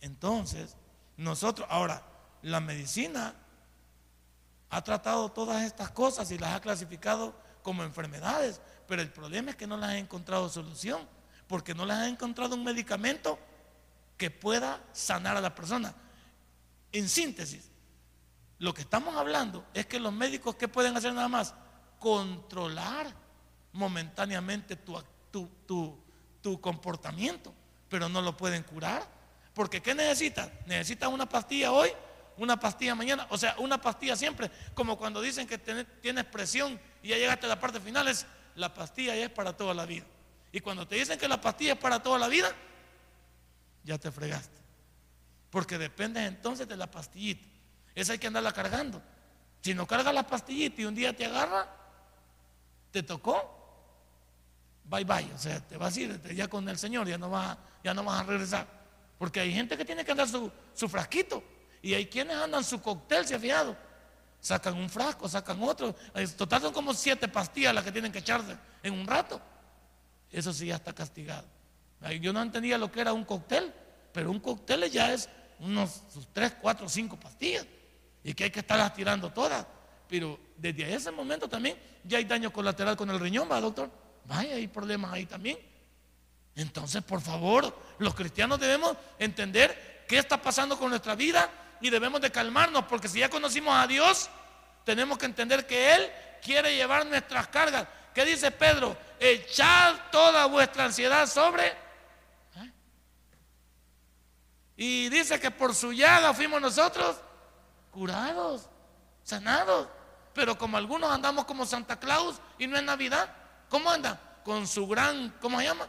Entonces, 0.00 0.76
nosotros, 1.20 1.68
ahora, 1.70 2.02
la 2.40 2.60
medicina 2.60 3.34
ha 4.70 4.82
tratado 4.82 5.30
todas 5.30 5.64
estas 5.64 5.90
cosas 5.90 6.30
y 6.30 6.38
las 6.38 6.54
ha 6.54 6.60
clasificado 6.62 7.34
como 7.62 7.82
enfermedades, 7.82 8.62
pero 8.88 9.02
el 9.02 9.12
problema 9.12 9.50
es 9.50 9.56
que 9.56 9.66
no 9.66 9.76
las 9.76 9.90
ha 9.90 9.98
encontrado 9.98 10.48
solución, 10.48 11.06
porque 11.46 11.74
no 11.74 11.84
las 11.84 11.98
ha 11.98 12.08
encontrado 12.08 12.54
un 12.54 12.64
medicamento 12.64 13.38
que 14.16 14.30
pueda 14.30 14.82
sanar 14.94 15.36
a 15.36 15.42
la 15.42 15.54
persona. 15.54 15.94
En 16.90 17.06
síntesis, 17.06 17.68
lo 18.58 18.72
que 18.72 18.80
estamos 18.80 19.14
hablando 19.14 19.66
es 19.74 19.84
que 19.84 20.00
los 20.00 20.14
médicos 20.14 20.54
que 20.54 20.68
pueden 20.68 20.96
hacer 20.96 21.12
nada 21.12 21.28
más 21.28 21.54
controlar 21.98 23.14
momentáneamente 23.74 24.74
tu, 24.74 24.98
tu, 25.66 25.98
tu 26.40 26.60
comportamiento, 26.62 27.52
pero 27.90 28.08
no 28.08 28.22
lo 28.22 28.38
pueden 28.38 28.62
curar. 28.62 29.19
Porque 29.60 29.82
¿qué 29.82 29.94
necesitas? 29.94 30.48
Necesitas 30.64 31.10
una 31.10 31.28
pastilla 31.28 31.70
hoy, 31.70 31.90
una 32.38 32.58
pastilla 32.58 32.94
mañana, 32.94 33.26
o 33.28 33.36
sea, 33.36 33.56
una 33.58 33.78
pastilla 33.78 34.16
siempre, 34.16 34.50
como 34.72 34.96
cuando 34.96 35.20
dicen 35.20 35.46
que 35.46 35.58
tienes 35.58 36.24
presión 36.24 36.80
y 37.02 37.08
ya 37.08 37.18
llegaste 37.18 37.44
a 37.44 37.50
la 37.50 37.60
parte 37.60 37.78
final, 37.78 38.08
es 38.08 38.24
la 38.54 38.72
pastilla 38.72 39.14
ya 39.14 39.26
es 39.26 39.30
para 39.30 39.54
toda 39.54 39.74
la 39.74 39.84
vida. 39.84 40.06
Y 40.50 40.60
cuando 40.60 40.88
te 40.88 40.94
dicen 40.94 41.18
que 41.18 41.28
la 41.28 41.42
pastilla 41.42 41.74
es 41.74 41.78
para 41.78 42.02
toda 42.02 42.18
la 42.18 42.28
vida, 42.28 42.50
ya 43.84 43.98
te 43.98 44.10
fregaste. 44.10 44.56
Porque 45.50 45.76
depende 45.76 46.24
entonces 46.24 46.66
de 46.66 46.78
la 46.78 46.90
pastillita. 46.90 47.46
Esa 47.94 48.14
hay 48.14 48.18
que 48.18 48.28
andarla 48.28 48.54
cargando. 48.54 49.02
Si 49.60 49.74
no 49.74 49.86
cargas 49.86 50.14
la 50.14 50.26
pastillita 50.26 50.80
y 50.80 50.86
un 50.86 50.94
día 50.94 51.14
te 51.14 51.26
agarra, 51.26 51.68
te 52.90 53.02
tocó, 53.02 53.92
bye 54.84 55.04
bye. 55.04 55.30
O 55.34 55.38
sea, 55.38 55.60
te 55.60 55.76
vas 55.76 55.94
a 55.98 56.00
ir 56.00 56.34
ya 56.34 56.48
con 56.48 56.66
el 56.66 56.78
Señor, 56.78 57.06
ya 57.06 57.18
no 57.18 57.28
vas, 57.28 57.58
ya 57.84 57.92
no 57.92 58.02
vas 58.04 58.20
a 58.20 58.22
regresar. 58.22 58.79
Porque 59.20 59.38
hay 59.38 59.52
gente 59.52 59.76
que 59.76 59.84
tiene 59.84 60.02
que 60.02 60.12
andar 60.12 60.26
su, 60.26 60.88
frasquito. 60.88 61.44
Y 61.82 61.92
hay 61.92 62.06
quienes 62.06 62.34
andan 62.38 62.64
su 62.64 62.80
cóctel, 62.80 63.26
se 63.26 63.34
ha 63.34 63.38
fijado. 63.38 63.76
Sacan 64.40 64.74
un 64.78 64.88
frasco, 64.88 65.28
sacan 65.28 65.62
otro. 65.62 65.94
Total 66.38 66.62
son 66.62 66.72
como 66.72 66.94
siete 66.94 67.28
pastillas 67.28 67.74
las 67.74 67.84
que 67.84 67.92
tienen 67.92 68.10
que 68.10 68.20
echarse 68.20 68.56
en 68.82 68.94
un 68.94 69.06
rato. 69.06 69.38
Eso 70.32 70.54
sí 70.54 70.68
ya 70.68 70.76
está 70.76 70.94
castigado. 70.94 71.46
Yo 72.18 72.32
no 72.32 72.40
entendía 72.40 72.78
lo 72.78 72.90
que 72.90 73.02
era 73.02 73.12
un 73.12 73.26
cóctel, 73.26 73.74
pero 74.10 74.30
un 74.30 74.40
cóctel 74.40 74.90
ya 74.90 75.12
es 75.12 75.28
unos 75.58 76.00
tres, 76.32 76.54
cuatro, 76.58 76.88
cinco 76.88 77.20
pastillas. 77.20 77.66
Y 78.24 78.32
que 78.32 78.44
hay 78.44 78.50
que 78.50 78.60
estarlas 78.60 78.94
tirando 78.94 79.30
todas. 79.30 79.66
Pero 80.08 80.40
desde 80.56 80.94
ese 80.94 81.10
momento 81.10 81.46
también 81.46 81.76
ya 82.04 82.16
hay 82.16 82.24
daño 82.24 82.50
colateral 82.50 82.96
con 82.96 83.10
el 83.10 83.20
riñón, 83.20 83.50
¿va, 83.52 83.60
doctor? 83.60 83.90
Vaya, 84.24 84.54
hay 84.54 84.66
problemas 84.66 85.12
ahí 85.12 85.26
también. 85.26 85.58
Entonces, 86.60 87.02
por 87.02 87.22
favor, 87.22 87.74
los 87.98 88.14
cristianos 88.14 88.60
debemos 88.60 88.94
entender 89.18 90.04
qué 90.06 90.18
está 90.18 90.42
pasando 90.42 90.78
con 90.78 90.90
nuestra 90.90 91.14
vida 91.14 91.48
y 91.80 91.88
debemos 91.88 92.20
de 92.20 92.30
calmarnos, 92.30 92.84
porque 92.84 93.08
si 93.08 93.20
ya 93.20 93.30
conocimos 93.30 93.74
a 93.74 93.86
Dios, 93.86 94.28
tenemos 94.84 95.16
que 95.16 95.24
entender 95.24 95.66
que 95.66 95.94
Él 95.94 96.12
quiere 96.42 96.76
llevar 96.76 97.06
nuestras 97.06 97.48
cargas. 97.48 97.86
¿Qué 98.14 98.26
dice 98.26 98.50
Pedro? 98.50 98.94
Echad 99.18 100.10
toda 100.12 100.44
vuestra 100.46 100.84
ansiedad 100.84 101.26
sobre. 101.26 101.66
¿eh? 101.68 102.72
Y 104.76 105.08
dice 105.08 105.40
que 105.40 105.50
por 105.50 105.74
su 105.74 105.94
llaga 105.94 106.34
fuimos 106.34 106.60
nosotros 106.60 107.16
curados, 107.90 108.68
sanados. 109.22 109.88
Pero 110.34 110.58
como 110.58 110.76
algunos 110.76 111.10
andamos 111.10 111.46
como 111.46 111.64
Santa 111.64 111.98
Claus 111.98 112.36
y 112.58 112.66
no 112.66 112.76
es 112.76 112.82
Navidad, 112.82 113.34
¿cómo 113.70 113.90
anda? 113.90 114.20
Con 114.44 114.66
su 114.66 114.86
gran, 114.86 115.34
¿cómo 115.40 115.58
se 115.58 115.64
llama? 115.64 115.88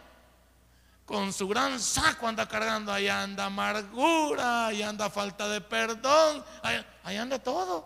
Con 1.12 1.34
su 1.34 1.46
gran 1.46 1.78
saco 1.78 2.26
anda 2.26 2.48
cargando, 2.48 2.90
ahí 2.90 3.10
anda 3.10 3.48
amargura, 3.48 4.68
ahí 4.68 4.82
anda 4.82 5.10
falta 5.10 5.50
de 5.50 5.60
perdón, 5.60 6.42
ahí, 7.04 7.18
anda 7.18 7.38
todo. 7.38 7.86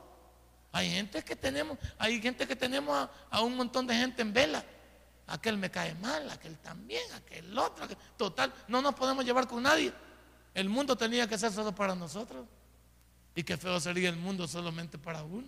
Hay 0.72 0.92
gente 0.92 1.24
que 1.24 1.36
tenemos, 1.36 1.80
hay 1.98 2.22
gente 2.22 2.46
que 2.46 2.56
tenemos 2.56 3.10
a, 3.32 3.42
un 3.42 3.56
montón 3.56 3.88
de 3.88 3.96
gente 3.96 4.22
en 4.22 4.32
vela. 4.32 4.64
Aquel 5.26 5.58
me 5.58 5.72
cae 5.72 5.96
mal, 5.96 6.30
aquel 6.30 6.60
también, 6.60 7.02
aquel 7.14 7.58
otro. 7.58 7.88
total, 8.16 8.54
no 8.68 8.80
nos 8.80 8.94
podemos 8.94 9.26
llevar 9.26 9.48
con 9.48 9.64
nadie. 9.64 9.92
El 10.54 10.70
mundo 10.70 10.96
tenía 10.96 11.28
que 11.28 11.40
ser 11.40 11.52
solo 11.52 11.74
para 11.74 11.96
nosotros. 11.96 12.46
Y 13.34 13.42
qué 13.42 13.58
feo 13.58 13.80
sería 13.80 14.10
el 14.10 14.18
mundo 14.18 14.48
solamente 14.48 15.00
para 15.00 15.24
uno. 15.24 15.48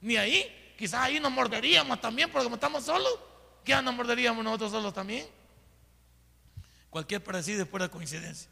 Ni 0.00 0.16
ahí, 0.16 0.74
quizás 0.78 1.02
ahí 1.02 1.20
nos 1.20 1.32
morderíamos 1.32 2.00
también, 2.00 2.30
porque 2.30 2.44
como 2.44 2.56
estamos 2.56 2.82
solos, 2.82 3.12
ya 3.66 3.82
nos 3.82 3.94
morderíamos 3.94 4.42
nosotros 4.42 4.70
solos 4.70 4.94
también. 4.94 5.26
Cualquier 6.90 7.22
parecido 7.22 7.62
es 7.62 7.68
pura 7.68 7.88
coincidencia. 7.88 8.50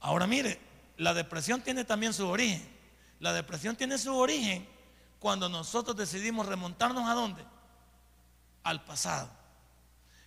Ahora 0.00 0.26
mire, 0.26 0.58
la 0.96 1.12
depresión 1.14 1.60
tiene 1.60 1.84
también 1.84 2.14
su 2.14 2.26
origen. 2.26 2.66
La 3.20 3.32
depresión 3.32 3.76
tiene 3.76 3.98
su 3.98 4.16
origen 4.16 4.66
cuando 5.18 5.48
nosotros 5.48 5.96
decidimos 5.96 6.46
remontarnos 6.46 7.08
a 7.08 7.14
dónde? 7.14 7.44
Al 8.62 8.84
pasado. 8.84 9.30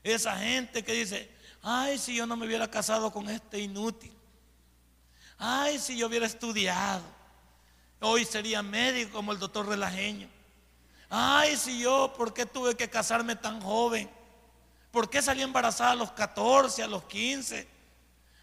Esa 0.04 0.38
gente 0.38 0.84
que 0.84 0.94
dice, 0.94 1.30
ay, 1.62 1.98
si 1.98 2.16
yo 2.16 2.26
no 2.26 2.36
me 2.36 2.46
hubiera 2.46 2.70
casado 2.70 3.12
con 3.12 3.30
este 3.30 3.60
inútil. 3.60 4.14
Ay, 5.38 5.80
si 5.80 5.98
yo 5.98 6.08
hubiera 6.08 6.26
estudiado. 6.26 7.04
Hoy 8.02 8.26
sería 8.26 8.62
médico 8.62 9.14
como 9.14 9.32
el 9.32 9.40
doctor 9.40 9.68
Relajeño. 9.68 10.28
Ay, 11.10 11.58
si 11.58 11.80
yo, 11.80 12.14
¿por 12.16 12.34
qué 12.34 12.46
tuve 12.46 12.76
que 12.76 12.90
casarme 12.90 13.36
tan 13.36 13.62
joven? 13.62 14.10
¿Por 14.92 15.10
qué 15.10 15.22
salí 15.22 15.42
embarazada 15.42 15.92
a 15.92 15.96
los 15.96 16.12
14, 16.12 16.84
a 16.84 16.88
los 16.88 17.04
15? 17.04 17.68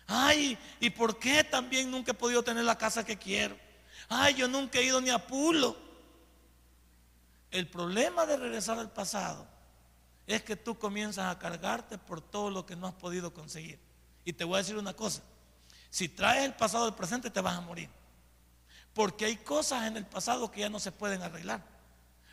Ay, 0.06 0.56
¿y 0.78 0.90
por 0.90 1.18
qué 1.18 1.42
también 1.42 1.90
nunca 1.90 2.12
he 2.12 2.14
podido 2.14 2.42
tener 2.42 2.64
la 2.64 2.78
casa 2.78 3.04
que 3.04 3.16
quiero? 3.16 3.56
Ay, 4.08 4.34
yo 4.34 4.46
nunca 4.46 4.78
he 4.78 4.84
ido 4.84 5.00
ni 5.00 5.10
a 5.10 5.26
Pulo. 5.26 5.76
El 7.50 7.68
problema 7.68 8.26
de 8.26 8.36
regresar 8.36 8.78
al 8.78 8.90
pasado 8.90 9.46
es 10.26 10.42
que 10.42 10.56
tú 10.56 10.78
comienzas 10.78 11.26
a 11.26 11.38
cargarte 11.38 11.98
por 11.98 12.20
todo 12.20 12.50
lo 12.50 12.66
que 12.66 12.76
no 12.76 12.86
has 12.86 12.94
podido 12.94 13.32
conseguir. 13.32 13.80
Y 14.24 14.32
te 14.32 14.44
voy 14.44 14.56
a 14.56 14.58
decir 14.58 14.76
una 14.76 14.94
cosa, 14.94 15.22
si 15.90 16.08
traes 16.08 16.44
el 16.44 16.54
pasado 16.54 16.84
al 16.84 16.94
presente 16.94 17.30
te 17.30 17.40
vas 17.40 17.56
a 17.56 17.60
morir. 17.60 17.88
Porque 18.92 19.24
hay 19.24 19.36
cosas 19.36 19.86
en 19.86 19.96
el 19.96 20.06
pasado 20.06 20.50
que 20.50 20.60
ya 20.60 20.68
no 20.68 20.78
se 20.78 20.92
pueden 20.92 21.22
arreglar. 21.22 21.62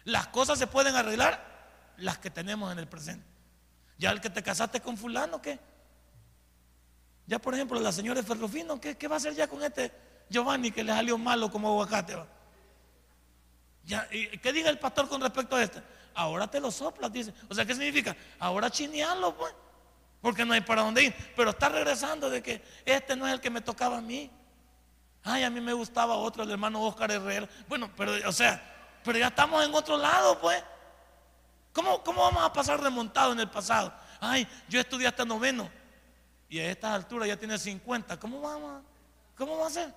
Las 0.04 0.28
cosas 0.28 0.60
se 0.60 0.68
pueden 0.68 0.96
arreglar 0.96 1.94
las 1.98 2.18
que 2.18 2.30
tenemos 2.30 2.72
en 2.72 2.80
el 2.80 2.88
presente. 2.88 3.33
Ya 3.98 4.12
el 4.12 4.22
que 4.22 4.30
te 4.30 4.44
casaste 4.44 4.82
con 4.82 4.98
fulano, 4.98 5.42
¿qué? 5.42 5.60
Ya 7.26 7.40
por 7.40 7.54
ejemplo 7.54 7.80
la 7.80 7.92
señora 7.92 8.22
Ferrofino, 8.22 8.80
¿qué, 8.80 8.98
¿qué, 8.98 9.08
va 9.08 9.16
a 9.16 9.18
hacer 9.18 9.34
ya 9.34 9.48
con 9.48 9.64
este 9.64 9.92
Giovanni 10.30 10.72
que 10.72 10.84
le 10.84 10.92
salió 10.92 11.18
malo 11.18 11.50
como 11.50 11.70
aguacate? 11.70 12.18
Ya, 13.86 14.08
¿Qué 14.10 14.54
diga 14.54 14.70
el 14.70 14.80
pastor 14.80 15.08
con 15.08 15.22
respecto 15.22 15.56
a 15.56 15.64
este? 15.64 15.82
Ahora 16.16 16.48
te 16.48 16.60
lo 16.60 16.72
soplas, 16.72 17.12
dice. 17.12 17.34
O 17.50 17.56
sea, 17.56 17.66
¿qué 17.66 17.74
significa? 17.74 18.16
Ahora 18.40 18.70
chinearlo, 18.70 19.36
pues. 19.36 19.54
Porque 20.22 20.46
no 20.46 20.54
hay 20.54 20.62
para 20.62 20.84
dónde 20.84 21.04
ir. 21.04 21.16
Pero 21.36 21.50
está 21.50 21.70
regresando 21.70 22.30
de 22.30 22.42
que 22.42 22.64
este 22.86 23.16
no 23.16 23.28
es 23.28 23.34
el 23.34 23.42
que 23.42 23.50
me 23.50 23.62
tocaba 23.62 23.98
a 23.98 24.02
mí. 24.02 24.32
Ay, 25.24 25.44
a 25.44 25.50
mí 25.50 25.60
me 25.60 25.74
gustaba 25.74 26.16
otro, 26.16 26.44
el 26.44 26.52
hermano 26.52 26.82
Oscar 26.82 27.12
Herrera. 27.12 27.48
Bueno, 27.68 27.92
pero, 27.98 28.14
o 28.28 28.32
sea, 28.32 28.62
pero 29.04 29.18
ya 29.18 29.28
estamos 29.28 29.66
en 29.66 29.74
otro 29.74 29.98
lado, 29.98 30.40
pues. 30.40 30.64
¿Cómo, 31.74 32.04
vamos 32.06 32.44
a 32.44 32.54
pasar 32.54 32.80
remontado 32.80 33.34
en 33.34 33.40
el 33.40 33.50
pasado? 33.50 33.92
Ay, 34.20 34.48
yo 34.70 34.80
estudié 34.80 35.08
hasta 35.08 35.26
noveno 35.26 35.70
y 36.48 36.60
a 36.60 36.70
estas 36.70 36.92
alturas 36.92 37.28
ya 37.28 37.36
tiene 37.36 37.58
50. 37.58 38.20
¿Cómo 38.20 38.40
vamos? 38.40 38.84
¿Cómo 39.36 39.58
vamos 39.58 39.76
a 39.76 39.82
hacer? 39.82 39.94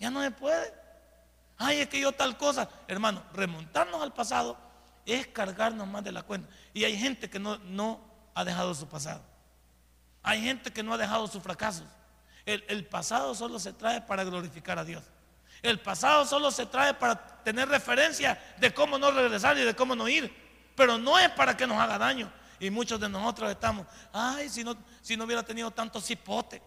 Ya 0.00 0.10
no 0.10 0.22
se 0.22 0.30
puede. 0.30 0.72
Ay, 1.58 1.80
es 1.80 1.88
que 1.88 2.00
yo 2.00 2.10
tal 2.10 2.38
cosa. 2.38 2.68
Hermano, 2.88 3.22
remontarnos 3.34 4.02
al 4.02 4.14
pasado 4.14 4.56
es 5.04 5.26
cargarnos 5.26 5.86
más 5.86 6.02
de 6.02 6.10
la 6.10 6.22
cuenta. 6.22 6.48
Y 6.72 6.84
hay 6.84 6.96
gente 6.96 7.28
que 7.28 7.38
no, 7.38 7.58
no 7.58 8.00
ha 8.34 8.42
dejado 8.42 8.74
su 8.74 8.88
pasado. 8.88 9.22
Hay 10.22 10.42
gente 10.42 10.72
que 10.72 10.82
no 10.82 10.94
ha 10.94 10.98
dejado 10.98 11.26
sus 11.26 11.42
fracasos. 11.42 11.86
El, 12.46 12.86
pasado 12.86 13.34
solo 13.34 13.58
se 13.58 13.72
trae 13.74 14.00
para 14.00 14.24
glorificar 14.24 14.78
a 14.78 14.84
Dios. 14.84 15.04
El 15.60 15.80
pasado 15.80 16.24
solo 16.24 16.50
se 16.50 16.64
trae 16.64 16.94
para 16.94 17.42
tener 17.44 17.68
referencia 17.68 18.42
de 18.58 18.72
cómo 18.72 18.98
no 18.98 19.10
regresar 19.10 19.56
y 19.58 19.62
de 19.62 19.76
cómo 19.76 19.94
no 19.94 20.08
ir 20.08 20.41
pero 20.74 20.98
no 20.98 21.18
es 21.18 21.30
para 21.30 21.56
que 21.56 21.66
nos 21.66 21.78
haga 21.78 21.98
daño. 21.98 22.32
Y 22.58 22.70
muchos 22.70 23.00
de 23.00 23.08
nosotros 23.08 23.50
estamos, 23.50 23.86
ay, 24.12 24.48
si 24.48 24.62
no, 24.62 24.76
si 25.00 25.16
no 25.16 25.24
hubiera 25.24 25.42
tenido 25.42 25.70
tanto 25.70 26.00
cipote, 26.00 26.62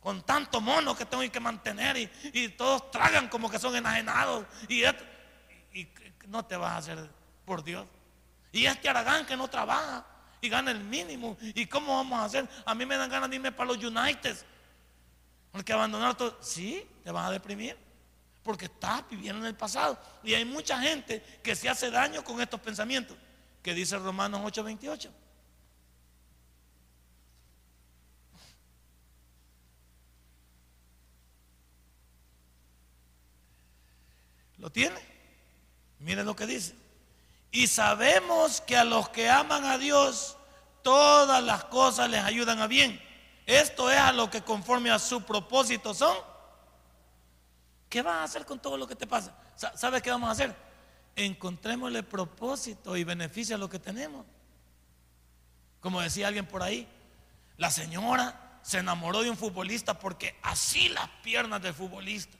con 0.00 0.22
tanto 0.22 0.60
mono 0.60 0.96
que 0.96 1.04
tengo 1.04 1.28
que 1.30 1.40
mantener 1.40 1.96
y, 2.32 2.48
todos 2.50 2.90
tragan 2.90 3.28
como 3.28 3.50
que 3.50 3.58
son 3.58 3.74
enajenados 3.74 4.46
y, 4.68 4.84
y, 4.84 5.88
no 6.26 6.44
te 6.44 6.56
vas 6.56 6.72
a 6.72 6.76
hacer 6.76 7.10
por 7.44 7.64
Dios. 7.64 7.86
Y 8.52 8.66
este 8.66 8.88
Aragán 8.88 9.26
que 9.26 9.36
no 9.36 9.48
trabaja 9.48 10.04
y 10.40 10.48
gana 10.48 10.70
el 10.70 10.80
mínimo. 10.80 11.36
¿Y 11.40 11.66
cómo 11.66 11.96
vamos 11.96 12.20
a 12.20 12.24
hacer? 12.24 12.48
A 12.64 12.74
mí 12.74 12.86
me 12.86 12.96
dan 12.96 13.10
ganas 13.10 13.30
de 13.30 13.36
irme 13.36 13.52
para 13.52 13.72
los 13.72 13.82
United. 13.82 14.36
Porque 15.50 15.72
abandonar 15.72 16.16
todo, 16.16 16.38
sí, 16.40 16.86
te 17.02 17.10
vas 17.10 17.28
a 17.28 17.32
deprimir. 17.32 17.76
Porque 18.42 18.66
estás 18.66 19.02
viviendo 19.08 19.40
en 19.40 19.46
el 19.46 19.56
pasado. 19.56 19.98
Y 20.22 20.34
hay 20.34 20.44
mucha 20.44 20.78
gente 20.80 21.40
que 21.42 21.56
se 21.56 21.68
hace 21.68 21.90
daño 21.90 22.22
con 22.22 22.40
estos 22.40 22.60
pensamientos. 22.60 23.16
Que 23.68 23.74
dice 23.74 23.98
Romanos 23.98 24.40
8:28. 24.40 25.10
¿Lo 34.56 34.72
tiene? 34.72 34.98
Miren 35.98 36.24
lo 36.24 36.34
que 36.34 36.46
dice. 36.46 36.74
Y 37.50 37.66
sabemos 37.66 38.62
que 38.62 38.74
a 38.74 38.84
los 38.84 39.10
que 39.10 39.28
aman 39.28 39.66
a 39.66 39.76
Dios, 39.76 40.38
todas 40.82 41.44
las 41.44 41.64
cosas 41.64 42.08
les 42.08 42.24
ayudan 42.24 42.62
a 42.62 42.68
bien. 42.68 42.98
Esto 43.44 43.90
es 43.90 43.98
a 43.98 44.12
lo 44.12 44.30
que 44.30 44.40
conforme 44.40 44.90
a 44.90 44.98
su 44.98 45.20
propósito 45.24 45.92
son. 45.92 46.16
¿Qué 47.90 48.00
vas 48.00 48.16
a 48.16 48.22
hacer 48.22 48.46
con 48.46 48.58
todo 48.60 48.78
lo 48.78 48.88
que 48.88 48.96
te 48.96 49.06
pasa? 49.06 49.36
¿Sabes 49.74 50.00
qué 50.00 50.10
vamos 50.10 50.30
a 50.30 50.32
hacer? 50.32 50.67
Encontrémosle 51.18 52.04
propósito 52.04 52.96
y 52.96 53.02
beneficio 53.02 53.56
a 53.56 53.58
lo 53.58 53.68
que 53.68 53.80
tenemos. 53.80 54.24
Como 55.80 56.00
decía 56.00 56.28
alguien 56.28 56.46
por 56.46 56.62
ahí, 56.62 56.86
la 57.56 57.72
señora 57.72 58.60
se 58.62 58.78
enamoró 58.78 59.22
de 59.22 59.30
un 59.30 59.36
futbolista 59.36 59.98
porque 59.98 60.38
así 60.42 60.88
las 60.90 61.08
piernas 61.22 61.60
del 61.60 61.74
futbolista. 61.74 62.36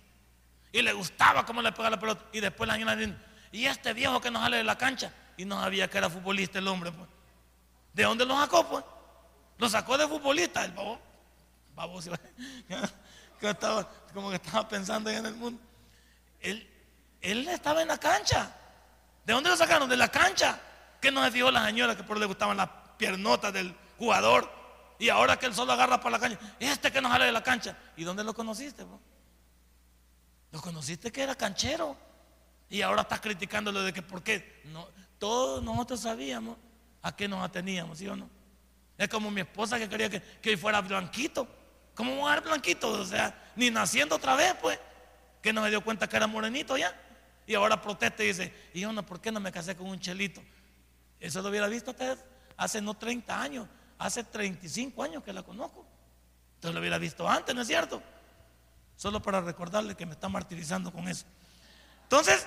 Y 0.71 0.83
le 0.83 0.93
gustaba 0.93 1.45
cómo 1.45 1.61
le 1.61 1.73
pegaba 1.73 1.91
la 1.91 1.99
pelota. 1.99 2.25
Y 2.33 2.39
después 2.39 2.69
la 2.69 2.75
señora 2.75 2.95
dice, 2.95 3.17
y 3.51 3.65
este 3.67 3.93
viejo 3.95 4.21
que 4.21 4.31
nos 4.31 4.43
sale 4.43 4.59
de 4.59 4.65
la 4.65 4.79
cancha. 4.79 5.13
Y 5.37 5.45
no 5.45 5.61
sabía 5.61 5.91
que 5.91 5.99
era 5.99 6.09
futbolista 6.09 6.61
el 6.61 6.69
hombre, 6.69 6.93
pues. 6.93 7.09
¿De 7.95 8.05
dónde 8.05 8.25
lo 8.25 8.39
sacó, 8.39 8.65
pues? 8.69 8.85
Lo 9.59 9.69
sacó 9.69 9.99
de 9.99 10.07
futbolista, 10.07 10.65
el 10.65 10.71
babo. 10.71 11.01
Babo, 11.75 12.01
estaba, 13.41 13.91
como 14.15 14.31
que 14.31 14.37
estaba 14.37 14.69
pensando 14.69 15.11
en 15.11 15.27
el 15.27 15.35
mundo. 15.35 15.61
Él, 16.41 16.69
él 17.21 17.49
estaba 17.49 17.83
en 17.83 17.89
la 17.89 17.99
cancha. 17.99 18.55
¿De 19.29 19.35
dónde 19.35 19.51
lo 19.51 19.59
sacaron? 19.59 19.87
De 19.91 19.97
la 19.99 20.09
cancha. 20.09 20.59
Que 21.03 21.11
no 21.11 21.23
se 21.31 21.53
la 21.53 21.67
señora 21.67 21.95
que 21.95 22.03
por 22.03 22.19
le 22.19 22.25
gustaban 22.25 22.57
las 22.57 22.71
piernotas 22.97 23.53
del 23.53 23.77
jugador. 23.99 24.51
Y 24.99 25.11
ahora 25.11 25.39
que 25.39 25.45
él 25.45 25.55
solo 25.55 25.75
agarra 25.75 26.01
para 26.01 26.13
la 26.13 26.19
cancha. 26.19 26.39
Este 26.59 26.91
que 26.91 27.03
nos 27.03 27.13
sale 27.13 27.27
de 27.27 27.33
la 27.33 27.43
cancha. 27.43 27.77
¿Y 27.99 28.05
dónde 28.05 28.25
lo 28.25 28.33
conociste? 28.33 28.87
Pues? 28.87 29.01
Lo 30.51 30.63
conociste 30.63 31.13
que 31.13 31.23
era 31.23 31.35
canchero. 31.35 31.95
Y 32.71 32.81
ahora 32.81 33.03
estás 33.03 33.21
criticándolo 33.21 33.83
de 33.83 33.93
que 33.93 34.01
por 34.01 34.23
qué. 34.23 34.63
No, 34.65 34.89
todos 35.19 35.63
nosotros 35.63 36.01
sabíamos 36.01 36.57
a 37.03 37.15
qué 37.15 37.29
nos 37.29 37.45
ateníamos, 37.45 37.99
¿sí 37.99 38.09
o 38.09 38.17
no? 38.17 38.31
Es 38.97 39.11
como 39.11 39.31
mi 39.31 39.43
esposa 39.43 39.79
que 39.79 39.91
quería 39.91 40.09
que, 40.09 40.23
que 40.23 40.57
fuera 40.57 40.81
blanquito. 40.81 41.47
¿Cómo 41.95 42.13
vamos 42.13 42.31
a 42.31 42.35
ser 42.37 42.45
blanquito? 42.45 42.89
O 42.93 43.05
sea, 43.05 43.53
ni 43.57 43.71
naciendo 43.71 44.17
otra 44.17 44.37
vez, 44.37 44.55
pues. 44.59 44.81
Que 45.43 45.53
no 45.53 45.61
me 45.61 45.69
dio 45.69 45.85
cuenta 45.85 46.09
que 46.09 46.17
era 46.17 46.27
morenito 46.27 46.79
ya. 46.79 46.99
Y 47.49 47.55
ahora 47.55 47.81
protesta 47.81 48.23
y 48.23 48.27
dice, 48.27 48.53
y 48.75 48.81
yo 48.81 48.93
no, 48.93 49.05
¿por 49.07 49.23
qué 49.23 49.33
no 49.33 49.41
me 49.41 49.51
casé 49.51 49.75
con 49.75 49.89
un 49.89 49.99
chelito? 49.99 50.43
Eso 51.19 51.41
lo 51.41 51.49
hubiera 51.49 51.67
visto 51.67 51.93
usted 51.93 52.19
hace 52.59 52.83
no 52.83 52.93
30 52.93 53.41
años, 53.41 53.67
hace 53.99 54.23
35 54.23 55.03
años 55.03 55.25
que 55.25 55.33
la 55.33 55.43
conozco. 55.43 55.87
Entonces 56.57 56.75
lo 56.75 56.81
hubiera 56.81 56.99
visto 56.99 57.27
antes, 57.27 57.55
¿no 57.55 57.63
es 57.63 57.67
cierto? 57.67 58.03
Solo 58.97 59.23
para 59.23 59.41
recordarle 59.41 59.95
que 59.95 60.05
me 60.05 60.13
está 60.13 60.29
martirizando 60.29 60.93
con 60.93 61.09
eso. 61.09 61.25
Entonces, 62.03 62.47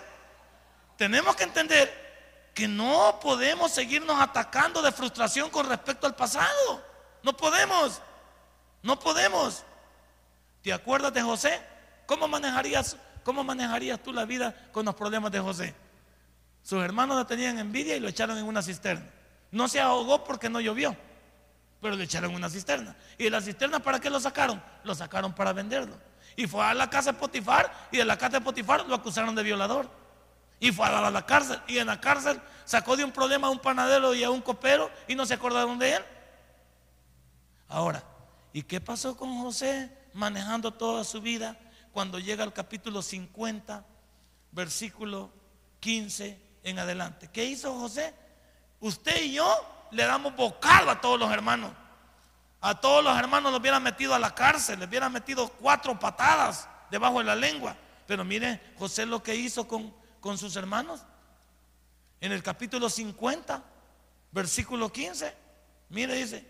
tenemos 0.97 1.35
que 1.35 1.45
entender 1.45 2.51
que 2.53 2.67
no 2.67 3.19
podemos 3.23 3.71
seguirnos 3.71 4.21
atacando 4.21 4.83
de 4.83 4.91
frustración 4.91 5.49
con 5.49 5.67
respecto 5.67 6.05
al 6.05 6.15
pasado. 6.15 6.85
No 7.23 7.35
podemos. 7.35 7.99
No 8.83 8.99
podemos. 8.99 9.63
¿Te 10.61 10.71
acuerdas 10.71 11.11
de 11.11 11.23
José? 11.23 11.59
¿Cómo 12.05 12.27
manejarías, 12.27 12.97
cómo 13.23 13.43
manejarías 13.43 14.01
tú 14.01 14.13
la 14.13 14.25
vida 14.25 14.55
con 14.71 14.85
los 14.85 14.95
problemas 14.95 15.31
de 15.31 15.39
José? 15.39 15.75
Sus 16.63 16.83
hermanos 16.83 17.17
le 17.17 17.25
tenían 17.25 17.57
envidia 17.57 17.95
y 17.95 17.99
lo 17.99 18.07
echaron 18.07 18.37
en 18.37 18.45
una 18.45 18.61
cisterna. 18.61 19.05
No 19.51 19.67
se 19.67 19.81
ahogó 19.81 20.23
porque 20.23 20.49
no 20.49 20.61
llovió, 20.61 20.95
pero 21.81 21.95
le 21.95 22.03
echaron 22.03 22.31
en 22.31 22.37
una 22.37 22.49
cisterna. 22.49 22.95
¿Y 23.17 23.25
de 23.25 23.29
la 23.29 23.41
cisterna 23.41 23.79
para 23.79 23.99
qué 23.99 24.09
lo 24.09 24.19
sacaron? 24.19 24.61
Lo 24.83 24.95
sacaron 24.95 25.33
para 25.33 25.53
venderlo. 25.53 25.97
Y 26.35 26.47
fue 26.47 26.63
a 26.63 26.73
la 26.73 26.89
casa 26.89 27.11
de 27.11 27.19
Potifar 27.19 27.89
y 27.91 27.97
de 27.97 28.05
la 28.05 28.17
casa 28.17 28.39
de 28.39 28.41
Potifar 28.41 28.87
lo 28.87 28.95
acusaron 28.95 29.35
de 29.35 29.43
violador. 29.43 29.89
Y 30.59 30.71
fue 30.71 30.85
a 30.85 31.09
la 31.09 31.25
cárcel. 31.25 31.59
Y 31.67 31.79
en 31.79 31.87
la 31.87 31.99
cárcel 31.99 32.39
sacó 32.65 32.95
de 32.95 33.03
un 33.03 33.11
problema 33.11 33.47
a 33.47 33.49
un 33.49 33.59
panadero 33.59 34.13
y 34.13 34.23
a 34.23 34.29
un 34.29 34.41
copero 34.41 34.89
y 35.07 35.15
no 35.15 35.25
se 35.25 35.33
acordaron 35.33 35.79
de 35.79 35.95
él. 35.95 36.03
Ahora, 37.67 38.03
¿y 38.53 38.61
qué 38.63 38.79
pasó 38.79 39.17
con 39.17 39.41
José 39.41 39.91
manejando 40.13 40.71
toda 40.71 41.03
su 41.03 41.21
vida 41.21 41.57
cuando 41.91 42.19
llega 42.19 42.43
al 42.43 42.53
capítulo 42.53 43.01
50, 43.01 43.85
versículo 44.51 45.31
15 45.79 46.39
en 46.63 46.79
adelante? 46.79 47.29
¿Qué 47.31 47.45
hizo 47.45 47.77
José? 47.77 48.13
Usted 48.79 49.23
y 49.23 49.33
yo 49.33 49.87
le 49.91 50.03
damos 50.03 50.35
bocado 50.35 50.89
a 50.89 51.01
todos 51.01 51.19
los 51.19 51.31
hermanos. 51.31 51.71
A 52.61 52.79
todos 52.79 53.03
los 53.03 53.17
hermanos 53.17 53.51
los 53.51 53.59
hubieran 53.59 53.81
metido 53.81 54.13
a 54.13 54.19
la 54.19 54.35
cárcel, 54.35 54.79
les 54.79 54.87
hubieran 54.87 55.11
metido 55.11 55.49
cuatro 55.49 55.99
patadas 55.99 56.67
debajo 56.89 57.19
de 57.19 57.25
la 57.25 57.35
lengua. 57.35 57.75
Pero 58.05 58.23
mire 58.23 58.61
José 58.77 59.05
lo 59.05 59.23
que 59.23 59.35
hizo 59.35 59.67
con, 59.67 59.93
con 60.19 60.37
sus 60.37 60.55
hermanos. 60.55 61.01
En 62.19 62.31
el 62.31 62.43
capítulo 62.43 62.89
50, 62.89 63.63
versículo 64.31 64.91
15, 64.91 65.33
mire, 65.89 66.13
dice, 66.15 66.47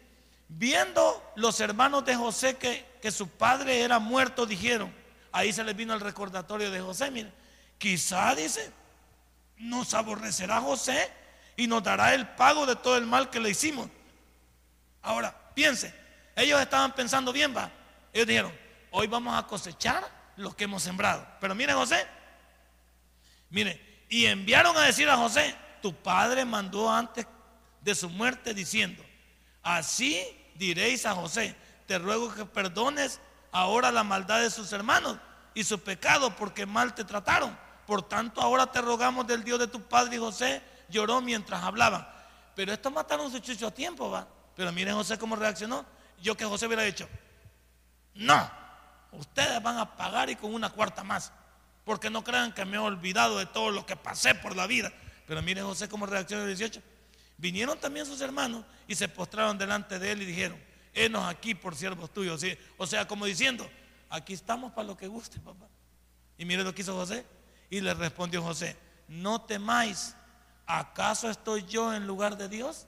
viendo 0.50 1.24
los 1.36 1.60
hermanos 1.62 2.04
de 2.04 2.16
José 2.16 2.58
que, 2.58 2.86
que 3.02 3.10
su 3.12 3.30
padre 3.30 3.82
era 3.82 4.00
muerto, 4.00 4.46
dijeron, 4.46 4.94
ahí 5.32 5.54
se 5.54 5.64
les 5.64 5.76
vino 5.76 5.94
el 5.94 6.00
recordatorio 6.00 6.72
de 6.72 6.80
José, 6.82 7.12
mire, 7.12 7.32
quizá, 7.78 8.36
dice, 8.36 8.72
nos 9.58 9.94
aborrecerá 9.94 10.62
José 10.62 11.12
y 11.56 11.68
nos 11.68 11.84
dará 11.84 12.14
el 12.14 12.28
pago 12.30 12.66
de 12.66 12.76
todo 12.76 12.98
el 12.98 13.06
mal 13.06 13.30
que 13.30 13.40
le 13.40 13.50
hicimos. 13.50 13.90
Ahora, 15.02 15.36
piense, 15.54 15.94
ellos 16.36 16.60
estaban 16.62 16.94
pensando 16.94 17.32
bien, 17.32 17.56
va. 17.56 17.72
Ellos 18.14 18.28
dijeron, 18.28 18.54
hoy 18.92 19.08
vamos 19.08 19.38
a 19.38 19.48
cosechar 19.48 20.04
lo 20.38 20.56
que 20.56 20.66
hemos 20.66 20.84
sembrado. 20.84 21.26
Pero 21.40 21.56
mire 21.56 21.74
José, 21.74 22.06
mire, 23.50 24.06
y 24.10 24.26
enviaron 24.26 24.76
a 24.78 24.82
decir 24.82 25.10
a 25.10 25.18
José, 25.18 25.56
tu 25.82 25.94
padre 25.94 26.46
mandó 26.46 26.92
antes 26.92 27.26
de 27.82 27.96
su 27.96 28.10
muerte 28.10 28.54
diciendo, 28.54 29.04
así 29.64 30.22
diréis 30.56 31.06
a 31.06 31.16
José, 31.16 31.56
te 31.88 31.98
ruego 31.98 32.34
que 32.34 32.46
perdones 32.46 33.20
ahora 33.52 33.92
la 33.92 34.04
maldad 34.04 34.42
de 34.42 34.50
sus 34.50 34.72
hermanos 34.72 35.18
y 35.54 35.64
su 35.64 35.80
pecado 35.80 36.36
porque 36.36 36.66
mal 36.66 36.94
te 36.96 37.04
trataron. 37.04 37.58
Por 37.86 38.04
tanto, 38.04 38.42
ahora 38.42 38.72
te 38.72 38.82
rogamos 38.82 39.28
del 39.28 39.44
Dios 39.44 39.60
de 39.60 39.68
tu 39.68 39.82
padre 39.82 40.16
y 40.16 40.20
José 40.20 40.62
lloró 40.90 41.22
mientras 41.22 41.64
hablaban. 41.64 42.08
Pero 42.56 42.72
estos 42.72 42.92
mataron 42.92 43.32
su 43.32 43.40
chucho 43.40 43.68
a 43.68 43.72
tiempo, 43.72 44.10
va. 44.10 44.28
Pero 44.56 44.72
miren 44.72 44.96
José 44.96 45.18
cómo 45.18 45.36
reaccionó 45.36 45.86
yo 46.22 46.38
que 46.38 46.46
José 46.46 46.68
hubiera 46.68 46.84
dicho, 46.84 47.10
no, 48.14 48.50
ustedes 49.12 49.62
van 49.62 49.78
a 49.78 49.96
pagar 49.96 50.30
y 50.30 50.36
con 50.36 50.54
una 50.54 50.70
cuarta 50.70 51.04
más, 51.04 51.32
porque 51.84 52.10
no 52.10 52.24
crean 52.24 52.54
que 52.54 52.64
me 52.64 52.78
he 52.78 52.80
olvidado 52.80 53.40
de 53.40 53.48
todo 53.48 53.72
lo 53.72 53.86
que 53.86 53.96
pasé 53.96 54.36
por 54.36 54.56
la 54.56 54.68
vida. 54.68 54.92
Pero 55.28 55.42
miren 55.42 55.66
José 55.66 55.90
cómo 55.90 56.06
reaccionó 56.06 56.44
el 56.44 56.50
18. 56.50 56.82
Vinieron 57.38 57.80
también 57.80 58.06
sus 58.06 58.22
hermanos 58.22 58.64
y 58.88 58.96
se 58.96 59.08
postraron 59.08 59.58
delante 59.58 59.98
de 59.98 60.12
él 60.12 60.22
y 60.22 60.26
dijeron, 60.26 60.62
enos 60.94 61.28
aquí 61.28 61.56
por 61.56 61.76
siervos 61.76 62.12
tuyos. 62.12 62.44
O 62.78 62.88
sea, 62.88 63.08
como 63.08 63.26
diciendo, 63.26 63.70
aquí 64.10 64.34
estamos 64.34 64.72
para 64.74 64.88
lo 64.88 64.98
que 64.98 65.08
guste, 65.08 65.40
papá. 65.40 65.68
Y 66.38 66.46
miren 66.46 66.66
lo 66.66 66.74
que 66.74 66.82
hizo 66.82 66.96
José. 66.96 67.26
Y 67.70 67.82
le 67.82 67.94
respondió 67.94 68.44
José, 68.44 68.76
no 69.08 69.42
temáis, 69.42 70.16
¿acaso 70.66 71.30
estoy 71.30 71.64
yo 71.64 71.94
en 71.94 72.06
lugar 72.06 72.38
de 72.38 72.50
Dios? 72.50 72.86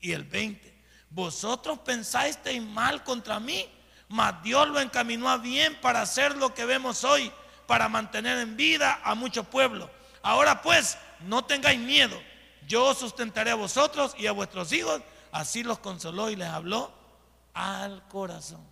Y 0.00 0.12
el 0.12 0.24
20, 0.24 0.74
vosotros 1.10 1.78
pensasteis 1.80 2.62
mal 2.62 3.04
contra 3.04 3.38
mí, 3.40 3.68
mas 4.08 4.42
Dios 4.42 4.68
lo 4.68 4.80
encaminó 4.80 5.28
a 5.28 5.36
bien 5.36 5.78
para 5.82 6.00
hacer 6.00 6.36
lo 6.36 6.54
que 6.54 6.64
vemos 6.64 7.04
hoy, 7.04 7.30
para 7.66 7.88
mantener 7.88 8.38
en 8.38 8.56
vida 8.56 9.00
a 9.04 9.14
muchos 9.14 9.46
pueblos. 9.46 9.90
Ahora 10.22 10.62
pues, 10.62 10.96
no 11.20 11.44
tengáis 11.44 11.78
miedo, 11.78 12.18
yo 12.66 12.86
os 12.86 12.98
sustentaré 12.98 13.50
a 13.50 13.54
vosotros 13.54 14.14
y 14.18 14.26
a 14.26 14.32
vuestros 14.32 14.72
hijos. 14.72 15.02
Así 15.32 15.62
los 15.62 15.78
consoló 15.78 16.30
y 16.30 16.36
les 16.36 16.48
habló 16.48 16.92
al 17.54 18.06
corazón. 18.08 18.66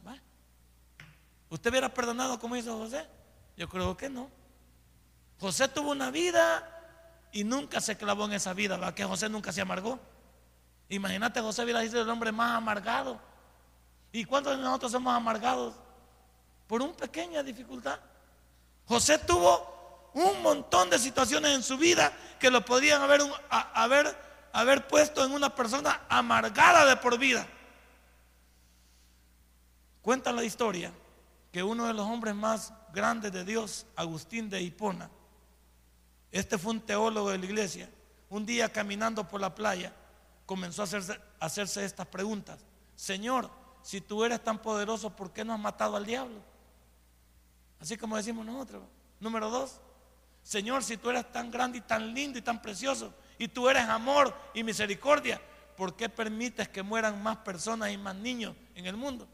¿Usted 1.51 1.71
hubiera 1.71 1.93
perdonado 1.93 2.39
como 2.39 2.57
hizo 2.57 2.77
José? 2.77 3.07
Yo 3.57 3.69
creo 3.69 3.97
que 3.97 4.09
no. 4.09 4.31
José 5.39 5.69
tuvo 5.69 5.91
una 5.91 6.11
vida 6.11 6.73
y 7.33 7.45
nunca 7.45 7.81
se 7.81 7.97
clavó 7.97 8.25
en 8.25 8.33
esa 8.33 8.55
vida, 8.55 8.77
¿va? 8.77 8.95
Que 8.95 9.05
José 9.05 9.29
nunca 9.29 9.53
se 9.53 9.61
amargó. 9.61 9.99
Imagínate, 10.89 11.41
José 11.41 11.65
hubiera 11.65 11.83
sido 11.83 12.03
el 12.03 12.09
hombre 12.09 12.33
más 12.33 12.57
amargado. 12.57 13.21
¿Y 14.13 14.25
cuántos 14.25 14.57
de 14.57 14.63
nosotros 14.63 14.93
somos 14.93 15.15
amargados? 15.15 15.75
Por 16.67 16.83
una 16.83 16.95
pequeña 16.95 17.43
dificultad. 17.43 17.99
José 18.87 19.19
tuvo 19.19 20.11
un 20.15 20.43
montón 20.43 20.89
de 20.89 20.99
situaciones 20.99 21.55
en 21.55 21.63
su 21.63 21.77
vida 21.77 22.13
que 22.39 22.51
lo 22.51 22.65
podrían 22.65 23.03
haber, 23.03 23.21
haber, 23.51 24.17
haber 24.57 24.87
puesto 24.89 25.23
en 25.23 25.33
una 25.33 25.55
persona 25.55 26.07
amargada 26.09 26.87
de 26.87 26.97
por 26.97 27.19
vida. 27.19 27.47
Cuenta 30.01 30.33
la 30.33 30.45
historia 30.45 30.95
que 31.53 31.63
uno 31.63 31.87
de 31.87 31.93
los 31.93 32.07
hombres 32.07 32.35
más 32.35 32.73
grandes 32.91 33.33
de 33.33 33.45
Dios, 33.45 33.85
Agustín 33.97 34.49
de 34.49 34.63
Hipona, 34.63 35.11
este 36.33 36.57
fue 36.57 36.73
un 36.73 36.81
teólogo 36.81 37.29
de 37.29 37.37
la 37.37 37.45
iglesia, 37.45 37.91
un 38.31 38.47
día 38.47 38.73
caminando 38.73 39.29
por 39.29 39.43
la 39.43 39.55
playa, 39.55 39.93
comenzó 40.47 40.81
a 40.81 40.85
hacerse, 40.85 41.21
a 41.39 41.45
hacerse 41.45 41.85
estas 41.85 42.07
preguntas. 42.07 42.59
Señor, 42.95 43.51
si 43.83 44.01
tú 44.01 44.25
eres 44.25 44.43
tan 44.43 44.63
poderoso, 44.63 45.15
¿por 45.15 45.35
qué 45.35 45.45
no 45.45 45.53
has 45.53 45.61
matado 45.61 45.97
al 45.97 46.07
diablo? 46.07 46.41
Así 47.79 47.99
como 47.99 48.17
decimos 48.17 48.47
nosotros. 48.47 48.85
Número 49.21 49.51
dos, 49.51 49.83
Señor, 50.43 50.83
si 50.83 50.97
tú 50.97 51.11
eres 51.11 51.31
tan 51.31 51.51
grande 51.51 51.77
y 51.77 51.83
tan 51.83 52.15
lindo 52.15 52.39
y 52.39 52.43
tan 52.43 52.63
precioso, 52.63 53.13
y 53.39 53.49
tú 53.49 53.69
eres 53.69 53.85
amor 53.85 54.35
y 54.55 54.63
misericordia, 54.63 55.41
¿por 55.77 55.97
qué 55.97 56.09
permites 56.09 56.69
que 56.69 56.83
mueran 56.83 57.23
más 57.23 57.39
personas 57.39 57.91
y 57.91 57.99
más 57.99 58.15
niños 58.15 58.55
en 58.75 58.87
el 58.87 58.97
mundo? 58.97 59.29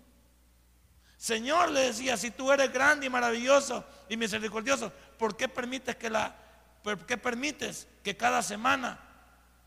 Señor, 1.16 1.70
le 1.70 1.82
decía, 1.82 2.16
si 2.16 2.32
tú 2.32 2.50
eres 2.50 2.72
grande 2.72 3.06
y 3.06 3.10
maravilloso 3.10 3.84
y 4.08 4.16
misericordioso, 4.16 4.92
¿por 5.18 5.36
qué 5.36 5.48
permites 5.48 5.96
que 5.96 6.10
la 6.10 6.36
por 6.82 7.06
qué 7.06 7.16
permites 7.16 7.86
que 8.02 8.16
cada 8.16 8.42
semana 8.42 8.98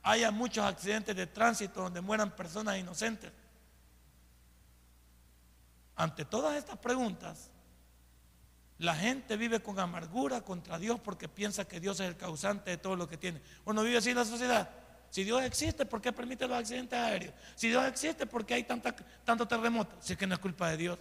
haya 0.04 0.32
muchos 0.32 0.66
accidentes 0.66 1.16
de 1.16 1.28
tránsito 1.28 1.82
donde 1.82 2.02
mueran 2.02 2.36
personas 2.36 2.78
inocentes? 2.78 3.32
Ante 5.96 6.26
todas 6.26 6.58
estas 6.58 6.78
preguntas, 6.78 7.50
la 8.78 8.96
gente 8.96 9.38
vive 9.38 9.62
con 9.62 9.80
amargura 9.80 10.42
contra 10.42 10.78
Dios 10.78 11.00
porque 11.00 11.30
piensa 11.30 11.66
que 11.66 11.80
Dios 11.80 12.00
es 12.00 12.08
el 12.08 12.18
causante 12.18 12.72
de 12.72 12.78
todo 12.78 12.96
lo 12.96 13.08
que 13.08 13.18
tiene. 13.18 13.42
¿O 13.64 13.72
no 13.72 13.84
vive 13.84 13.98
así 13.98 14.10
en 14.10 14.18
la 14.18 14.26
sociedad? 14.26 14.70
Si 15.10 15.24
Dios 15.24 15.44
existe, 15.44 15.86
¿por 15.86 16.02
qué 16.02 16.12
permite 16.12 16.46
los 16.48 16.58
accidentes 16.58 17.00
aéreos? 17.00 17.34
Si 17.56 17.70
Dios 17.70 17.86
existe, 17.86 18.26
¿por 18.26 18.46
qué 18.46 18.56
hay 18.56 18.64
tanta, 18.64 18.94
tanto 19.24 19.48
terremoto? 19.48 19.96
Si 20.02 20.14
es 20.14 20.20
que 20.20 20.28
no 20.28 20.34
es 20.34 20.40
culpa 20.42 20.70
de 20.70 20.78
Dios. 20.78 21.00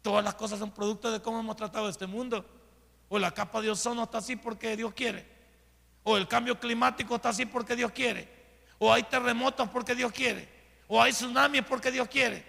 Todas 0.00 0.24
las 0.24 0.34
cosas 0.34 0.58
son 0.58 0.70
producto 0.70 1.10
de 1.10 1.20
cómo 1.20 1.40
hemos 1.40 1.56
tratado 1.56 1.88
este 1.88 2.06
mundo. 2.06 2.44
O 3.10 3.18
la 3.18 3.32
capa 3.32 3.60
de 3.60 3.70
ozono 3.70 4.04
está 4.04 4.18
así 4.18 4.36
porque 4.36 4.74
Dios 4.76 4.94
quiere. 4.94 5.26
O 6.04 6.16
el 6.16 6.26
cambio 6.26 6.58
climático 6.58 7.16
está 7.16 7.30
así 7.30 7.44
porque 7.44 7.76
Dios 7.76 7.92
quiere. 7.92 8.28
O 8.78 8.92
hay 8.92 9.02
terremotos 9.02 9.68
porque 9.68 9.94
Dios 9.94 10.10
quiere. 10.10 10.48
O 10.88 11.02
hay 11.02 11.12
tsunamis 11.12 11.62
porque 11.62 11.90
Dios 11.90 12.08
quiere. 12.08 12.44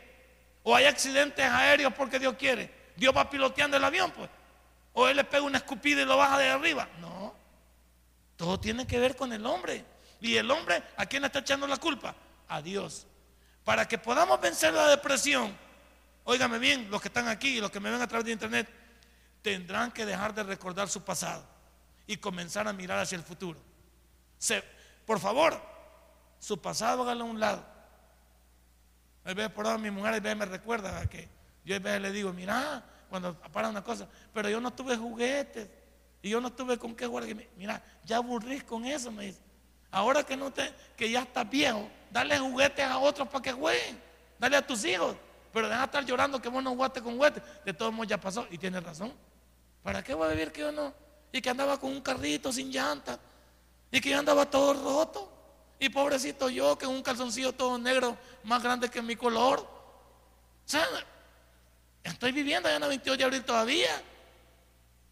O 0.63 0.73
hay 0.75 0.85
accidentes 0.85 1.45
aéreos 1.45 1.93
porque 1.93 2.19
Dios 2.19 2.35
quiere. 2.35 2.71
Dios 2.95 3.15
va 3.15 3.29
piloteando 3.29 3.75
el 3.75 3.83
avión, 3.83 4.11
pues. 4.11 4.29
O 4.95 5.07
Él 5.07 5.17
le 5.17 5.23
pega 5.23 5.43
una 5.43 5.59
escupida 5.59 6.01
y 6.01 6.05
lo 6.05 6.17
baja 6.17 6.39
de 6.39 6.49
arriba. 6.49 6.89
No. 6.99 7.35
Todo 8.35 8.59
tiene 8.59 8.87
que 8.87 8.99
ver 8.99 9.15
con 9.15 9.31
el 9.31 9.45
hombre. 9.45 9.85
Y 10.19 10.35
el 10.35 10.49
hombre, 10.49 10.81
¿a 10.97 11.05
quién 11.05 11.21
le 11.21 11.27
está 11.27 11.39
echando 11.39 11.67
la 11.67 11.77
culpa? 11.77 12.15
A 12.47 12.61
Dios. 12.61 13.05
Para 13.63 13.87
que 13.87 13.97
podamos 13.97 14.41
vencer 14.41 14.73
la 14.73 14.87
depresión, 14.87 15.55
Óigame 16.27 16.57
bien, 16.57 16.89
los 16.89 17.01
que 17.01 17.07
están 17.07 17.27
aquí 17.27 17.57
y 17.57 17.61
los 17.61 17.69
que 17.69 17.79
me 17.79 17.91
ven 17.91 18.01
a 18.01 18.07
través 18.07 18.25
de 18.25 18.31
internet, 18.31 18.67
tendrán 19.43 19.91
que 19.91 20.07
dejar 20.07 20.33
de 20.33 20.41
recordar 20.41 20.89
su 20.89 21.03
pasado 21.03 21.45
y 22.07 22.17
comenzar 22.17 22.67
a 22.67 22.73
mirar 22.73 22.99
hacia 22.99 23.15
el 23.15 23.23
futuro. 23.23 23.59
por 25.05 25.19
favor, 25.19 25.61
su 26.39 26.59
pasado 26.59 27.03
hágalo 27.03 27.25
a 27.25 27.27
un 27.27 27.39
lado. 27.39 27.63
A 29.23 29.33
veces 29.35 29.51
por 29.51 29.67
ahora 29.67 29.77
mi 29.77 29.91
mujer 29.91 30.15
a 30.15 30.35
me 30.35 30.45
recuerda 30.45 31.07
que 31.07 31.29
yo 31.63 31.75
a 31.75 31.79
veces 31.79 32.01
le 32.01 32.11
digo, 32.11 32.33
mira, 32.33 32.83
cuando 33.15 33.33
para 33.51 33.69
una 33.69 33.81
cosa, 33.81 34.09
pero 34.33 34.49
yo 34.49 34.59
no 34.59 34.73
tuve 34.73 34.97
juguetes 34.97 35.69
y 36.21 36.29
yo 36.29 36.41
no 36.41 36.51
tuve 36.51 36.77
con 36.77 36.93
qué 36.93 37.07
jugar. 37.07 37.23
Mira, 37.55 37.81
ya 38.03 38.17
aburrís 38.17 38.63
con 38.65 38.83
eso, 38.85 39.09
me 39.09 39.27
dice. 39.27 39.39
Ahora 39.89 40.23
que 40.23 40.35
no 40.35 40.51
te, 40.51 40.73
que 40.97 41.09
ya 41.09 41.21
estás 41.21 41.49
viejo, 41.49 41.87
dale 42.11 42.37
juguetes 42.37 42.85
a 42.85 42.97
otros 42.97 43.27
para 43.29 43.41
que 43.41 43.53
jueguen. 43.53 44.01
Dale 44.37 44.57
a 44.57 44.67
tus 44.67 44.83
hijos. 44.83 45.15
Pero 45.53 45.69
deja 45.69 45.79
de 45.79 45.85
estar 45.85 46.05
llorando 46.05 46.41
que 46.41 46.49
vos 46.49 46.61
no 46.61 46.71
jugaste 46.71 47.01
con 47.01 47.15
juguete. 47.15 47.41
De 47.63 47.73
todos 47.73 47.93
modos 47.93 48.09
ya 48.09 48.19
pasó 48.19 48.45
y 48.51 48.57
tiene 48.57 48.81
razón. 48.81 49.13
¿Para 49.81 50.03
qué 50.03 50.13
voy 50.13 50.27
a 50.27 50.31
vivir 50.31 50.51
que 50.51 50.59
yo 50.59 50.73
no? 50.73 50.93
Y 51.31 51.41
que 51.41 51.49
andaba 51.49 51.79
con 51.79 51.91
un 51.91 52.01
carrito 52.01 52.51
sin 52.51 52.69
llanta. 52.69 53.17
Y 53.91 54.01
que 54.01 54.09
yo 54.09 54.19
andaba 54.19 54.49
todo 54.49 54.73
roto. 54.73 55.31
Y 55.79 55.87
pobrecito 55.87 56.49
yo, 56.49 56.77
que 56.77 56.85
un 56.85 57.01
calzoncillo 57.01 57.53
todo 57.53 57.77
negro, 57.77 58.17
más 58.43 58.61
grande 58.61 58.89
que 58.89 59.01
mi 59.01 59.15
color. 59.15 59.59
O 59.59 61.14
estoy 62.09 62.31
viviendo 62.31 62.67
allá 62.67 62.77
en 62.77 62.83
el 62.83 62.89
28 62.89 63.17
de 63.17 63.23
abril 63.23 63.43
todavía. 63.43 64.01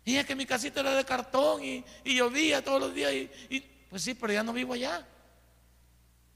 Y 0.06 0.18
es 0.18 0.26
que 0.26 0.36
mi 0.36 0.46
casita 0.46 0.82
era 0.82 0.94
de 0.94 1.06
cartón 1.06 1.64
y, 1.64 1.84
llovía 2.04 2.64
todos 2.64 2.82
los 2.82 2.94
días. 2.94 3.12
Y, 3.14 3.60
pues 3.90 4.02
sí, 4.02 4.14
pero 4.14 4.34
ya 4.34 4.44
no 4.44 4.54
vivo 4.54 4.74
allá. 4.74 5.06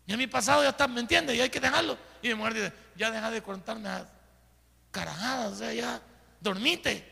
Ya 0.05 0.16
mi 0.16 0.28
pasado 0.28 0.64
ya 0.64 0.70
está, 0.70 0.88
¿me 0.88 1.01
entiendes? 1.01 1.36
Y 1.36 1.41
hay 1.41 1.49
que 1.49 1.60
dejarlo. 1.60 1.97
Y 2.22 2.30
mi 2.30 2.36
mujer 2.36 2.53
dice, 2.53 2.74
ya 2.95 3.12
deja 3.12 3.30
de 3.30 3.41
contarme 3.41 3.89
a 3.89 4.10
carajadas, 4.91 5.53
o 5.53 5.55
sea, 5.55 5.74
ya 5.74 6.01
dormite. 6.39 7.05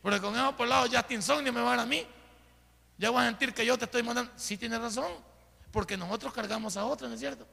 Porque 0.00 0.20
con 0.20 0.34
eso 0.34 0.56
por 0.56 0.66
lado 0.66 0.86
ya 0.86 1.02
te 1.02 1.14
insomnio 1.14 1.52
me 1.52 1.60
va 1.60 1.74
a 1.74 1.76
dar 1.76 1.80
a 1.80 1.86
mí. 1.86 2.06
Ya 2.96 3.10
voy 3.10 3.22
a 3.22 3.26
sentir 3.26 3.52
que 3.52 3.66
yo 3.66 3.76
te 3.76 3.84
estoy 3.84 4.02
mandando. 4.02 4.32
Sí 4.36 4.56
tiene 4.56 4.78
razón. 4.78 5.12
Porque 5.70 5.96
nosotros 5.96 6.32
cargamos 6.32 6.76
a 6.76 6.84
otros, 6.86 7.08
¿no 7.08 7.14
es 7.14 7.20
cierto? 7.20 7.46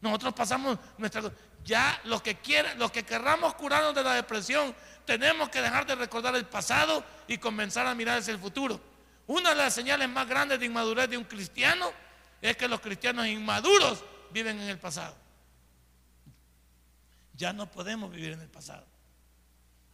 Nosotros 0.00 0.34
pasamos 0.34 0.78
nuestra... 0.98 1.22
Ya 1.64 2.00
los 2.04 2.20
que 2.20 2.38
quieran, 2.38 2.76
los 2.78 2.90
que 2.90 3.04
querramos 3.04 3.54
curarnos 3.54 3.94
de 3.94 4.02
la 4.02 4.14
depresión, 4.14 4.74
tenemos 5.04 5.48
que 5.48 5.60
dejar 5.60 5.86
de 5.86 5.94
recordar 5.94 6.34
el 6.36 6.46
pasado 6.46 7.04
y 7.26 7.38
comenzar 7.38 7.86
a 7.86 7.94
mirar 7.94 8.18
hacia 8.18 8.32
el 8.32 8.40
futuro. 8.40 8.80
Una 9.26 9.50
de 9.50 9.56
las 9.56 9.74
señales 9.74 10.08
más 10.08 10.28
grandes 10.28 10.58
de 10.60 10.66
inmadurez 10.66 11.08
de 11.08 11.16
un 11.16 11.24
cristiano 11.24 11.90
es 12.40 12.56
que 12.56 12.68
los 12.68 12.80
cristianos 12.80 13.26
inmaduros 13.26 14.04
viven 14.30 14.60
en 14.60 14.68
el 14.68 14.78
pasado. 14.78 15.14
Ya 17.34 17.52
no 17.52 17.70
podemos 17.70 18.10
vivir 18.10 18.32
en 18.32 18.40
el 18.40 18.48
pasado. 18.48 18.86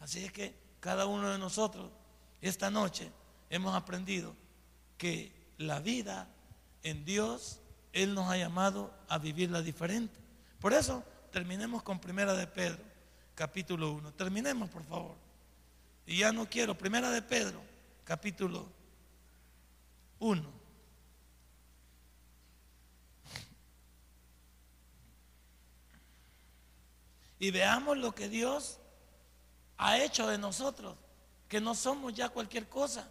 Así 0.00 0.24
es 0.24 0.32
que 0.32 0.54
cada 0.80 1.06
uno 1.06 1.30
de 1.30 1.38
nosotros 1.38 1.90
esta 2.40 2.70
noche 2.70 3.10
hemos 3.50 3.74
aprendido 3.74 4.34
que 4.96 5.32
la 5.58 5.80
vida 5.80 6.28
en 6.82 7.04
Dios, 7.04 7.60
Él 7.92 8.14
nos 8.14 8.30
ha 8.30 8.36
llamado 8.36 8.94
a 9.08 9.18
vivirla 9.18 9.62
diferente. 9.62 10.18
Por 10.60 10.72
eso 10.72 11.04
terminemos 11.30 11.82
con 11.82 12.00
Primera 12.00 12.34
de 12.34 12.46
Pedro, 12.46 12.82
capítulo 13.38 13.92
1. 13.92 14.14
Terminemos, 14.14 14.68
por 14.68 14.82
favor. 14.82 15.14
Y 16.04 16.18
ya 16.18 16.32
no 16.32 16.50
quiero, 16.50 16.76
Primera 16.76 17.08
de 17.12 17.22
Pedro, 17.22 17.62
capítulo 18.04 18.66
1. 20.18 20.58
y 27.40 27.52
veamos 27.52 27.96
lo 27.96 28.12
que 28.16 28.28
Dios 28.28 28.78
ha 29.76 29.98
hecho 29.98 30.26
de 30.26 30.38
nosotros, 30.38 30.96
que 31.48 31.60
no 31.60 31.76
somos 31.76 32.12
ya 32.12 32.30
cualquier 32.30 32.68
cosa. 32.68 33.08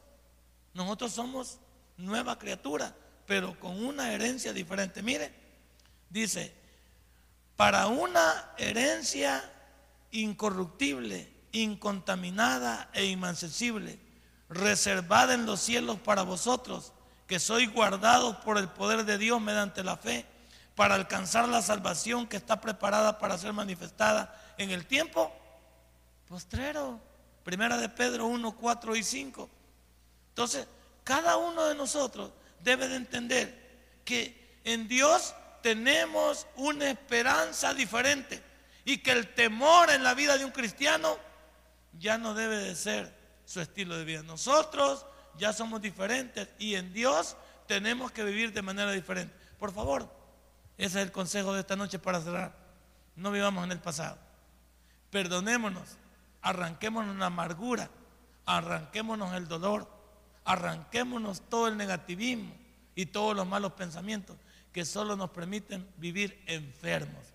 Nosotros 0.73 1.13
somos 1.13 1.59
nueva 1.95 2.37
criatura, 2.37 2.93
pero 3.25 3.57
con 3.57 3.81
una 3.81 4.11
herencia 4.11 4.51
diferente. 4.51 5.01
Mire, 5.01 5.33
dice, 6.09 6.53
para 7.55 7.87
una 7.87 8.51
herencia 8.57 9.53
incorruptible, 10.11 11.31
incontaminada 11.51 12.89
e 12.93 13.05
inmancesible, 13.05 13.99
reservada 14.49 15.33
en 15.33 15.45
los 15.45 15.59
cielos 15.59 15.99
para 15.99 16.23
vosotros, 16.23 16.93
que 17.27 17.39
sois 17.39 17.71
guardados 17.71 18.37
por 18.37 18.57
el 18.57 18.69
poder 18.69 19.03
de 19.03 19.17
Dios 19.17 19.41
mediante 19.41 19.83
la 19.83 19.97
fe 19.97 20.25
para 20.75 20.95
alcanzar 20.95 21.49
la 21.49 21.61
salvación 21.61 22.27
que 22.27 22.37
está 22.37 22.61
preparada 22.61 23.17
para 23.17 23.37
ser 23.37 23.51
manifestada 23.51 24.33
en 24.57 24.69
el 24.69 24.85
tiempo 24.85 25.33
postrero. 26.27 26.99
Primera 27.43 27.77
de 27.77 27.89
Pedro 27.89 28.27
1, 28.27 28.55
4 28.55 28.95
y 28.95 29.03
5. 29.03 29.49
Entonces, 30.29 30.67
cada 31.03 31.37
uno 31.37 31.65
de 31.65 31.75
nosotros 31.75 32.31
debe 32.61 32.87
de 32.87 32.95
entender 32.95 34.01
que 34.05 34.59
en 34.63 34.87
Dios 34.87 35.33
tenemos 35.61 36.45
una 36.55 36.89
esperanza 36.89 37.73
diferente 37.73 38.41
y 38.87 38.99
que 38.99 39.11
el 39.11 39.33
temor 39.33 39.89
en 39.89 40.01
la 40.01 40.13
vida 40.13 40.37
de 40.37 40.45
un 40.45 40.51
cristiano 40.51 41.17
ya 41.99 42.17
no 42.17 42.33
debe 42.33 42.55
de 42.55 42.73
ser 42.73 43.13
su 43.43 43.59
estilo 43.59 43.97
de 43.97 44.05
vida. 44.05 44.23
Nosotros 44.23 45.05
ya 45.37 45.51
somos 45.51 45.81
diferentes 45.81 46.47
y 46.57 46.75
en 46.75 46.93
Dios 46.93 47.35
tenemos 47.67 48.13
que 48.13 48.23
vivir 48.23 48.53
de 48.53 48.61
manera 48.61 48.93
diferente. 48.93 49.35
Por 49.59 49.73
favor, 49.73 50.09
ese 50.77 51.01
es 51.01 51.05
el 51.05 51.11
consejo 51.11 51.53
de 51.53 51.59
esta 51.59 51.75
noche 51.75 51.99
para 51.99 52.21
cerrar. 52.21 52.55
No 53.17 53.29
vivamos 53.29 53.65
en 53.65 53.73
el 53.73 53.79
pasado. 53.79 54.17
Perdonémonos, 55.11 55.97
arranquémonos 56.41 57.17
la 57.17 57.25
amargura, 57.25 57.89
arranquémonos 58.45 59.33
el 59.33 59.49
dolor, 59.49 59.85
arranquémonos 60.45 61.41
todo 61.49 61.67
el 61.67 61.75
negativismo 61.75 62.55
y 62.95 63.07
todos 63.07 63.35
los 63.35 63.45
malos 63.45 63.73
pensamientos 63.73 64.37
que 64.71 64.85
solo 64.85 65.17
nos 65.17 65.31
permiten 65.31 65.85
vivir 65.97 66.41
enfermos. 66.47 67.33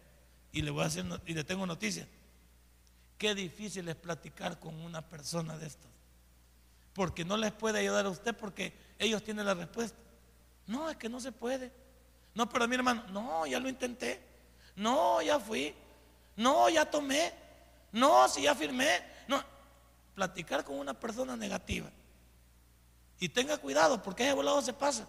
Y 0.52 0.62
le 0.62 0.70
voy 0.70 0.84
a 0.84 0.86
hacer 0.86 1.04
y 1.26 1.34
le 1.34 1.44
tengo 1.44 1.66
noticias. 1.66 2.06
Qué 3.18 3.34
difícil 3.34 3.88
es 3.88 3.96
platicar 3.96 4.58
con 4.58 4.78
una 4.80 5.02
persona 5.02 5.56
de 5.56 5.66
estas. 5.66 5.90
porque 6.92 7.24
no 7.24 7.36
les 7.38 7.52
puede 7.52 7.78
ayudar 7.78 8.04
a 8.04 8.10
usted 8.10 8.36
porque 8.36 8.72
ellos 8.98 9.22
tienen 9.22 9.46
la 9.46 9.54
respuesta. 9.54 9.96
No, 10.66 10.90
es 10.90 10.96
que 10.96 11.08
no 11.08 11.20
se 11.20 11.32
puede. 11.32 11.72
No, 12.34 12.48
pero 12.48 12.68
mi 12.68 12.74
hermano, 12.74 13.04
no, 13.08 13.46
ya 13.46 13.58
lo 13.58 13.68
intenté. 13.68 14.20
No, 14.76 15.22
ya 15.22 15.40
fui. 15.40 15.74
No, 16.36 16.68
ya 16.68 16.84
tomé. 16.90 17.32
No, 17.92 18.28
si 18.28 18.42
ya 18.42 18.54
firmé. 18.54 19.02
No, 19.28 19.42
platicar 20.14 20.64
con 20.64 20.78
una 20.78 20.92
persona 20.92 21.36
negativa. 21.36 21.90
Y 23.20 23.28
tenga 23.28 23.56
cuidado 23.56 24.02
porque 24.02 24.24
ese 24.24 24.34
volado 24.34 24.60
se 24.62 24.72
pasa. 24.72 25.06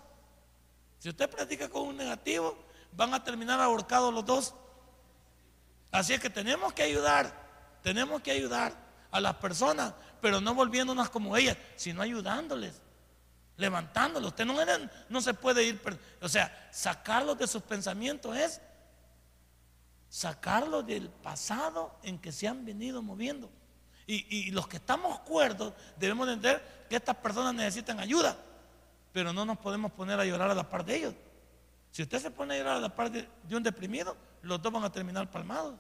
Si 1.00 1.10
usted 1.10 1.30
platica 1.30 1.68
con 1.68 1.88
un 1.88 1.98
negativo, 1.98 2.58
van 2.94 3.14
a 3.14 3.24
terminar 3.24 3.60
ahorcados 3.60 4.14
los 4.14 4.26
dos. 4.26 4.54
Así 5.94 6.14
es 6.14 6.20
que 6.20 6.30
tenemos 6.30 6.74
que 6.74 6.82
ayudar, 6.84 7.32
tenemos 7.84 8.22
que 8.22 8.32
ayudar 8.32 8.74
a 9.12 9.22
las 9.22 9.36
personas, 9.36 9.94
pero 10.20 10.42
no 10.42 10.56
volviéndonos 10.56 11.10
como 11.12 11.38
ellas, 11.38 11.56
sino 11.76 12.02
ayudándoles, 12.02 12.82
levantándolos. 13.58 14.30
Usted 14.30 14.44
no, 14.44 14.56
no 15.08 15.22
se 15.22 15.36
puede 15.36 15.64
ir, 15.64 15.80
o 16.20 16.28
sea, 16.28 16.68
sacarlos 16.72 17.38
de 17.38 17.46
sus 17.46 17.62
pensamientos 17.62 18.36
es 18.36 18.60
sacarlos 20.10 20.86
del 20.86 21.10
pasado 21.10 22.00
en 22.02 22.18
que 22.18 22.32
se 22.32 22.48
han 22.48 22.66
venido 22.66 23.04
moviendo. 23.04 23.52
Y, 24.08 24.52
los 24.52 24.68
que 24.68 24.78
estamos 24.78 25.20
cuerdos 25.20 25.74
debemos 25.96 26.28
entender 26.28 26.86
que 26.90 26.96
estas 26.96 27.16
personas 27.16 27.54
necesitan 27.54 28.00
ayuda, 28.00 28.36
pero 29.12 29.32
no 29.32 29.46
nos 29.46 29.60
podemos 29.60 29.92
poner 29.92 30.20
a 30.20 30.26
llorar 30.26 30.50
a 30.50 30.56
la 30.56 30.68
par 30.68 30.84
de 30.86 30.96
ellos. 30.96 31.14
Si 31.94 32.02
usted 32.02 32.20
se 32.20 32.32
pone 32.32 32.56
a 32.56 32.58
llorar 32.58 32.78
a 32.78 32.80
la 32.80 32.96
par 32.96 33.12
de, 33.12 33.28
un 33.52 33.62
deprimido, 33.62 34.18
los 34.42 34.60
dos 34.60 34.74
van 34.74 34.84
a 34.84 34.92
terminar 34.92 35.30
palmados. 35.30 35.76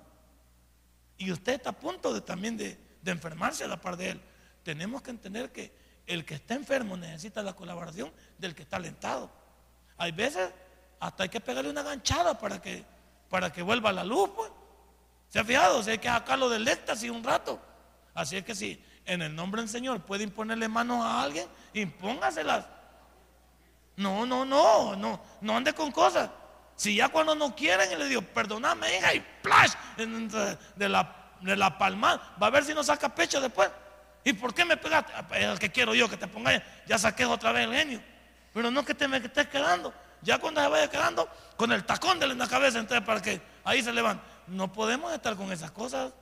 Y 1.18 1.32
usted 1.32 1.54
está 1.54 1.72
a 1.72 1.74
punto 1.74 2.14
de, 2.14 2.22
también 2.22 2.56
de, 2.56 2.78
enfermarse 3.04 3.64
a 3.64 3.68
la 3.68 3.82
par 3.82 3.98
de 3.98 4.12
él. 4.12 4.22
Tenemos 4.62 5.02
que 5.02 5.10
entender 5.10 5.52
que 5.52 5.76
el 6.06 6.24
que 6.24 6.36
está 6.36 6.54
enfermo 6.54 6.96
necesita 6.96 7.42
la 7.42 7.56
colaboración 7.56 8.14
del 8.38 8.54
que 8.54 8.62
está 8.62 8.78
alentado. 8.78 9.32
Hay 9.98 10.12
veces 10.12 10.52
hasta 11.00 11.24
hay 11.24 11.30
que 11.30 11.42
pegarle 11.42 11.72
una 11.72 11.82
ganchada 11.82 12.38
para 12.38 12.62
que, 12.62 12.86
para 13.28 13.52
que 13.52 13.64
vuelva 13.64 13.92
la 13.92 14.04
luz. 14.04 14.30
Pues. 14.36 14.52
¿Se 15.30 15.40
ha 15.40 15.44
fijado? 15.44 15.82
Si 15.82 15.90
hay 15.90 15.98
que 15.98 16.10
sacarlo 16.10 16.48
del 16.48 16.68
éxtasis 16.68 17.10
un 17.10 17.24
rato. 17.24 17.60
Así 18.14 18.38
es 18.38 18.46
que 18.46 18.54
si 18.54 18.80
en 19.08 19.24
el 19.24 19.36
nombre 19.36 19.62
del 19.62 19.70
Señor 19.70 20.00
puede 20.02 20.26
imponerle 20.26 20.68
manos 20.68 21.04
a 21.04 21.24
alguien, 21.24 21.48
impóngaselas. 21.74 22.68
No, 23.96 24.26
no, 24.26 24.44
no, 24.44 24.96
no, 24.96 25.20
no 25.42 25.58
ande 25.58 25.74
con 25.74 25.92
cosas. 25.92 26.30
Si 26.76 26.96
ya 26.96 27.10
cuando 27.10 27.36
no 27.36 27.56
quieren, 27.56 27.98
le 27.98 28.06
digo, 28.08 28.22
perdóname, 28.22 28.98
hija, 28.98 29.14
y 29.14 29.20
plash, 29.42 29.74
de 29.96 30.90
la, 30.90 31.16
de 31.42 31.56
la 31.56 31.78
palma, 31.78 32.36
va 32.42 32.48
a 32.48 32.50
ver 32.50 32.66
si 32.66 32.74
no 32.74 32.84
saca 32.84 33.14
pecho 33.14 33.40
después. 33.40 33.70
¿Y 34.24 34.34
por 34.34 34.54
qué 34.54 34.66
me 34.66 34.78
pegaste? 34.78 35.12
Ah, 35.16 35.28
pues, 35.28 35.42
es 35.42 35.46
el 35.48 35.60
que 35.60 35.72
quiero 35.72 35.94
yo, 35.94 36.10
que 36.10 36.18
te 36.18 36.28
pongas, 36.28 36.62
ya 36.88 36.98
saqué 36.98 37.26
otra 37.26 37.52
vez 37.52 37.68
el 37.68 37.74
genio. 37.74 38.02
Pero 38.54 38.72
no 38.72 38.84
que 38.84 38.96
te 38.96 39.08
me 39.08 39.18
estés 39.18 39.48
quedando. 39.48 39.94
Ya 40.22 40.40
cuando 40.40 40.62
se 40.62 40.68
vaya 40.70 40.90
quedando, 40.90 41.28
con 41.58 41.72
el 41.72 41.84
tacón 41.86 42.20
de 42.20 42.28
la 42.28 42.48
cabeza, 42.48 42.80
entonces 42.80 43.06
para 43.06 43.22
que 43.22 43.42
ahí 43.64 43.84
se 43.84 43.92
levante. 43.92 44.24
No 44.48 44.72
podemos 44.72 45.14
estar 45.14 45.36
con 45.36 45.52
esas 45.52 45.72
cosas. 45.72 46.14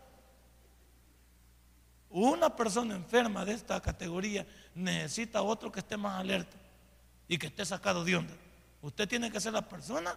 Una 2.09 2.53
persona 2.53 2.95
enferma 2.95 3.45
de 3.45 3.53
esta 3.53 3.79
categoría 3.79 4.45
necesita 4.73 5.41
otro 5.41 5.71
que 5.71 5.79
esté 5.79 5.95
más 5.95 6.19
alerta 6.19 6.60
y 7.31 7.37
que 7.37 7.47
esté 7.47 7.65
sacado 7.65 8.03
de 8.03 8.17
onda. 8.17 8.33
Usted 8.81 9.07
tiene 9.07 9.31
que 9.31 9.39
ser 9.39 9.53
la 9.53 9.61
persona 9.61 10.13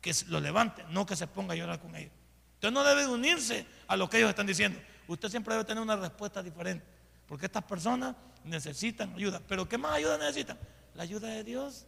que 0.00 0.10
lo 0.28 0.40
levante, 0.40 0.82
no 0.88 1.04
que 1.04 1.14
se 1.14 1.26
ponga 1.26 1.52
a 1.52 1.56
llorar 1.56 1.78
con 1.78 1.94
ellos. 1.94 2.12
Usted 2.54 2.70
no 2.70 2.82
debe 2.82 3.06
unirse 3.06 3.66
a 3.86 3.94
lo 3.94 4.08
que 4.08 4.16
ellos 4.16 4.30
están 4.30 4.46
diciendo. 4.46 4.80
Usted 5.06 5.28
siempre 5.28 5.52
debe 5.52 5.66
tener 5.66 5.82
una 5.82 5.96
respuesta 5.96 6.42
diferente. 6.42 6.86
Porque 7.28 7.44
estas 7.44 7.62
personas 7.62 8.16
necesitan 8.42 9.12
ayuda. 9.12 9.42
¿Pero 9.46 9.68
qué 9.68 9.76
más 9.76 9.96
ayuda 9.96 10.16
necesitan? 10.16 10.58
La 10.94 11.02
ayuda 11.02 11.28
de 11.28 11.44
Dios. 11.44 11.84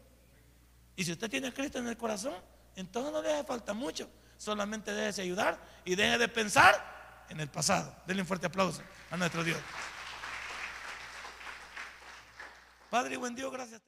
Y 0.96 1.04
si 1.06 1.12
usted 1.12 1.30
tiene 1.30 1.48
a 1.48 1.54
Cristo 1.54 1.78
en 1.78 1.88
el 1.88 1.96
corazón, 1.96 2.34
entonces 2.76 3.10
no 3.10 3.22
le 3.22 3.32
hace 3.32 3.44
falta 3.44 3.72
mucho. 3.72 4.06
Solamente 4.36 4.92
déjese 4.92 5.22
ayudar 5.22 5.58
y 5.86 5.94
deje 5.94 6.18
de 6.18 6.28
pensar 6.28 7.24
en 7.30 7.40
el 7.40 7.48
pasado. 7.48 7.96
Denle 8.06 8.20
un 8.20 8.28
fuerte 8.28 8.48
aplauso 8.48 8.82
a 9.10 9.16
nuestro 9.16 9.42
Dios. 9.42 9.58
Padre, 12.90 13.16
buen 13.16 13.34
Dios, 13.34 13.50
gracias. 13.50 13.87